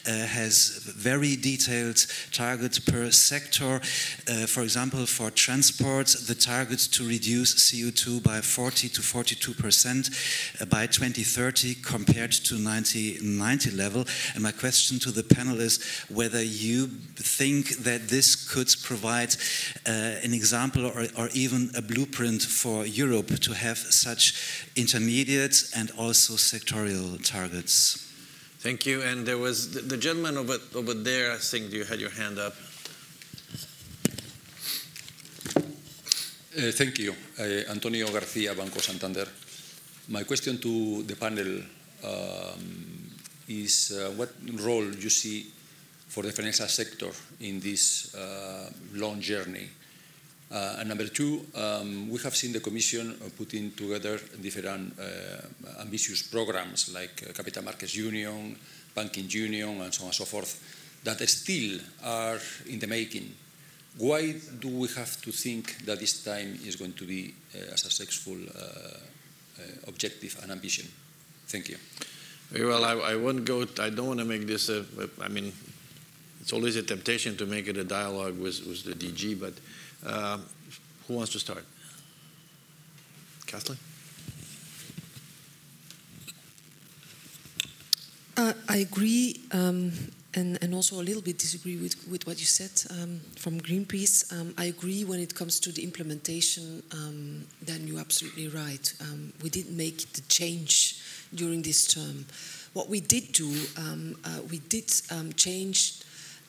[0.06, 3.80] has very very detailed target per sector.
[4.28, 10.10] Uh, for example, for transport, the target to reduce CO2 by 40 to 42 percent
[10.60, 14.04] uh, by 2030 compared to 1990 level.
[14.34, 16.86] And my question to the panel is whether you
[17.16, 19.34] think that this could provide
[19.86, 19.90] uh,
[20.22, 26.34] an example or, or even a blueprint for Europe to have such intermediate and also
[26.34, 28.05] sectorial targets.
[28.66, 29.02] Thank you.
[29.02, 32.40] And there was the, the gentleman over, over there, I think you had your hand
[32.40, 32.52] up.
[35.54, 37.14] Uh, thank you.
[37.38, 39.28] Uh, Antonio Garcia, Banco Santander.
[40.08, 41.62] My question to the panel
[42.02, 43.06] um,
[43.46, 45.46] is uh, what role you see
[46.08, 49.68] for the financial sector in this uh, long journey?
[50.50, 56.22] Uh, and number two, um, we have seen the Commission putting together different uh, ambitious
[56.22, 58.56] programs like uh, Capital Markets Union,
[58.94, 63.34] Banking Union, and so on and so forth, that still are in the making.
[63.98, 67.78] Why do we have to think that this time is going to be uh, a
[67.78, 70.86] successful uh, uh, objective and ambition?
[71.48, 71.78] Thank you.
[72.50, 72.84] Very well.
[72.84, 73.66] I, I won't go.
[73.80, 74.84] I don't want to make this a.
[75.20, 75.52] I mean,
[76.40, 79.54] it's always a temptation to make it a dialogue with, with the DG, but
[80.06, 80.38] uh,
[81.06, 81.64] who wants to start?
[83.46, 83.78] Kathleen?
[88.36, 89.92] Uh, I agree, um,
[90.34, 94.30] and, and also a little bit disagree with, with what you said um, from Greenpeace.
[94.38, 98.92] Um, I agree when it comes to the implementation, um, then you're absolutely right.
[99.00, 101.00] Um, we didn't make the change
[101.34, 102.26] during this term.
[102.74, 104.92] What we did do, um, uh, we did
[105.36, 106.00] change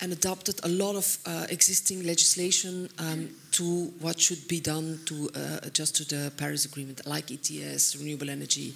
[0.02, 5.30] and adopted a lot of uh, existing legislation um, to what should be done to
[5.36, 8.74] uh, adjust to the Paris Agreement, like ETS, renewable energy.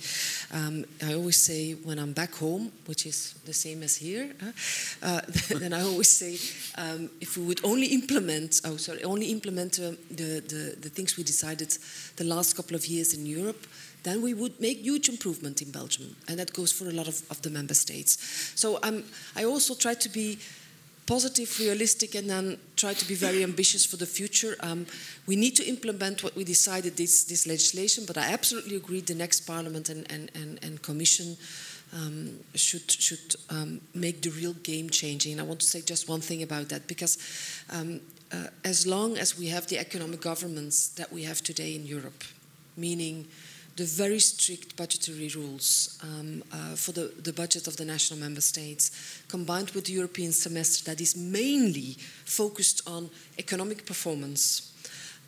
[0.52, 4.31] Um, I always say when I'm back home, which is the same as here,
[5.03, 6.39] uh, then I always say
[6.81, 11.18] um, if we would only implement, oh sorry, only implement uh, the, the, the things
[11.18, 11.77] we decided
[12.15, 13.68] the last couple of years in Europe,
[14.03, 17.22] then we would make huge improvement in Belgium, and that goes for a lot of,
[17.30, 18.18] of the member states.
[18.56, 19.03] So um,
[19.35, 20.39] I also try to be
[21.11, 24.55] positive, realistic, and then try to be very ambitious for the future.
[24.61, 24.85] Um,
[25.27, 29.13] we need to implement what we decided this, this legislation, but I absolutely agree the
[29.13, 31.35] next Parliament and, and, and, and Commission
[31.93, 35.38] um, should, should um, make the real game changing.
[35.41, 37.17] I want to say just one thing about that because
[37.69, 37.99] um,
[38.31, 42.23] uh, as long as we have the economic governments that we have today in Europe,
[42.77, 43.27] meaning
[43.76, 48.41] the very strict budgetary rules um, uh, for the, the budget of the national member
[48.41, 51.95] states, combined with the European semester that is mainly
[52.26, 54.73] focused on economic performance,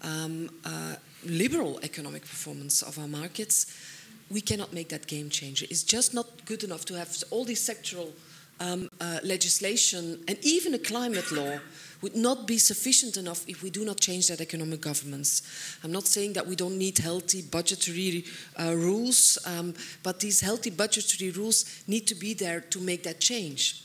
[0.01, 0.95] um, uh,
[1.25, 3.65] liberal economic performance of our markets,
[4.29, 5.65] we cannot make that game changer.
[5.69, 8.11] It's just not good enough to have all these sectoral
[8.59, 11.59] um, uh, legislation and even a climate law
[12.01, 15.41] would not be sufficient enough if we do not change that economic governance.
[15.83, 18.25] I'm not saying that we don't need healthy budgetary
[18.59, 19.73] uh, rules, um,
[20.03, 23.83] but these healthy budgetary rules need to be there to make that change.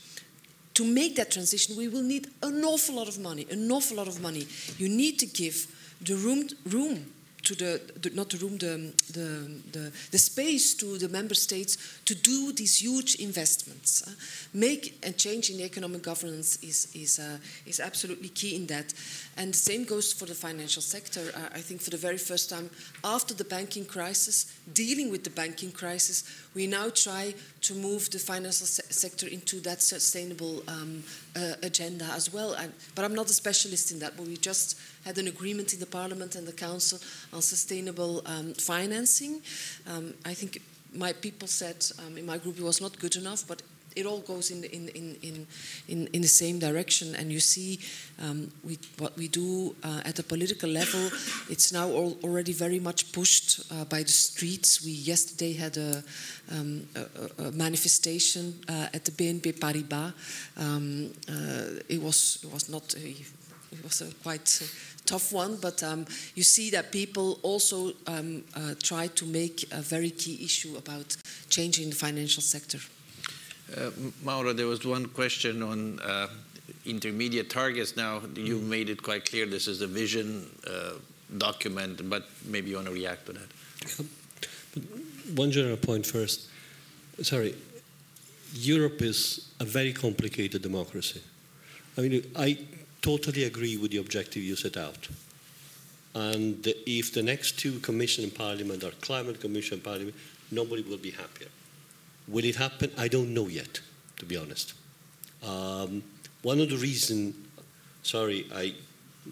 [0.73, 4.07] To make that transition, we will need an awful lot of money, an awful lot
[4.07, 4.47] of money.
[4.77, 5.67] You need to give
[6.01, 7.05] the room, room
[7.49, 12.13] to the, the, not the room, the, the, the, space to the member states to
[12.13, 14.03] do these huge investments.
[14.07, 14.11] Uh,
[14.53, 18.93] make and change in economic governance is, is, uh, is absolutely key in that.
[19.39, 21.31] And the same goes for the financial sector.
[21.33, 22.69] Uh, I think for the very first time
[23.05, 28.19] after the banking crisis, dealing with the banking crisis, we now try to move the
[28.19, 31.03] financial se sector into that sustainable um,
[31.37, 32.51] uh, agenda as well.
[32.53, 35.79] And, but I'm not a specialist in that, but we just had an agreement in
[35.79, 36.99] the Parliament and the Council
[37.31, 39.41] on sustainable um, financing.
[39.87, 40.61] Um, I think
[40.93, 43.61] my people said um, in my group it was not good enough, but
[43.95, 45.47] it all goes in, in, in,
[45.87, 47.15] in, in the same direction.
[47.15, 47.79] And you see
[48.21, 51.09] um, we, what we do uh, at the political level,
[51.49, 54.83] it's now all, already very much pushed uh, by the streets.
[54.83, 56.03] We yesterday had a,
[56.51, 60.13] um, a, a manifestation uh, at the BNP Paribas.
[60.57, 64.61] Um, uh, it, was, it was not, a, it was a quite
[65.05, 66.05] tough one, but um,
[66.35, 71.17] you see that people also um, uh, try to make a very key issue about
[71.49, 72.79] changing the financial sector.
[73.77, 73.91] Uh,
[74.23, 76.27] Mauro, there was one question on uh,
[76.85, 77.95] intermediate targets.
[77.95, 78.69] Now, you Mm.
[78.69, 80.93] made it quite clear this is a vision uh,
[81.37, 83.49] document, but maybe you want to react to that.
[85.35, 86.47] One general point first.
[87.21, 87.53] Sorry,
[88.53, 91.21] Europe is a very complicated democracy.
[91.97, 92.57] I mean, I
[93.01, 95.07] totally agree with the objective you set out.
[96.15, 100.15] And if the next two Commission and Parliament are Climate Commission and Parliament,
[100.51, 101.49] nobody will be happier.
[102.29, 102.91] Will it happen?
[102.97, 103.81] I don't know yet,
[104.19, 104.73] to be honest.
[105.43, 106.03] Um,
[106.43, 107.35] one of the reasons,
[108.03, 108.75] sorry, I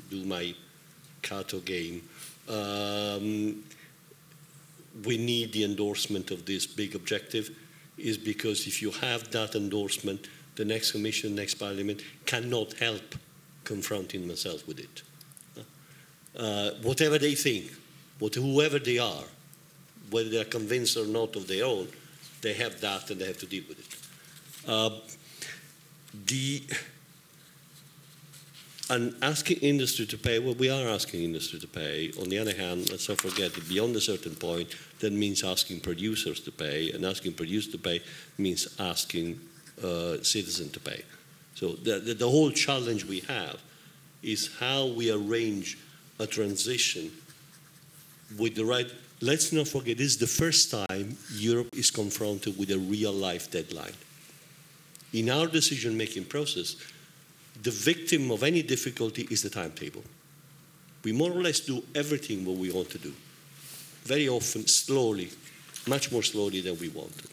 [0.10, 0.56] do my
[1.22, 2.02] Cato game.
[2.50, 3.64] Um,
[5.06, 7.56] we need the endorsement of this big objective
[7.98, 13.16] is because if you have that endorsement, the next commission, next parliament cannot help
[13.64, 15.02] confronting themselves with it.
[16.36, 17.72] Uh, whatever they think,
[18.20, 19.24] what, whoever they are,
[20.10, 21.88] whether they're convinced or not of their own,
[22.42, 24.70] they have that and they have to deal with it.
[24.70, 24.90] Uh,
[26.26, 26.64] the
[28.90, 32.12] and asking industry to pay, well, we are asking industry to pay.
[32.22, 35.82] On the other hand, let's not forget that beyond a certain point, that means asking
[35.82, 38.02] producers to pay, and asking producers to pay
[38.38, 39.42] means asking
[39.84, 41.04] uh, citizens to pay.
[41.56, 43.60] So the, the, the whole challenge we have
[44.24, 45.78] is how we arrange
[46.20, 47.12] a transition
[48.38, 48.90] with the right.
[49.20, 53.50] Let's not forget, this is the first time Europe is confronted with a real life
[53.50, 53.94] deadline.
[55.14, 56.76] In our decision making process,
[57.64, 60.04] the victim of any difficulty is the timetable.
[61.04, 63.14] We more or less do everything what we want to do,
[64.04, 65.32] very often slowly,
[65.88, 67.30] much more slowly than we wanted.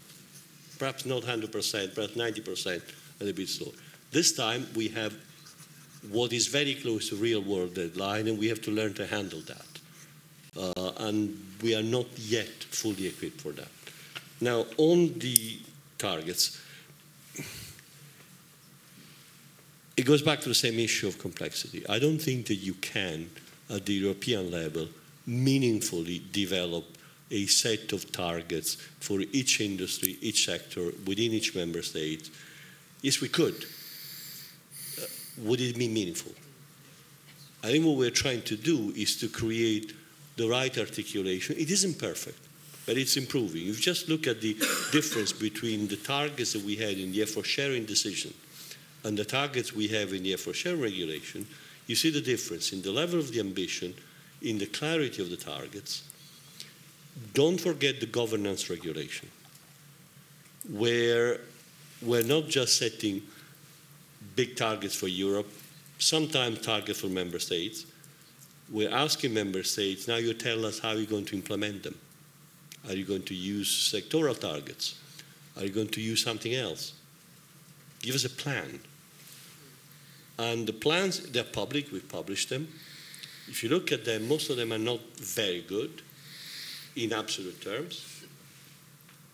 [0.79, 3.73] Perhaps not 100%, perhaps 90%, a little bit slow.
[4.11, 5.15] This time we have
[6.11, 9.41] what is very close to real world deadline, and we have to learn to handle
[9.41, 9.74] that.
[10.57, 13.69] Uh, and we are not yet fully equipped for that.
[14.41, 15.59] Now, on the
[15.99, 16.61] targets,
[19.97, 21.87] it goes back to the same issue of complexity.
[21.89, 23.31] I don't think that you can,
[23.71, 24.89] at the European level,
[25.27, 26.85] meaningfully develop
[27.31, 32.31] a set of targets for each industry, each sector, within each member state.
[33.03, 33.65] Yes, we could.
[35.01, 35.07] Uh,
[35.39, 36.33] would it be meaningful?
[37.63, 39.95] I think what we're trying to do is to create
[40.37, 41.57] the right articulation.
[41.59, 42.39] It isn't perfect,
[42.87, 43.63] but it's improving.
[43.69, 44.55] If you just look at the
[44.93, 48.35] difference between the targets that we had in the effort sharing decision
[49.05, 51.47] and the targets we have in the effort sharing regulation,
[51.87, 53.95] you see the difference in the level of the ambition,
[54.43, 56.03] in the clarity of the targets.
[57.33, 59.29] Don't forget the governance regulation,
[60.69, 61.41] where
[62.03, 63.23] we're not just setting
[64.35, 65.49] big targets for Europe,
[65.99, 67.87] sometimes targets for member states.
[68.71, 71.97] We're asking member states, now you tell us how you're going to implement them.
[72.89, 74.99] Are you going to use sectoral targets?
[75.57, 76.93] Are you going to use something else?
[78.01, 78.81] Give us a plan.
[80.39, 82.69] And the plans, they're public, we've published them.
[83.49, 86.03] If you look at them, most of them are not very good
[86.97, 88.25] in absolute terms.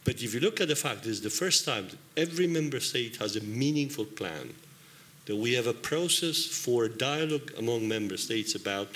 [0.05, 3.17] But if you look at the fact that it's the first time every member state
[3.17, 4.55] has a meaningful plan,
[5.27, 8.89] that we have a process for dialogue among member states about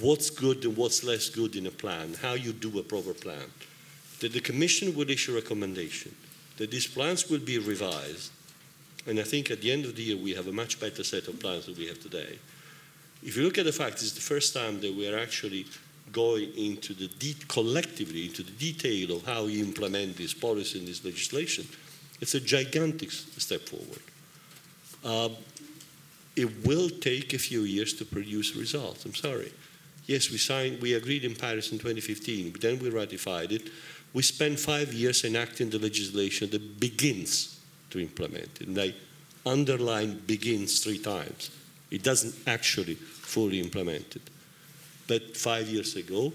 [0.00, 3.50] what's good and what's less good in a plan, how you do a proper plan,
[4.20, 6.14] that the Commission will issue a recommendation,
[6.58, 8.30] that these plans will be revised,
[9.06, 11.28] and I think at the end of the year we have a much better set
[11.28, 12.38] of plans than we have today.
[13.22, 15.66] If you look at the fact it's the first time that we are actually
[16.12, 17.08] going into the
[17.48, 21.66] collectively into the detail of how you implement this policy and this legislation,
[22.20, 24.02] it's a gigantic step forward.
[25.04, 25.36] Um,
[26.36, 29.04] it will take a few years to produce results.
[29.04, 29.52] I'm sorry.
[30.08, 33.68] Yes, we signed, we agreed in Paris in 2015, but then we ratified it.
[34.14, 37.60] We spent five years enacting the legislation that begins
[37.90, 38.68] to implement it.
[38.68, 38.94] And I
[39.44, 41.50] underline begins three times.
[41.90, 44.22] It doesn't actually fully implement it.
[45.06, 46.32] But five years ago,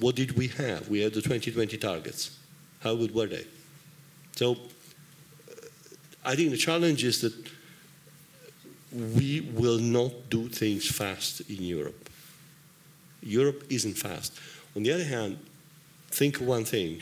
[0.00, 0.88] what did we have?
[0.88, 2.36] We had the 2020 targets.
[2.80, 3.46] How good were they?
[4.34, 4.56] So uh,
[6.24, 7.34] I think the challenge is that
[8.92, 12.03] we will not do things fast in Europe.
[13.24, 14.38] Europe isn't fast.
[14.76, 15.38] On the other hand,
[16.08, 17.00] think of one thing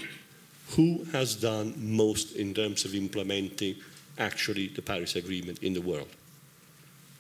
[0.70, 3.77] who has done most in terms of implementing
[4.19, 6.09] actually the Paris Agreement in the world?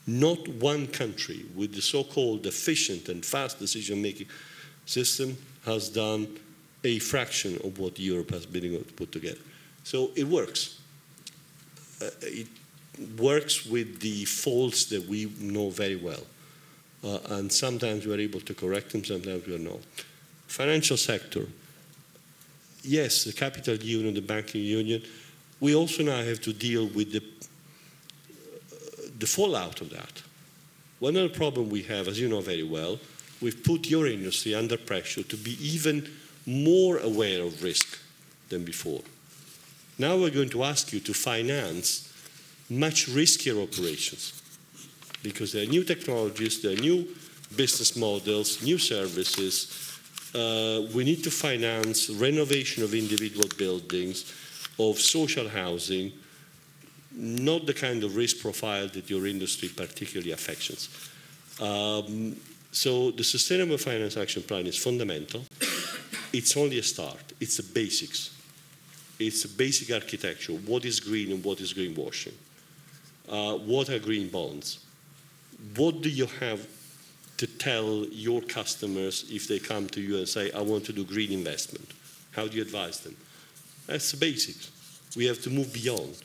[0.06, 4.28] Not one country with the so called efficient and fast decision making
[4.86, 6.38] system has done
[6.84, 9.38] a fraction of what Europe has been able to put together.
[9.84, 10.80] So it works.
[12.00, 12.48] Uh, it
[13.18, 16.22] works with the faults that we know very well.
[17.04, 19.80] Uh, and sometimes we're able to correct them, sometimes we're not.
[20.46, 21.46] Financial sector.
[22.84, 25.02] Yes, the capital union, the banking union,
[25.60, 27.22] we also now have to deal with the,
[29.18, 30.22] the fallout of that.
[30.98, 32.98] One other problem we have, as you know very well,
[33.40, 36.08] we've put your industry under pressure to be even
[36.46, 37.98] more aware of risk
[38.48, 39.02] than before.
[39.98, 42.12] Now we're going to ask you to finance
[42.68, 44.41] much riskier operations
[45.22, 47.08] because there are new technologies, there are new
[47.56, 49.98] business models, new services.
[50.34, 54.32] Uh, we need to finance renovation of individual buildings,
[54.78, 56.12] of social housing,
[57.14, 60.88] not the kind of risk profile that your industry particularly affections.
[61.60, 62.36] Um,
[62.72, 65.44] so the Sustainable Finance Action Plan is fundamental.
[66.32, 67.34] It's only a start.
[67.38, 68.30] It's the basics.
[69.18, 70.54] It's a basic architecture.
[70.54, 72.32] What is green and what is greenwashing?
[73.28, 74.78] Uh, what are green bonds?
[75.76, 76.66] What do you have
[77.36, 81.04] to tell your customers if they come to you and say, I want to do
[81.04, 81.92] green investment?
[82.32, 83.16] How do you advise them?
[83.86, 84.70] That's the basics.
[85.16, 86.22] We have to move beyond.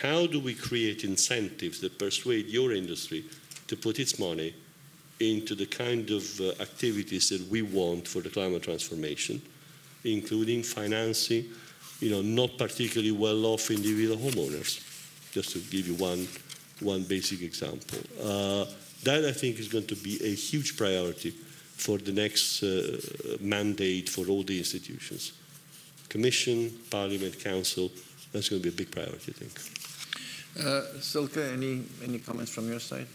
[0.00, 3.24] How do we create incentives that persuade your industry
[3.66, 4.54] to put its money
[5.20, 9.42] into the kind of uh, activities that we want for the climate transformation,
[10.04, 11.44] including financing,
[12.00, 14.84] you know, not particularly well-off individual homeowners,
[15.32, 16.28] just to give you one,
[16.80, 17.98] one basic example.
[18.22, 18.66] Uh,
[19.04, 21.30] that, I think, is going to be a huge priority
[21.76, 22.98] for the next uh,
[23.40, 25.32] mandate for all the institutions.
[26.08, 27.90] Commission, Parliament, Council,
[28.32, 30.66] that's going to be a big priority, I think.
[30.66, 33.06] Uh, Silke, any, any comments from your side?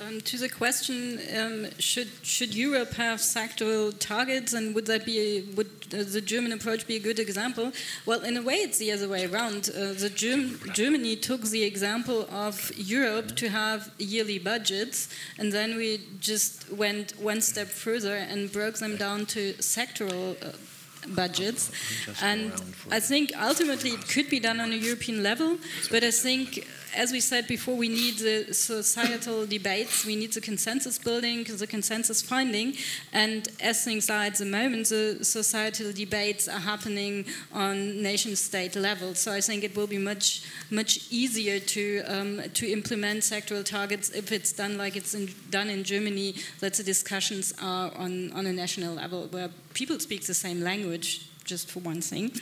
[0.00, 5.18] Um, to the question, um, should should Europe have sectoral targets, and would that be
[5.18, 7.72] a, would uh, the German approach be a good example?
[8.06, 9.70] Well, in a way, it's the other way around.
[9.70, 15.76] Uh, the Germ Germany took the example of Europe to have yearly budgets, and then
[15.76, 20.36] we just went one step further and broke them down to sectoral.
[20.44, 20.52] Uh,
[21.14, 21.70] budgets.
[22.22, 22.52] And
[22.90, 25.58] I think ultimately it could be done on a European level,
[25.90, 26.66] but I think
[26.96, 31.66] as we said before, we need the societal debates, we need the consensus building, the
[31.66, 32.74] consensus finding,
[33.12, 39.14] and as things are at the moment, the societal debates are happening on nation-state level.
[39.14, 44.10] So I think it will be much much easier to um, to implement sectoral targets
[44.10, 46.34] if it's done like it's in, done in Germany.
[46.60, 50.97] That the discussions are on on a national level where people speak the same language.
[51.44, 52.32] Just for one thing.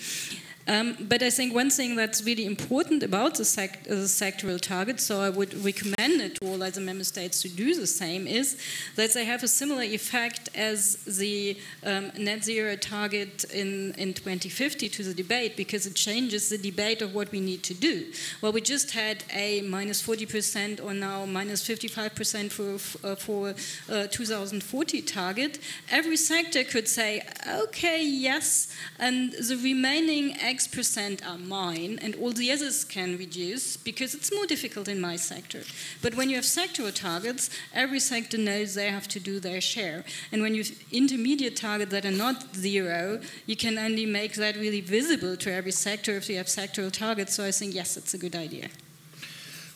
[0.68, 5.04] Um, but I think one thing that's really important about the, sec the, sectoral targets,
[5.04, 8.58] so I would recommend it to all other member states to do the same, is
[8.96, 14.88] that they have a similar effect as the um, net zero target in, in 2050
[14.88, 18.06] to the debate, because it changes the debate of what we need to do.
[18.40, 23.54] Well, we just had a minus 40% or now minus 55% for, uh, for
[23.88, 25.60] uh, 2040 target.
[25.90, 32.32] Every sector could say, okay, yes, and the remaining X percent are mine and all
[32.32, 35.62] the others can reduce because it's more difficult in my sector.
[36.00, 39.98] But when you have sectoral targets, every sector knows they have to do their share.
[40.32, 44.56] And when you have intermediate targets that are not zero, you can only make that
[44.56, 47.34] really visible to every sector if you have sectoral targets.
[47.34, 48.68] So I think, yes, it's a good idea.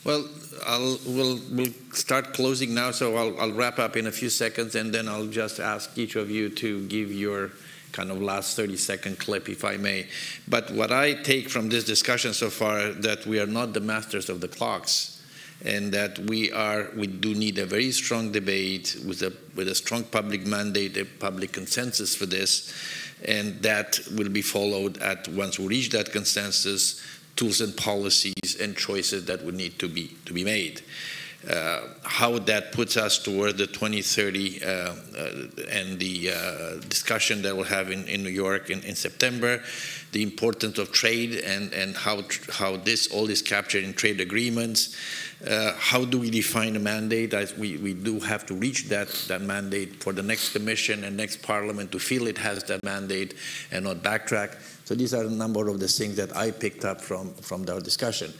[0.03, 0.27] Well,
[0.65, 4.73] I'll, we'll, we'll start closing now, so I'll, I'll wrap up in a few seconds,
[4.73, 7.51] and then I'll just ask each of you to give your
[7.91, 10.07] kind of last 30 second clip, if I may.
[10.47, 14.29] But what I take from this discussion so far that we are not the masters
[14.29, 15.21] of the clocks,
[15.63, 19.75] and that we are we do need a very strong debate with a with a
[19.75, 22.73] strong public mandate, a public consensus for this,
[23.25, 27.01] and that will be followed at once we reach that consensus,
[27.35, 30.81] tools and policies and choices that would need to be to be made.
[31.49, 34.93] Uh, how that puts us toward the 2030 uh, uh,
[35.71, 39.59] and the uh, discussion that we'll have in, in New York in, in, September,
[40.11, 44.95] the importance of trade and, and how, how this all is captured in trade agreements.
[45.43, 47.33] Uh, how do we define a mandate?
[47.33, 51.17] As we, we do have to reach that, that mandate for the next commission and
[51.17, 53.33] next parliament to feel it has that mandate
[53.71, 54.57] and not backtrack.
[54.85, 57.79] So these are a number of the things that I picked up from, from our
[57.79, 58.31] discussion.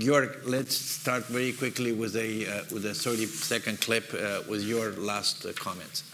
[0.00, 4.62] Georg, let's start very quickly with a uh, with a 30 second clip uh, with
[4.62, 6.04] your last uh, comments.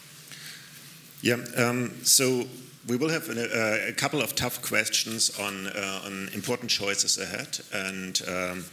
[1.22, 1.36] Yeah.
[1.56, 2.46] Um, so
[2.88, 7.60] we will have a, a, couple of tough questions on uh, on important choices ahead,
[7.72, 8.64] and um,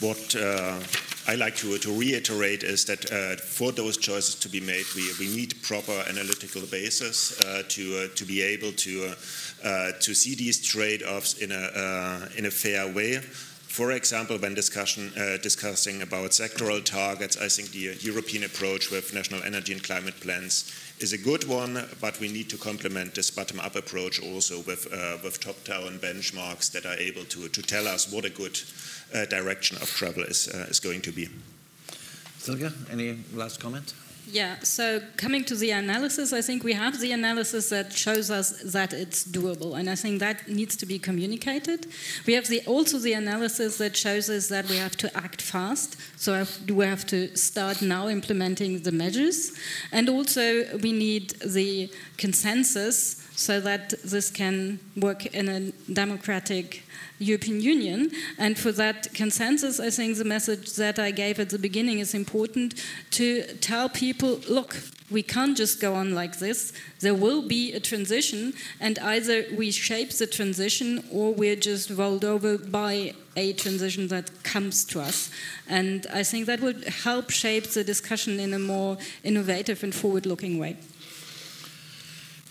[0.00, 0.80] what uh,
[1.28, 5.12] I like to, to reiterate is that uh, for those choices to be made, we,
[5.20, 7.36] we need proper analytical basis
[7.68, 9.14] to to be able to
[10.00, 13.20] to see these trade-offs in a in a fair way.
[13.72, 19.14] For example, when discussion, uh, discussing about sectoral targets, I think the European approach with
[19.14, 23.30] national energy and climate plans is a good one, but we need to complement this
[23.30, 28.12] bottom-up approach also with uh, with top-down benchmarks that are able to to tell us
[28.12, 28.60] what a good
[29.14, 31.30] uh, direction of travel is uh, is going to be.
[32.40, 33.94] Silke, any last comment?
[34.30, 38.62] Yeah, so coming to the analysis, I think we have the analysis that shows us
[38.72, 41.86] that it's doable, and I think that needs to be communicated.
[42.26, 45.96] We have the, also the analysis that shows us that we have to act fast,
[46.16, 49.52] so we have to start now implementing the measures,
[49.90, 56.84] and also we need the consensus so that this can work in a democratic
[57.18, 58.10] European Union.
[58.38, 62.14] And for that consensus, I think the message that I gave at the beginning is
[62.14, 62.74] important
[63.12, 64.76] to tell people look,
[65.10, 66.72] we can't just go on like this.
[67.00, 72.24] There will be a transition, and either we shape the transition or we're just rolled
[72.24, 75.30] over by a transition that comes to us.
[75.68, 80.24] And I think that would help shape the discussion in a more innovative and forward
[80.26, 80.76] looking way.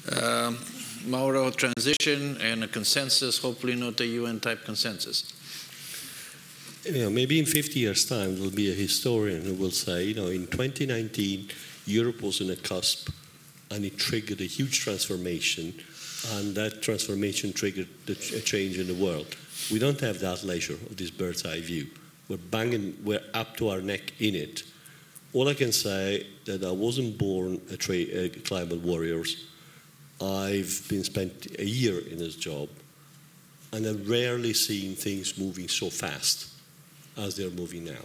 [0.10, 0.58] Um,
[1.06, 5.34] Mauro, transition and a consensus, hopefully not a UN type consensus.
[6.84, 10.16] You know, maybe in 50 years' time, there'll be a historian who will say, you
[10.16, 11.50] know, in 2019,
[11.86, 13.10] Europe was on a cusp
[13.70, 15.74] and it triggered a huge transformation,
[16.34, 19.28] and that transformation triggered a change in the world.
[19.72, 21.88] We don't have that leisure of this bird's eye view.
[22.28, 24.64] We're banging, we're up to our neck in it.
[25.34, 29.24] All I can say that I wasn't born a, tra- a climate warrior.
[30.22, 32.70] I've been spent a year in this job,
[33.74, 36.50] and I've rarely seen things moving so fast
[37.18, 38.04] as they're moving now.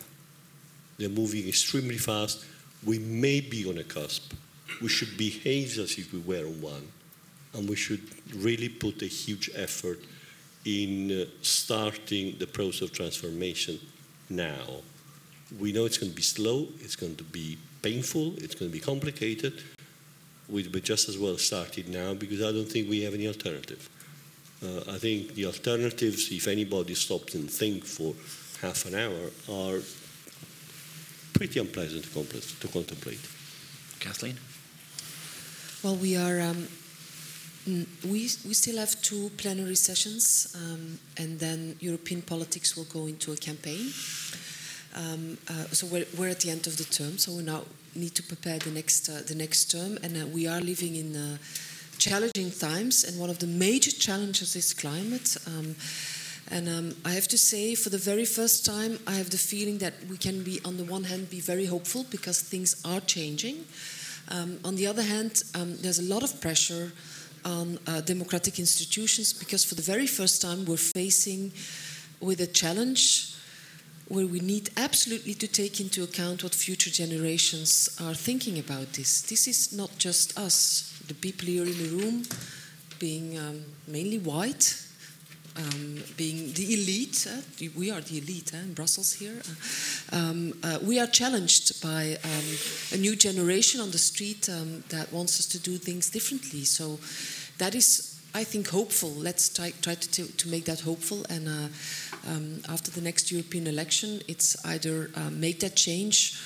[0.96, 2.44] They're moving extremely fast.
[2.84, 4.32] We may be on a cusp.
[4.80, 6.88] We should behave as if we were on one,
[7.52, 8.02] and we should
[8.34, 10.00] really put a huge effort
[10.64, 13.78] in uh, starting the process of transformation
[14.30, 14.80] now.
[15.60, 18.76] We know it's going to be slow, it's going to be painful, it's going to
[18.76, 19.62] be complicated,
[20.48, 23.88] we'd be just as well started now because I don't think we have any alternative.
[24.62, 28.14] Uh, I think the alternatives, if anybody stops and thinks for
[28.62, 29.80] half an hour, are
[31.34, 33.20] pretty unpleasant to, to contemplate.
[34.00, 34.36] Kathleen?
[35.82, 36.40] Well, we are.
[36.40, 36.68] Um,
[37.66, 43.32] we, we still have two plenary sessions, um, and then European politics will go into
[43.32, 43.92] a campaign.
[44.94, 47.64] Um, uh, so we're, we're, at the end of the term, so we're now
[47.96, 51.16] need to prepare the next uh, the next term, and uh, we are living in
[51.16, 51.38] uh,
[51.98, 53.04] challenging times.
[53.04, 55.36] And one of the major challenges is climate.
[55.46, 55.76] Um,
[56.48, 59.78] and um, I have to say, for the very first time, I have the feeling
[59.78, 63.64] that we can be, on the one hand, be very hopeful because things are changing.
[64.30, 66.92] Um, on the other hand, um, there's a lot of pressure
[67.44, 71.52] on uh, democratic institutions because, for the very first time, we're facing
[72.20, 73.35] with a challenge
[74.08, 79.22] where we need absolutely to take into account what future generations are thinking about this.
[79.22, 82.22] This is not just us, the people here in the room,
[83.00, 84.80] being um, mainly white,
[85.56, 87.26] um, being the elite.
[87.28, 87.40] Uh,
[87.76, 89.42] we are the elite uh, in Brussels here.
[90.12, 92.44] Um, uh, we are challenged by um,
[92.92, 96.64] a new generation on the street um, that wants us to do things differently.
[96.64, 97.00] So
[97.58, 99.08] that is I think, hopeful.
[99.08, 101.24] Let's try, try to, to make that hopeful.
[101.30, 101.68] And uh,
[102.26, 106.38] um, after the next European election, it's either uh, make that change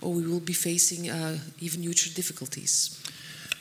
[0.00, 3.02] or we will be facing uh, even future difficulties.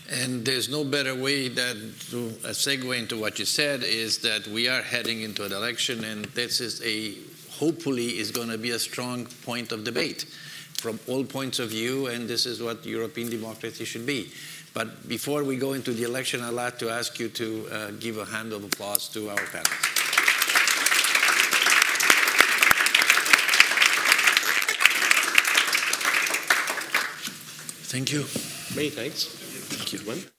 [0.09, 4.67] And there's no better way than to segue into what you said is that we
[4.67, 7.15] are heading into an election, and this is a
[7.49, 10.25] hopefully is going to be a strong point of debate
[10.77, 14.29] from all points of view, and this is what European democracy should be.
[14.73, 18.17] But before we go into the election, I'd like to ask you to uh, give
[18.17, 19.94] a hand of applause to our panelists.
[27.87, 28.21] Thank you.
[28.75, 29.25] Many thanks.
[29.25, 30.34] Thank you.